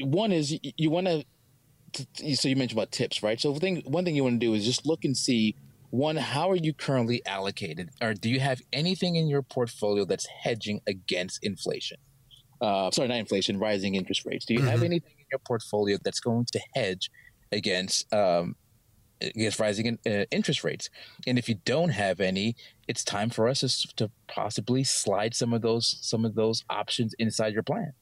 one 0.00 0.32
is 0.32 0.58
you 0.76 0.90
want 0.90 1.06
to. 1.06 1.24
So 1.94 2.48
you 2.48 2.56
mentioned 2.56 2.78
about 2.78 2.92
tips, 2.92 3.22
right? 3.22 3.40
So 3.40 3.54
thing, 3.56 3.82
one 3.86 4.04
thing 4.04 4.16
you 4.16 4.24
want 4.24 4.40
to 4.40 4.46
do 4.46 4.54
is 4.54 4.64
just 4.64 4.86
look 4.86 5.04
and 5.04 5.16
see 5.16 5.54
one, 5.90 6.16
how 6.16 6.50
are 6.50 6.56
you 6.56 6.72
currently 6.72 7.24
allocated? 7.24 7.90
Or 8.02 8.14
do 8.14 8.28
you 8.28 8.40
have 8.40 8.60
anything 8.72 9.14
in 9.14 9.28
your 9.28 9.42
portfolio 9.42 10.04
that's 10.04 10.26
hedging 10.26 10.80
against 10.88 11.44
inflation? 11.44 11.98
Uh, 12.60 12.90
sorry, 12.90 13.08
not 13.08 13.18
inflation, 13.18 13.58
rising 13.58 13.94
interest 13.94 14.24
rates. 14.24 14.44
Do 14.44 14.54
you 14.54 14.60
mm-hmm. 14.60 14.68
have 14.70 14.82
anything 14.82 15.12
in 15.18 15.26
your 15.30 15.38
portfolio 15.38 15.98
that's 16.02 16.18
going 16.18 16.46
to 16.46 16.60
hedge 16.74 17.10
against 17.52 18.12
um, 18.12 18.56
against 19.20 19.60
rising 19.60 19.86
in, 19.86 19.98
uh, 20.06 20.24
interest 20.30 20.64
rates? 20.64 20.90
And 21.26 21.38
if 21.38 21.48
you 21.48 21.56
don't 21.64 21.90
have 21.90 22.20
any, 22.20 22.56
it's 22.88 23.04
time 23.04 23.30
for 23.30 23.46
us 23.46 23.86
to 23.96 24.10
possibly 24.26 24.82
slide 24.82 25.34
some 25.34 25.52
of 25.52 25.62
those 25.62 25.98
some 26.00 26.24
of 26.24 26.34
those 26.34 26.64
options 26.70 27.14
inside 27.18 27.52
your 27.52 27.62
plan. 27.62 27.92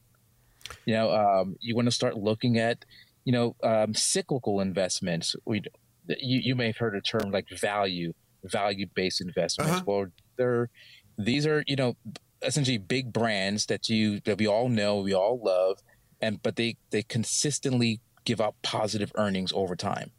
You 0.85 0.93
know, 0.95 1.13
um, 1.13 1.57
you 1.59 1.75
want 1.75 1.87
to 1.87 1.91
start 1.91 2.17
looking 2.17 2.57
at 2.57 2.85
you 3.25 3.31
know 3.31 3.55
um, 3.63 3.93
cyclical 3.93 4.59
investments. 4.59 5.35
We 5.45 5.61
you, 6.07 6.39
you 6.39 6.55
may 6.55 6.67
have 6.67 6.77
heard 6.77 6.95
a 6.95 7.01
term 7.01 7.31
like 7.31 7.49
value 7.49 8.13
value 8.43 8.87
based 8.93 9.21
investments. 9.21 9.73
Uh-huh. 9.73 9.83
Well, 9.85 10.05
they're 10.37 10.69
these 11.17 11.45
are 11.45 11.63
you 11.67 11.75
know 11.75 11.95
essentially 12.41 12.77
big 12.77 13.13
brands 13.13 13.65
that 13.67 13.89
you 13.89 14.19
that 14.21 14.37
we 14.37 14.47
all 14.47 14.69
know, 14.69 14.99
we 14.99 15.13
all 15.13 15.39
love, 15.43 15.79
and 16.21 16.41
but 16.41 16.55
they 16.55 16.77
they 16.91 17.03
consistently 17.03 18.01
give 18.25 18.41
out 18.41 18.55
positive 18.61 19.11
earnings 19.15 19.51
over 19.53 19.75
time. 19.75 20.11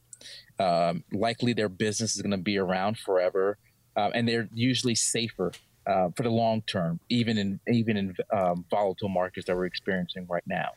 Um, 0.58 1.04
likely, 1.12 1.52
their 1.52 1.68
business 1.68 2.16
is 2.16 2.22
going 2.22 2.30
to 2.30 2.38
be 2.38 2.58
around 2.58 2.98
forever, 2.98 3.58
uh, 3.96 4.10
and 4.14 4.28
they're 4.28 4.48
usually 4.54 4.94
safer 4.94 5.52
uh, 5.86 6.08
for 6.16 6.22
the 6.22 6.30
long 6.30 6.62
term, 6.62 7.00
even 7.08 7.38
in 7.38 7.60
even 7.68 7.96
in 7.96 8.14
um, 8.32 8.64
volatile 8.70 9.08
markets 9.08 9.46
that 9.46 9.56
we're 9.56 9.66
experiencing 9.66 10.26
right 10.28 10.46
now. 10.46 10.70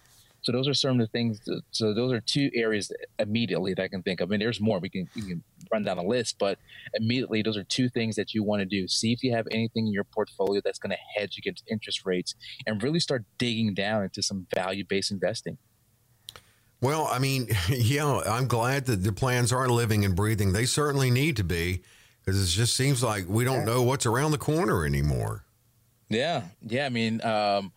So 0.47 0.53
those 0.53 0.69
are 0.69 0.73
some 0.73 0.91
of 0.91 0.99
the 0.99 1.07
things. 1.07 1.41
That, 1.41 1.61
so 1.71 1.93
those 1.93 2.13
are 2.13 2.21
two 2.21 2.49
areas 2.53 2.89
immediately 3.19 3.73
that 3.73 3.83
I 3.83 3.89
can 3.89 4.01
think 4.01 4.21
of. 4.21 4.29
I 4.29 4.31
mean, 4.31 4.39
there's 4.39 4.61
more. 4.61 4.79
We 4.79 4.87
can, 4.87 5.09
we 5.13 5.23
can 5.23 5.43
run 5.73 5.83
down 5.83 5.97
a 5.97 6.03
list, 6.03 6.37
but 6.39 6.57
immediately 6.93 7.41
those 7.41 7.57
are 7.57 7.65
two 7.65 7.89
things 7.89 8.15
that 8.15 8.33
you 8.33 8.43
want 8.43 8.61
to 8.61 8.65
do. 8.65 8.87
See 8.87 9.11
if 9.11 9.23
you 9.23 9.33
have 9.33 9.45
anything 9.51 9.87
in 9.87 9.91
your 9.91 10.05
portfolio 10.05 10.61
that's 10.63 10.79
going 10.79 10.91
to 10.91 11.19
hedge 11.19 11.37
against 11.37 11.65
interest 11.69 12.05
rates, 12.05 12.33
and 12.65 12.81
really 12.81 13.01
start 13.01 13.25
digging 13.37 13.73
down 13.73 14.03
into 14.03 14.23
some 14.23 14.47
value-based 14.55 15.11
investing. 15.11 15.57
Well, 16.79 17.09
I 17.11 17.19
mean, 17.19 17.49
yeah, 17.69 18.21
I'm 18.25 18.47
glad 18.47 18.85
that 18.85 19.03
the 19.03 19.11
plans 19.11 19.51
are 19.51 19.67
living 19.67 20.05
and 20.05 20.15
breathing. 20.15 20.53
They 20.53 20.65
certainly 20.65 21.11
need 21.11 21.35
to 21.35 21.43
be 21.43 21.81
because 22.23 22.41
it 22.41 22.55
just 22.55 22.73
seems 22.73 23.03
like 23.03 23.25
we 23.27 23.43
don't 23.43 23.65
know 23.65 23.83
what's 23.83 24.05
around 24.05 24.31
the 24.31 24.37
corner 24.37 24.85
anymore. 24.85 25.43
Yeah, 26.07 26.43
yeah. 26.65 26.85
I 26.85 26.89
mean, 26.89 27.21
um, 27.21 27.73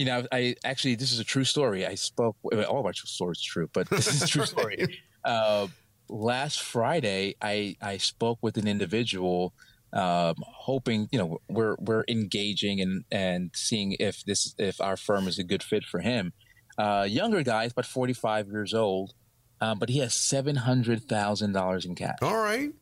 you 0.00 0.06
know, 0.06 0.26
I 0.32 0.54
actually 0.64 0.94
this 0.94 1.12
is 1.12 1.18
a 1.20 1.24
true 1.24 1.44
story. 1.44 1.84
I 1.84 1.94
spoke. 1.94 2.34
All 2.42 2.80
of 2.80 2.86
our 2.86 2.94
stories 2.94 3.42
true, 3.42 3.68
but 3.74 3.90
this 3.90 4.06
is 4.06 4.22
a 4.22 4.26
true 4.26 4.46
story. 4.54 4.98
uh, 5.26 5.66
last 6.08 6.62
Friday, 6.62 7.34
I 7.42 7.76
I 7.82 7.98
spoke 7.98 8.38
with 8.40 8.56
an 8.56 8.66
individual, 8.66 9.52
um, 9.92 10.36
hoping 10.38 11.06
you 11.12 11.18
know 11.18 11.42
we're 11.50 11.76
we're 11.78 12.04
engaging 12.08 12.80
and 12.80 13.04
and 13.12 13.50
seeing 13.54 13.94
if 14.00 14.24
this 14.24 14.54
if 14.56 14.80
our 14.80 14.96
firm 14.96 15.28
is 15.28 15.38
a 15.38 15.44
good 15.44 15.62
fit 15.62 15.84
for 15.84 16.00
him. 16.00 16.32
Uh, 16.78 17.06
younger 17.06 17.42
guy, 17.42 17.64
about 17.64 17.84
forty 17.84 18.14
five 18.14 18.48
years 18.48 18.72
old, 18.72 19.12
um, 19.60 19.78
but 19.78 19.90
he 19.90 19.98
has 19.98 20.14
seven 20.14 20.56
hundred 20.56 21.10
thousand 21.10 21.52
dollars 21.52 21.84
in 21.84 21.94
cash. 21.94 22.16
All 22.22 22.42
right. 22.42 22.72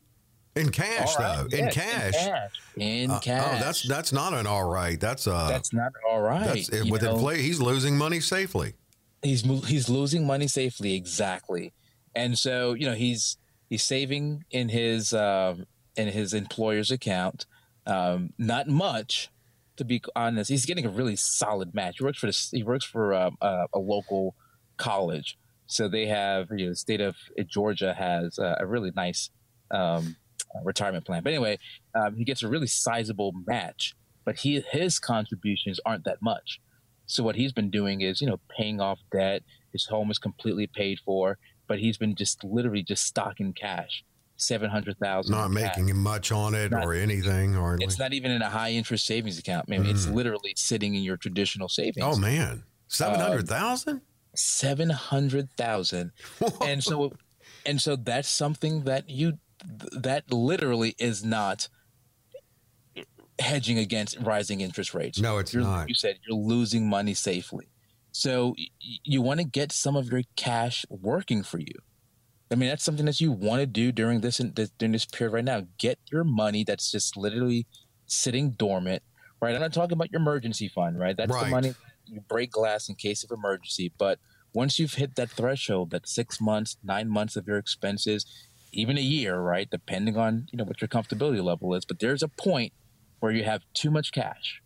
In 0.59 0.69
cash, 0.71 1.17
right. 1.17 1.45
though. 1.49 1.57
In 1.57 1.69
cash. 1.69 2.15
In 2.15 2.31
cash. 2.31 2.51
In 2.77 3.11
uh, 3.11 3.19
cash. 3.19 3.45
Oh, 3.45 3.63
that's 3.63 3.87
that's 3.87 4.13
not 4.13 4.33
an 4.33 4.47
all 4.47 4.69
right. 4.69 4.99
That's 4.99 5.27
uh. 5.27 5.47
That's 5.47 5.73
not 5.73 5.91
all 6.07 6.21
right. 6.21 6.67
That's, 6.69 6.89
with 6.89 7.03
inflation, 7.03 7.43
he's 7.43 7.61
losing 7.61 7.97
money 7.97 8.19
safely. 8.19 8.73
He's 9.23 9.41
he's 9.65 9.89
losing 9.89 10.25
money 10.25 10.47
safely, 10.47 10.95
exactly. 10.95 11.73
And 12.15 12.37
so 12.37 12.73
you 12.73 12.85
know 12.85 12.95
he's 12.95 13.37
He's 13.69 13.83
saving 13.83 14.45
in 14.49 14.69
his 14.69 15.13
um, 15.13 15.65
in 15.95 16.07
his 16.07 16.33
employer's 16.33 16.89
account. 16.89 17.45
Um, 17.85 18.33
not 18.37 18.67
much, 18.67 19.29
to 19.77 19.85
be 19.85 20.01
honest. 20.15 20.49
He's 20.49 20.65
getting 20.65 20.85
a 20.85 20.89
really 20.89 21.15
solid 21.15 21.75
match. 21.75 21.97
He 21.99 22.03
works 22.03 22.17
for 22.17 22.27
the, 22.27 22.47
he 22.51 22.63
works 22.63 22.85
for 22.85 23.13
um, 23.13 23.37
a, 23.41 23.65
a, 23.73 23.79
local 23.79 24.35
college, 24.77 25.37
so 25.67 25.87
they 25.87 26.07
have 26.07 26.47
you 26.51 26.65
know 26.65 26.71
the 26.71 26.75
state 26.75 27.01
of 27.01 27.15
Georgia 27.45 27.93
has 27.93 28.39
a, 28.39 28.57
a 28.59 28.65
really 28.65 28.91
nice 28.95 29.29
um, 29.69 30.15
retirement 30.63 31.05
plan. 31.05 31.23
But 31.23 31.33
anyway, 31.33 31.59
um, 31.95 32.15
he 32.15 32.23
gets 32.23 32.43
a 32.43 32.47
really 32.47 32.67
sizable 32.67 33.33
match, 33.45 33.95
but 34.25 34.39
he 34.39 34.63
his 34.71 34.99
contributions 34.99 35.79
aren't 35.85 36.05
that 36.05 36.21
much. 36.21 36.59
So 37.05 37.23
what 37.23 37.35
he's 37.35 37.53
been 37.53 37.69
doing 37.69 38.01
is 38.01 38.21
you 38.21 38.27
know 38.27 38.39
paying 38.49 38.79
off 38.79 38.99
debt. 39.11 39.43
His 39.71 39.85
home 39.85 40.09
is 40.09 40.17
completely 40.17 40.67
paid 40.67 40.99
for, 41.05 41.37
but 41.67 41.79
he's 41.79 41.97
been 41.97 42.15
just 42.15 42.43
literally 42.43 42.83
just 42.83 43.05
stocking 43.05 43.53
cash 43.53 44.03
seven 44.41 44.69
hundred 44.69 44.97
thousand. 44.97 45.35
Not 45.35 45.51
making 45.51 45.87
cash. 45.87 45.95
much 45.95 46.31
on 46.31 46.55
it 46.55 46.71
not, 46.71 46.85
or 46.85 46.93
anything, 46.93 47.55
or 47.55 47.77
it's 47.79 47.99
not 47.99 48.13
even 48.13 48.31
in 48.31 48.41
a 48.41 48.49
high 48.49 48.71
interest 48.71 49.05
savings 49.05 49.37
account. 49.37 49.65
I 49.67 49.71
mean, 49.71 49.83
mm. 49.83 49.91
it's 49.91 50.07
literally 50.07 50.53
sitting 50.55 50.95
in 50.95 51.03
your 51.03 51.17
traditional 51.17 51.69
savings. 51.69 52.05
Oh 52.05 52.17
man, 52.17 52.63
seven 52.87 53.19
hundred 53.19 53.47
thousand. 53.47 53.95
Um, 53.97 54.01
seven 54.35 54.89
hundred 54.89 55.49
thousand, 55.57 56.11
and 56.61 56.83
so, 56.83 57.13
and 57.65 57.81
so 57.81 57.95
that's 57.95 58.29
something 58.29 58.83
that 58.83 59.09
you 59.09 59.37
that 59.63 60.31
literally 60.31 60.95
is 60.99 61.23
not 61.23 61.67
hedging 63.39 63.77
against 63.77 64.19
rising 64.19 64.61
interest 64.61 64.93
rates. 64.93 65.19
No, 65.19 65.37
it's 65.37 65.53
you're, 65.53 65.63
not. 65.63 65.89
You 65.89 65.95
said 65.95 66.19
you're 66.27 66.37
losing 66.37 66.89
money 66.89 67.13
safely. 67.13 67.69
So 68.11 68.55
you 69.03 69.21
want 69.21 69.39
to 69.39 69.45
get 69.45 69.71
some 69.71 69.95
of 69.95 70.11
your 70.11 70.23
cash 70.35 70.85
working 70.89 71.43
for 71.43 71.59
you. 71.59 71.73
I 72.51 72.55
mean, 72.55 72.69
that's 72.69 72.83
something 72.83 73.05
that 73.05 73.21
you 73.21 73.31
want 73.31 73.59
to 73.59 73.67
do 73.67 73.91
during 73.91 74.21
this 74.21 74.37
during 74.37 74.91
this 74.91 75.05
period 75.05 75.33
right 75.33 75.45
now. 75.45 75.67
Get 75.77 75.99
your 76.11 76.23
money 76.23 76.63
that's 76.63 76.91
just 76.91 77.15
literally 77.15 77.67
sitting 78.07 78.51
dormant, 78.51 79.03
right? 79.41 79.53
I'm 79.53 79.61
not 79.61 79.73
talking 79.73 79.93
about 79.93 80.11
your 80.11 80.19
emergency 80.19 80.67
fund, 80.67 80.99
right? 80.99 81.15
That's 81.15 81.31
right. 81.31 81.45
the 81.45 81.51
money 81.51 81.73
you 82.07 82.21
break 82.21 82.51
glass 82.51 82.89
in 82.89 82.95
case 82.95 83.23
of 83.23 83.29
emergency. 83.31 83.93
But 83.99 84.17
once 84.53 84.79
you've 84.79 84.95
hit 84.95 85.15
that 85.15 85.29
threshold, 85.29 85.91
that 85.91 86.07
six 86.07 86.41
months, 86.41 86.77
nine 86.83 87.07
months 87.07 87.35
of 87.35 87.47
your 87.47 87.57
expenses, 87.57 88.25
even 88.71 88.97
a 88.97 89.01
year, 89.01 89.39
right? 89.39 89.69
Depending 89.69 90.17
on 90.17 90.47
you 90.51 90.57
know 90.57 90.63
what 90.63 90.81
your 90.81 90.87
comfortability 90.87 91.43
level 91.43 91.73
is. 91.75 91.85
But 91.85 91.99
there's 91.99 92.23
a 92.23 92.27
point 92.27 92.73
where 93.19 93.31
you 93.31 93.43
have 93.43 93.61
too 93.73 93.91
much 93.91 94.11
cash 94.11 94.61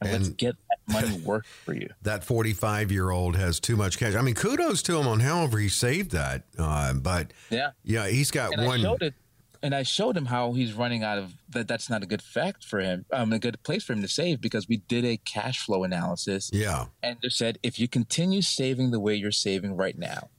and, 0.00 0.12
let's 0.12 0.28
get 0.30 0.56
that 0.68 0.92
money 0.92 1.18
work 1.18 1.44
for 1.46 1.74
you. 1.74 1.88
That 2.02 2.24
45 2.24 2.90
year 2.90 3.10
old 3.10 3.36
has 3.36 3.60
too 3.60 3.76
much 3.76 3.98
cash. 3.98 4.14
I 4.14 4.22
mean, 4.22 4.34
kudos 4.34 4.82
to 4.84 4.98
him 4.98 5.06
on 5.06 5.20
however 5.20 5.58
he 5.58 5.68
saved 5.68 6.12
that. 6.12 6.44
Uh, 6.58 6.94
but 6.94 7.32
yeah, 7.50 7.70
yeah, 7.84 8.08
he's 8.08 8.30
got 8.30 8.52
and 8.52 8.66
one. 8.66 8.84
I 8.84 8.96
it, 9.00 9.14
and 9.62 9.74
I 9.74 9.82
showed 9.82 10.16
him 10.16 10.26
how 10.26 10.52
he's 10.52 10.72
running 10.72 11.04
out 11.04 11.18
of 11.18 11.34
that. 11.50 11.68
That's 11.68 11.90
not 11.90 12.02
a 12.02 12.06
good 12.06 12.22
fact 12.22 12.64
for 12.64 12.80
him. 12.80 13.04
Um, 13.12 13.32
a 13.32 13.38
good 13.38 13.62
place 13.62 13.84
for 13.84 13.92
him 13.92 14.02
to 14.02 14.08
save 14.08 14.40
because 14.40 14.66
we 14.66 14.78
did 14.78 15.04
a 15.04 15.18
cash 15.18 15.60
flow 15.60 15.84
analysis. 15.84 16.50
Yeah, 16.52 16.86
and 17.02 17.20
just 17.22 17.36
said 17.36 17.58
if 17.62 17.78
you 17.78 17.86
continue 17.86 18.42
saving 18.42 18.90
the 18.90 19.00
way 19.00 19.14
you're 19.14 19.32
saving 19.32 19.76
right 19.76 19.98
now, 19.98 20.30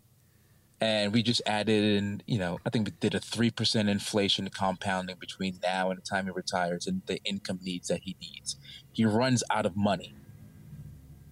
and 0.82 1.14
we 1.14 1.22
just 1.22 1.44
added 1.46 1.84
in, 1.84 2.24
you 2.26 2.40
know, 2.40 2.60
I 2.66 2.72
think 2.72 2.88
we 2.88 2.94
did 3.00 3.14
a 3.14 3.20
three 3.20 3.52
percent 3.52 3.88
inflation 3.88 4.50
compounding 4.50 5.18
between 5.20 5.60
now 5.64 5.92
and 5.92 6.00
the 6.00 6.02
time 6.02 6.26
he 6.26 6.32
retires 6.32 6.88
and 6.88 7.04
the 7.06 7.22
income 7.24 7.60
needs 7.62 7.88
that 7.90 8.02
he 8.04 8.18
needs. 8.20 8.58
He 8.92 9.06
runs 9.06 9.44
out 9.52 9.68
of 9.68 9.78
money. 9.78 10.16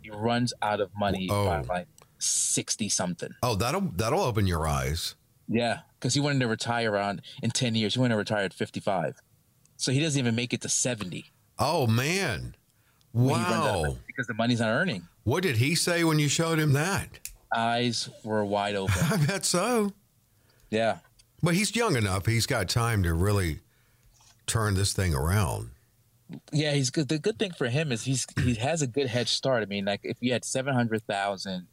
He 0.04 0.12
runs 0.12 0.54
out 0.62 0.80
of 0.80 0.92
money 0.96 1.28
oh. 1.32 1.46
by 1.46 1.62
like 1.62 1.88
sixty 2.20 2.88
something. 2.90 3.32
Oh, 3.42 3.56
that'll 3.56 3.92
that'll 3.96 4.22
open 4.22 4.46
your 4.46 4.68
eyes. 4.68 5.16
Yeah, 5.48 5.80
because 6.00 6.14
he 6.14 6.20
wanted 6.20 6.42
to 6.42 6.48
retire 6.48 6.96
on 6.96 7.22
in 7.42 7.50
ten 7.50 7.74
years. 7.74 7.96
He 7.96 8.00
wanted 8.00 8.14
to 8.14 8.20
retire 8.20 8.46
at 8.46 8.54
fifty 8.54 8.80
five, 8.80 9.16
so 9.78 9.92
he 9.92 10.00
doesn't 10.00 10.20
even 10.20 10.36
make 10.36 10.54
it 10.54 10.62
to 10.62 10.70
seventy. 10.70 11.32
Oh 11.58 11.88
man, 11.88 12.56
wow! 13.14 13.98
Because 14.06 14.28
the 14.28 14.36
money's 14.36 14.60
not 14.60 14.70
earning. 14.70 15.08
What 15.24 15.42
did 15.42 15.58
he 15.58 15.74
say 15.74 16.04
when 16.04 16.20
you 16.20 16.28
showed 16.28 16.60
him 16.60 16.74
that? 16.74 17.20
Eyes 17.56 18.10
were 18.24 18.44
wide 18.46 18.76
open. 18.76 18.96
I 19.12 19.18
bet 19.26 19.46
so. 19.46 19.94
Yeah. 20.70 21.00
But 21.42 21.56
he's 21.56 21.76
young 21.76 21.96
enough. 21.96 22.26
He's 22.26 22.46
got 22.46 22.70
time 22.70 23.04
to 23.04 23.14
really 23.14 23.60
turn 24.46 24.74
this 24.74 24.94
thing 24.94 25.14
around. 25.14 25.70
Yeah, 26.52 26.74
he's 26.74 26.90
good. 26.90 27.08
The 27.08 27.18
good 27.18 27.40
thing 27.40 27.52
for 27.58 27.70
him 27.70 27.92
is 27.92 28.04
he's 28.04 28.28
he 28.44 28.56
has 28.60 28.82
a 28.82 28.88
good 28.88 29.08
head 29.08 29.28
start. 29.28 29.64
I 29.64 29.66
mean, 29.66 29.86
like 29.86 30.02
if 30.04 30.18
you 30.20 30.34
had 30.34 30.46
seven 30.46 30.74
hundred 30.74 31.04
thousand 31.04 31.68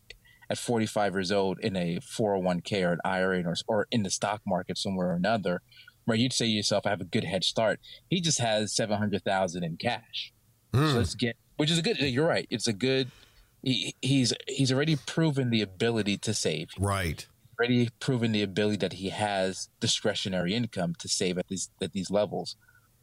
at 0.48 0.58
forty 0.58 0.86
five 0.86 1.14
years 1.14 1.32
old 1.32 1.58
in 1.60 1.76
a 1.76 1.98
four 2.00 2.32
hundred 2.32 2.44
one 2.44 2.60
k 2.60 2.84
or 2.84 2.92
an 2.92 3.00
IRA 3.04 3.42
or 3.44 3.54
or 3.66 3.86
in 3.90 4.02
the 4.02 4.10
stock 4.10 4.40
market 4.46 4.78
somewhere 4.78 5.08
or 5.08 5.14
another, 5.14 5.60
where 6.06 6.16
you'd 6.16 6.32
say 6.32 6.46
to 6.46 6.50
yourself, 6.50 6.86
"I 6.86 6.90
have 6.90 7.00
a 7.00 7.04
good 7.04 7.24
head 7.24 7.44
start." 7.44 7.80
He 8.08 8.20
just 8.20 8.38
has 8.38 8.74
seven 8.74 8.96
hundred 8.96 9.24
thousand 9.24 9.64
in 9.64 9.76
cash. 9.76 10.32
Mm. 10.72 10.92
So 10.92 10.98
let's 10.98 11.14
get, 11.14 11.36
which 11.56 11.70
is 11.70 11.78
a 11.78 11.82
good. 11.82 11.98
You're 12.00 12.26
right. 12.26 12.46
It's 12.48 12.68
a 12.68 12.72
good 12.72 13.10
he, 13.66 13.96
he's 14.00 14.32
he's 14.46 14.72
already 14.72 14.94
proven 14.94 15.50
the 15.50 15.60
ability 15.60 16.16
to 16.18 16.32
save. 16.32 16.68
Right. 16.78 17.26
Already 17.58 17.90
proven 17.98 18.32
the 18.32 18.42
ability 18.42 18.76
that 18.78 18.94
he 18.94 19.08
has 19.08 19.68
discretionary 19.80 20.54
income 20.54 20.94
to 21.00 21.08
save 21.08 21.36
at 21.36 21.48
these 21.48 21.68
at 21.82 21.92
these 21.92 22.10
levels. 22.10 22.54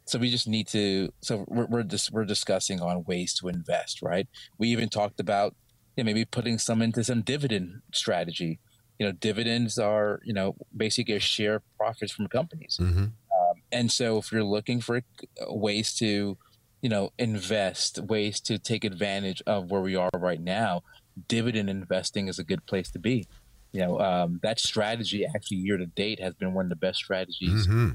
So 0.05 0.18
we 0.18 0.32
just 0.32 0.47
need 0.47 0.68
to. 0.70 1.11
So 1.22 1.43
we're 1.49 1.66
we're 1.66 1.84
just 1.84 2.11
we're 2.11 2.24
discussing 2.24 2.82
on 2.82 3.03
ways 3.03 3.34
to 3.36 3.49
invest. 3.49 4.01
Right. 4.01 4.28
We 4.57 4.70
even 4.70 4.88
talked 4.88 5.20
about 5.20 5.53
you 5.97 6.03
know, 6.03 6.07
maybe 6.07 6.24
putting 6.24 6.57
some 6.57 6.82
into 6.82 7.03
some 7.03 7.22
dividend 7.22 7.82
strategy. 7.93 8.59
You 8.99 9.07
know, 9.07 9.11
dividends 9.11 9.78
are 9.78 10.22
you 10.24 10.34
know 10.34 10.55
basically 10.76 11.16
a 11.16 11.20
share 11.20 11.55
of 11.55 11.64
profits 11.78 12.14
from 12.14 12.28
companies. 12.28 12.78
Mm-hmm. 12.82 13.03
Um, 13.03 13.61
and 13.74 13.91
so 13.91 14.18
if 14.18 14.32
you're 14.32 14.43
looking 14.43 14.80
for 14.80 15.01
ways 15.47 15.93
to 15.95 16.38
you 16.84 16.89
know, 16.89 17.11
invest, 17.17 17.97
ways 17.97 18.41
to 18.41 18.59
take 18.59 18.84
advantage 18.84 19.41
of 19.47 19.71
where 19.71 19.81
we 19.81 19.95
are 19.95 20.09
right 20.13 20.41
now, 20.41 20.84
dividend 21.29 21.69
investing 21.69 22.27
is 22.27 22.38
a 22.38 22.43
good 22.43 22.63
place 22.65 22.91
to 22.91 22.99
be. 22.99 23.25
You 23.71 23.79
know, 23.79 23.99
um, 24.01 24.41
that 24.43 24.59
strategy 24.59 25.25
actually 25.25 25.57
year 25.57 25.77
to 25.77 25.86
date 25.86 26.19
has 26.19 26.36
been 26.36 26.53
one 26.53 26.65
of 26.65 26.69
the 26.69 26.75
best 26.75 26.99
strategies 26.99 27.65
mm-hmm. 27.65 27.91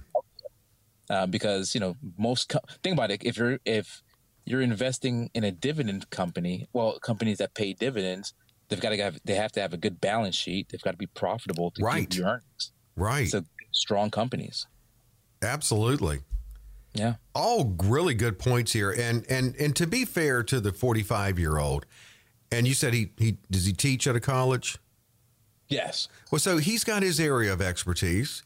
uh, 1.10 1.26
because 1.26 1.74
you 1.74 1.80
know 1.80 1.96
most 2.16 2.48
co- 2.48 2.60
think 2.82 2.94
about 2.94 3.10
it 3.10 3.22
if 3.24 3.36
you're 3.36 3.60
if 3.66 4.02
you're 4.46 4.62
investing 4.62 5.30
in 5.34 5.44
a 5.44 5.52
dividend 5.52 6.08
company, 6.08 6.66
well, 6.72 6.98
companies 6.98 7.36
that 7.38 7.54
pay 7.54 7.74
dividends, 7.74 8.32
they've 8.68 8.80
got 8.80 8.90
to 8.90 8.96
have 8.96 9.20
they 9.24 9.34
have 9.34 9.52
to 9.52 9.60
have 9.60 9.74
a 9.74 9.76
good 9.76 10.00
balance 10.00 10.34
sheet. 10.34 10.70
They've 10.70 10.82
got 10.82 10.92
to 10.92 10.96
be 10.96 11.06
profitable 11.06 11.70
to 11.72 11.84
right. 11.84 12.08
keep 12.08 12.18
your 12.18 12.28
earnings. 12.28 12.72
Right. 12.96 13.28
So 13.28 13.44
strong 13.70 14.10
companies. 14.10 14.66
Absolutely. 15.42 16.20
Yeah. 16.94 17.14
All 17.34 17.76
really 17.84 18.14
good 18.14 18.38
points 18.38 18.72
here. 18.72 18.90
And 18.90 19.24
and 19.28 19.54
and 19.56 19.74
to 19.76 19.86
be 19.86 20.04
fair 20.04 20.42
to 20.44 20.60
the 20.60 20.72
45 20.72 21.38
year 21.38 21.58
old, 21.58 21.86
and 22.50 22.66
you 22.66 22.74
said 22.74 22.94
he 22.94 23.12
he 23.18 23.38
does 23.50 23.66
he 23.66 23.72
teach 23.72 24.06
at 24.06 24.16
a 24.16 24.20
college? 24.20 24.78
Yes. 25.68 26.08
Well, 26.30 26.38
so 26.38 26.56
he's 26.56 26.84
got 26.84 27.02
his 27.02 27.20
area 27.20 27.52
of 27.52 27.60
expertise. 27.60 28.42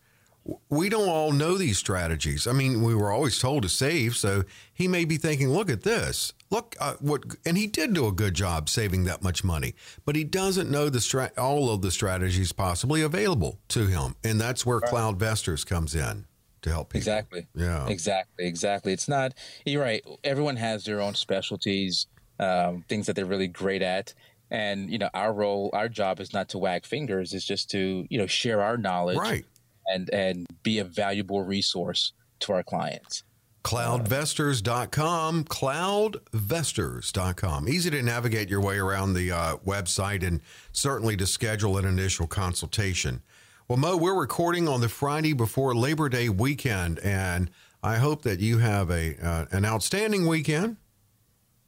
We 0.68 0.88
don't 0.88 1.09
all 1.09 1.30
know 1.30 1.57
these 1.57 1.78
strategies. 1.78 2.49
I 2.49 2.53
mean, 2.53 2.82
we 2.82 2.97
were 2.97 3.12
always 3.12 3.38
told 3.38 3.62
to 3.62 3.68
save, 3.68 4.16
so 4.16 4.43
he 4.74 4.88
may 4.88 5.05
be 5.05 5.16
thinking, 5.16 5.51
"Look 5.51 5.70
at 5.70 5.84
this. 5.84 6.32
Look 6.51 6.74
uh, 6.80 6.95
what." 6.99 7.22
And 7.47 7.57
he 7.57 7.68
did 7.68 7.95
do 7.95 8.09
a 8.09 8.12
good 8.12 8.34
job 8.34 8.68
saving 8.68 9.05
that 9.05 9.22
much 9.22 9.45
money, 9.45 9.76
but 10.05 10.16
he 10.16 10.24
doesn't 10.24 10.68
know 10.68 10.88
the 10.88 10.99
strat- 10.99 11.38
all 11.38 11.72
of 11.72 11.80
the 11.80 11.93
strategies 11.93 12.51
possibly 12.51 13.03
available 13.03 13.61
to 13.68 13.86
him, 13.86 14.16
and 14.24 14.40
that's 14.40 14.66
where 14.66 14.78
right. 14.78 14.90
Cloudvestors 14.90 15.64
comes 15.64 15.95
in 15.95 16.26
to 16.63 16.71
help 16.71 16.91
people. 16.91 16.99
Exactly. 16.99 17.47
Yeah. 17.55 17.87
Exactly. 17.89 18.47
Exactly. 18.47 18.93
It's 18.93 19.09
not. 19.09 19.35
You're 19.67 19.83
right. 19.83 20.03
Everyone 20.25 20.57
has 20.57 20.85
their 20.85 21.01
own 21.01 21.15
specialties, 21.15 22.07
um, 22.39 22.85
things 22.89 23.07
that 23.07 23.17
they're 23.17 23.27
really 23.27 23.49
great 23.49 23.83
at, 23.83 24.15
and 24.51 24.91
you 24.91 24.99
know, 24.99 25.11
our 25.15 25.33
role, 25.33 25.71
our 25.73 25.89
job 25.89 26.21
is 26.21 26.33
not 26.33 26.49
to 26.51 26.59
wag 26.59 26.85
fingers. 26.85 27.33
It's 27.33 27.45
just 27.45 27.71
to 27.71 28.07
you 28.09 28.19
know 28.19 28.27
share 28.27 28.61
our 28.61 28.77
knowledge, 28.77 29.17
right, 29.17 29.45
and 29.87 30.11
and 30.11 30.47
be 30.63 30.79
a 30.79 30.85
valuable 30.85 31.43
resource 31.43 32.13
to 32.41 32.53
our 32.53 32.63
clients. 32.63 33.25
Cloudvestors.com, 33.65 35.45
cloudvestors.com. 35.45 37.69
Easy 37.69 37.91
to 37.91 38.03
navigate 38.03 38.51
your 38.51 38.61
way 38.61 38.79
around 38.79 39.15
the 39.15 39.31
uh, 39.31 39.57
website 39.65 40.27
and 40.27 40.41
certainly 40.73 41.17
to 41.17 41.27
schedule 41.27 41.79
an 41.79 41.85
initial 41.85 42.27
consultation. 42.27 43.23
Well, 43.69 43.79
Mo, 43.79 43.97
we're 43.97 44.19
recording 44.19 44.69
on 44.69 44.81
the 44.81 44.89
Friday 44.89 45.33
before 45.33 45.75
Labor 45.75 46.09
Day 46.09 46.29
weekend, 46.29 46.99
and 46.99 47.49
I 47.83 47.97
hope 47.97 48.23
that 48.23 48.41
you 48.41 48.59
have 48.59 48.91
a 48.91 49.17
uh, 49.25 49.47
an 49.53 49.65
outstanding 49.65 50.27
weekend. 50.27 50.77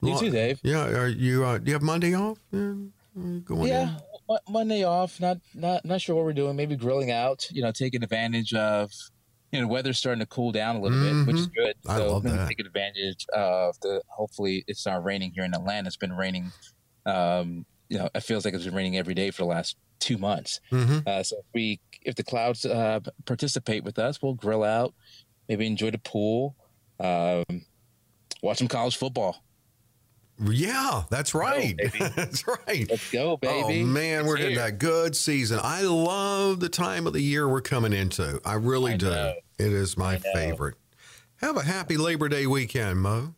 You 0.03 0.19
too, 0.19 0.31
Dave. 0.31 0.61
Yeah, 0.65 0.87
are 0.87 1.09
you? 1.09 1.45
Uh, 1.45 1.59
do 1.59 1.67
you 1.67 1.73
have 1.73 1.83
Monday 1.83 2.15
off? 2.15 2.39
Yeah, 2.53 2.75
yeah 3.49 3.97
Monday 4.49 4.85
off. 4.85 5.21
Not 5.21 5.39
not 5.55 5.85
not 5.85 6.01
sure 6.01 6.17
what 6.17 6.25
we're 6.25 6.33
doing. 6.33 6.57
Maybe 6.57 6.75
grilling 6.77 7.13
out. 7.13 7.47
You 7.53 7.63
know, 7.63 7.71
taking 7.71 8.03
advantage 8.03 8.53
of 8.55 8.91
you 9.53 9.61
know, 9.61 9.69
weather's 9.69 9.99
starting 9.99 10.19
to 10.19 10.27
cool 10.27 10.51
down 10.51 10.75
a 10.75 10.81
little 10.81 10.99
mm-hmm. 10.99 11.25
bit, 11.25 11.33
which 11.33 11.41
is 11.43 11.49
mm-hmm. 11.49 11.65
good. 11.65 11.77
I 11.87 11.99
love 11.99 12.25
that. 12.25 12.49
Take 12.49 12.59
advantage 12.59 13.25
of 13.33 13.79
the. 13.81 14.03
Hopefully, 14.09 14.65
it's 14.67 14.85
not 14.85 15.05
raining 15.05 15.31
here 15.33 15.45
in 15.45 15.55
Atlanta. 15.55 15.87
It's 15.87 15.97
been 15.97 16.13
raining 16.13 16.51
um, 17.07 17.65
you 17.89 17.99
know, 17.99 18.09
it 18.15 18.23
feels 18.23 18.45
like 18.45 18.55
it's 18.55 18.65
been 18.65 18.75
raining 18.75 18.97
every 18.97 19.15
day 19.15 19.31
for 19.31 19.43
the 19.43 19.49
last 19.49 19.77
two 20.01 20.19
months. 20.19 20.61
Mm-hmm. 20.73 20.99
Uh, 21.07 21.23
so 21.23 21.37
if 21.39 21.45
we, 21.55 21.81
if 22.03 22.15
the 22.15 22.25
clouds 22.25 22.65
uh, 22.65 23.01
participate 23.25 23.85
with 23.85 23.99
us, 23.99 24.21
we'll 24.23 24.35
grill 24.35 24.65
out, 24.65 24.95
maybe 25.49 25.67
enjoy 25.67 25.91
the 25.91 25.99
pool, 25.99 26.57
um, 27.01 27.45
watch 28.43 28.59
some 28.59 28.69
college 28.69 28.97
football. 28.97 29.43
Yeah, 30.43 31.05
that's 31.11 31.33
right. 31.33 31.77
Go, 31.77 32.09
that's 32.17 32.47
right. 32.47 32.87
Let's 32.91 33.11
go, 33.13 33.37
baby. 33.37 33.83
Oh 33.83 33.87
man, 33.87 34.21
it's 34.21 34.29
we're 34.29 34.37
here. 34.37 34.49
getting 34.51 34.65
that 34.65 34.79
good 34.79 35.15
season. 35.15 35.61
I 35.63 35.83
love 35.83 36.59
the 36.59 36.69
time 36.69 37.07
of 37.07 37.13
the 37.13 37.21
year 37.21 37.49
we're 37.49 37.61
coming 37.61 37.93
into. 37.93 38.41
I 38.45 38.55
really 38.55 38.95
I 38.95 38.97
do. 38.97 39.11
Know. 39.11 39.35
It 39.59 39.73
is 39.73 39.97
my 39.97 40.19
favorite. 40.19 40.75
Have 41.37 41.57
a 41.57 41.63
happy 41.63 41.97
Labor 41.97 42.29
Day 42.29 42.47
weekend, 42.47 43.01
Mo. 43.01 43.35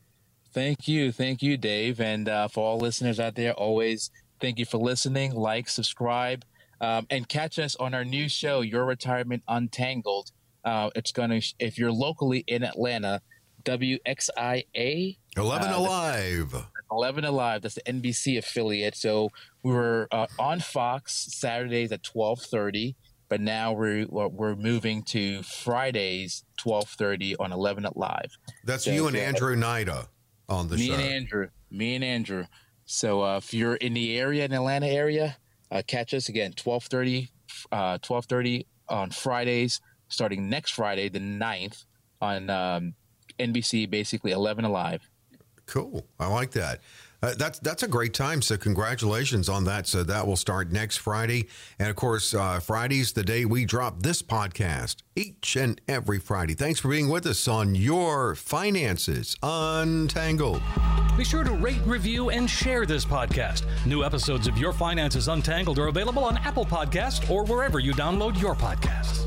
Thank 0.53 0.89
you. 0.89 1.13
Thank 1.13 1.43
you, 1.43 1.59
Dave. 1.59 2.01
And 2.01 2.31
uh, 2.31 2.49
for 2.49 2.65
all 2.65 2.79
listeners 2.79 3.21
out 3.21 3.35
there, 3.35 3.53
always 3.53 4.11
thank 4.41 4.59
you 4.59 4.65
for 4.65 4.79
listening. 4.79 5.33
Like, 5.35 5.69
subscribe, 5.69 6.45
um, 6.81 7.07
and 7.11 7.29
catch 7.29 7.59
us 7.59 7.77
on 7.77 7.95
our 7.95 8.05
new 8.05 8.29
show, 8.29 8.61
Your 8.61 8.85
Retirement 8.85 9.43
Untangled. 9.49 10.33
Uh, 10.65 10.91
it's 10.95 11.13
going 11.13 11.31
to, 11.31 11.55
if 11.59 11.79
you're 11.79 11.93
locally 11.93 12.45
in 12.47 12.63
Atlanta, 12.65 13.21
WXIA. 13.65 15.17
11 15.37 15.69
uh, 15.69 15.79
Alive. 15.79 16.55
11 16.91 17.25
Alive. 17.25 17.63
That's 17.63 17.75
the 17.77 17.83
NBC 17.83 18.39
affiliate. 18.39 18.97
So 18.97 19.31
we 19.63 19.73
were 19.73 20.09
uh, 20.11 20.27
on 20.39 20.61
Fox 20.61 21.29
Saturdays 21.31 21.93
at 21.93 22.07
1230 22.13 22.97
but 23.29 23.41
now 23.41 23.73
we're 23.73 24.07
we're 24.07 24.57
moving 24.57 25.03
to 25.03 25.43
Fridays 25.43 26.45
twelve 26.57 26.89
thirty 26.89 27.37
on 27.37 27.53
Eleven 27.53 27.85
Alive. 27.85 28.39
That's 28.65 28.85
so, 28.85 28.93
you 28.93 29.07
and 29.09 29.17
Andrew 29.17 29.57
Nida 29.57 30.09
on 30.49 30.69
the 30.69 30.77
me 30.77 30.87
show. 30.87 30.97
Me 30.97 31.03
and 31.03 31.13
Andrew. 31.13 31.49
Me 31.71 31.95
and 31.97 32.05
Andrew. 32.05 32.45
So 32.87 33.23
uh, 33.23 33.37
if 33.39 33.53
you're 33.53 33.75
in 33.75 33.95
the 33.95 34.19
area, 34.19 34.45
in 34.45 34.53
Atlanta 34.53 34.87
area, 34.87 35.37
uh, 35.71 35.83
catch 35.87 36.15
us 36.15 36.29
again 36.29 36.53
1230, 36.53 37.29
uh, 37.73 37.99
1230 37.99 38.67
on 38.89 39.11
Fridays, 39.11 39.81
starting 40.09 40.49
next 40.49 40.71
Friday, 40.71 41.09
the 41.09 41.19
9th, 41.19 41.85
on 42.21 42.49
um, 42.49 42.95
NBC, 43.39 43.91
basically 43.91 44.31
11 44.31 44.65
Alive. 44.65 45.03
Cool. 45.67 46.07
I 46.21 46.29
like 46.29 46.53
that. 46.53 46.81
Uh, 47.23 47.35
that's 47.37 47.59
that's 47.61 47.83
a 47.83 47.89
great 47.89 48.15
time. 48.15 48.43
So 48.43 48.57
congratulations 48.57 49.49
on 49.49 49.65
that. 49.65 49.87
So 49.87 50.03
that 50.05 50.27
will 50.27 50.37
start 50.37 50.71
next 50.71 50.99
Friday, 50.99 51.49
and 51.79 51.89
of 51.89 51.97
course, 51.97 52.35
uh, 52.35 52.61
Friday's 52.61 53.13
the 53.13 53.23
day 53.23 53.45
we 53.45 53.65
drop 53.65 54.03
this 54.03 54.23
podcast 54.23 54.97
each 55.15 55.57
and 55.57 55.81
every 55.89 56.19
Friday. 56.19 56.55
Thanks 56.55 56.81
for 56.81 56.89
being 56.89 57.09
with 57.09 57.27
us 57.27 57.49
on 57.49 57.75
your 57.75 58.35
finances 58.35 59.37
untangled. 59.43 60.63
Be 61.17 61.25
sure 61.25 61.45
to 61.45 61.53
rate, 61.53 61.81
review, 61.87 62.29
and 62.31 62.49
share 62.49 62.85
this 62.85 63.05
podcast. 63.05 63.65
New 63.87 64.05
episodes 64.05 64.47
of 64.47 64.59
Your 64.59 64.73
Finances 64.73 65.29
Untangled 65.29 65.79
are 65.79 65.87
available 65.87 66.25
on 66.25 66.37
Apple 66.39 66.67
Podcast 66.67 67.31
or 67.31 67.45
wherever 67.45 67.79
you 67.79 67.93
download 67.93 68.39
your 68.39 68.55
podcasts. 68.55 69.27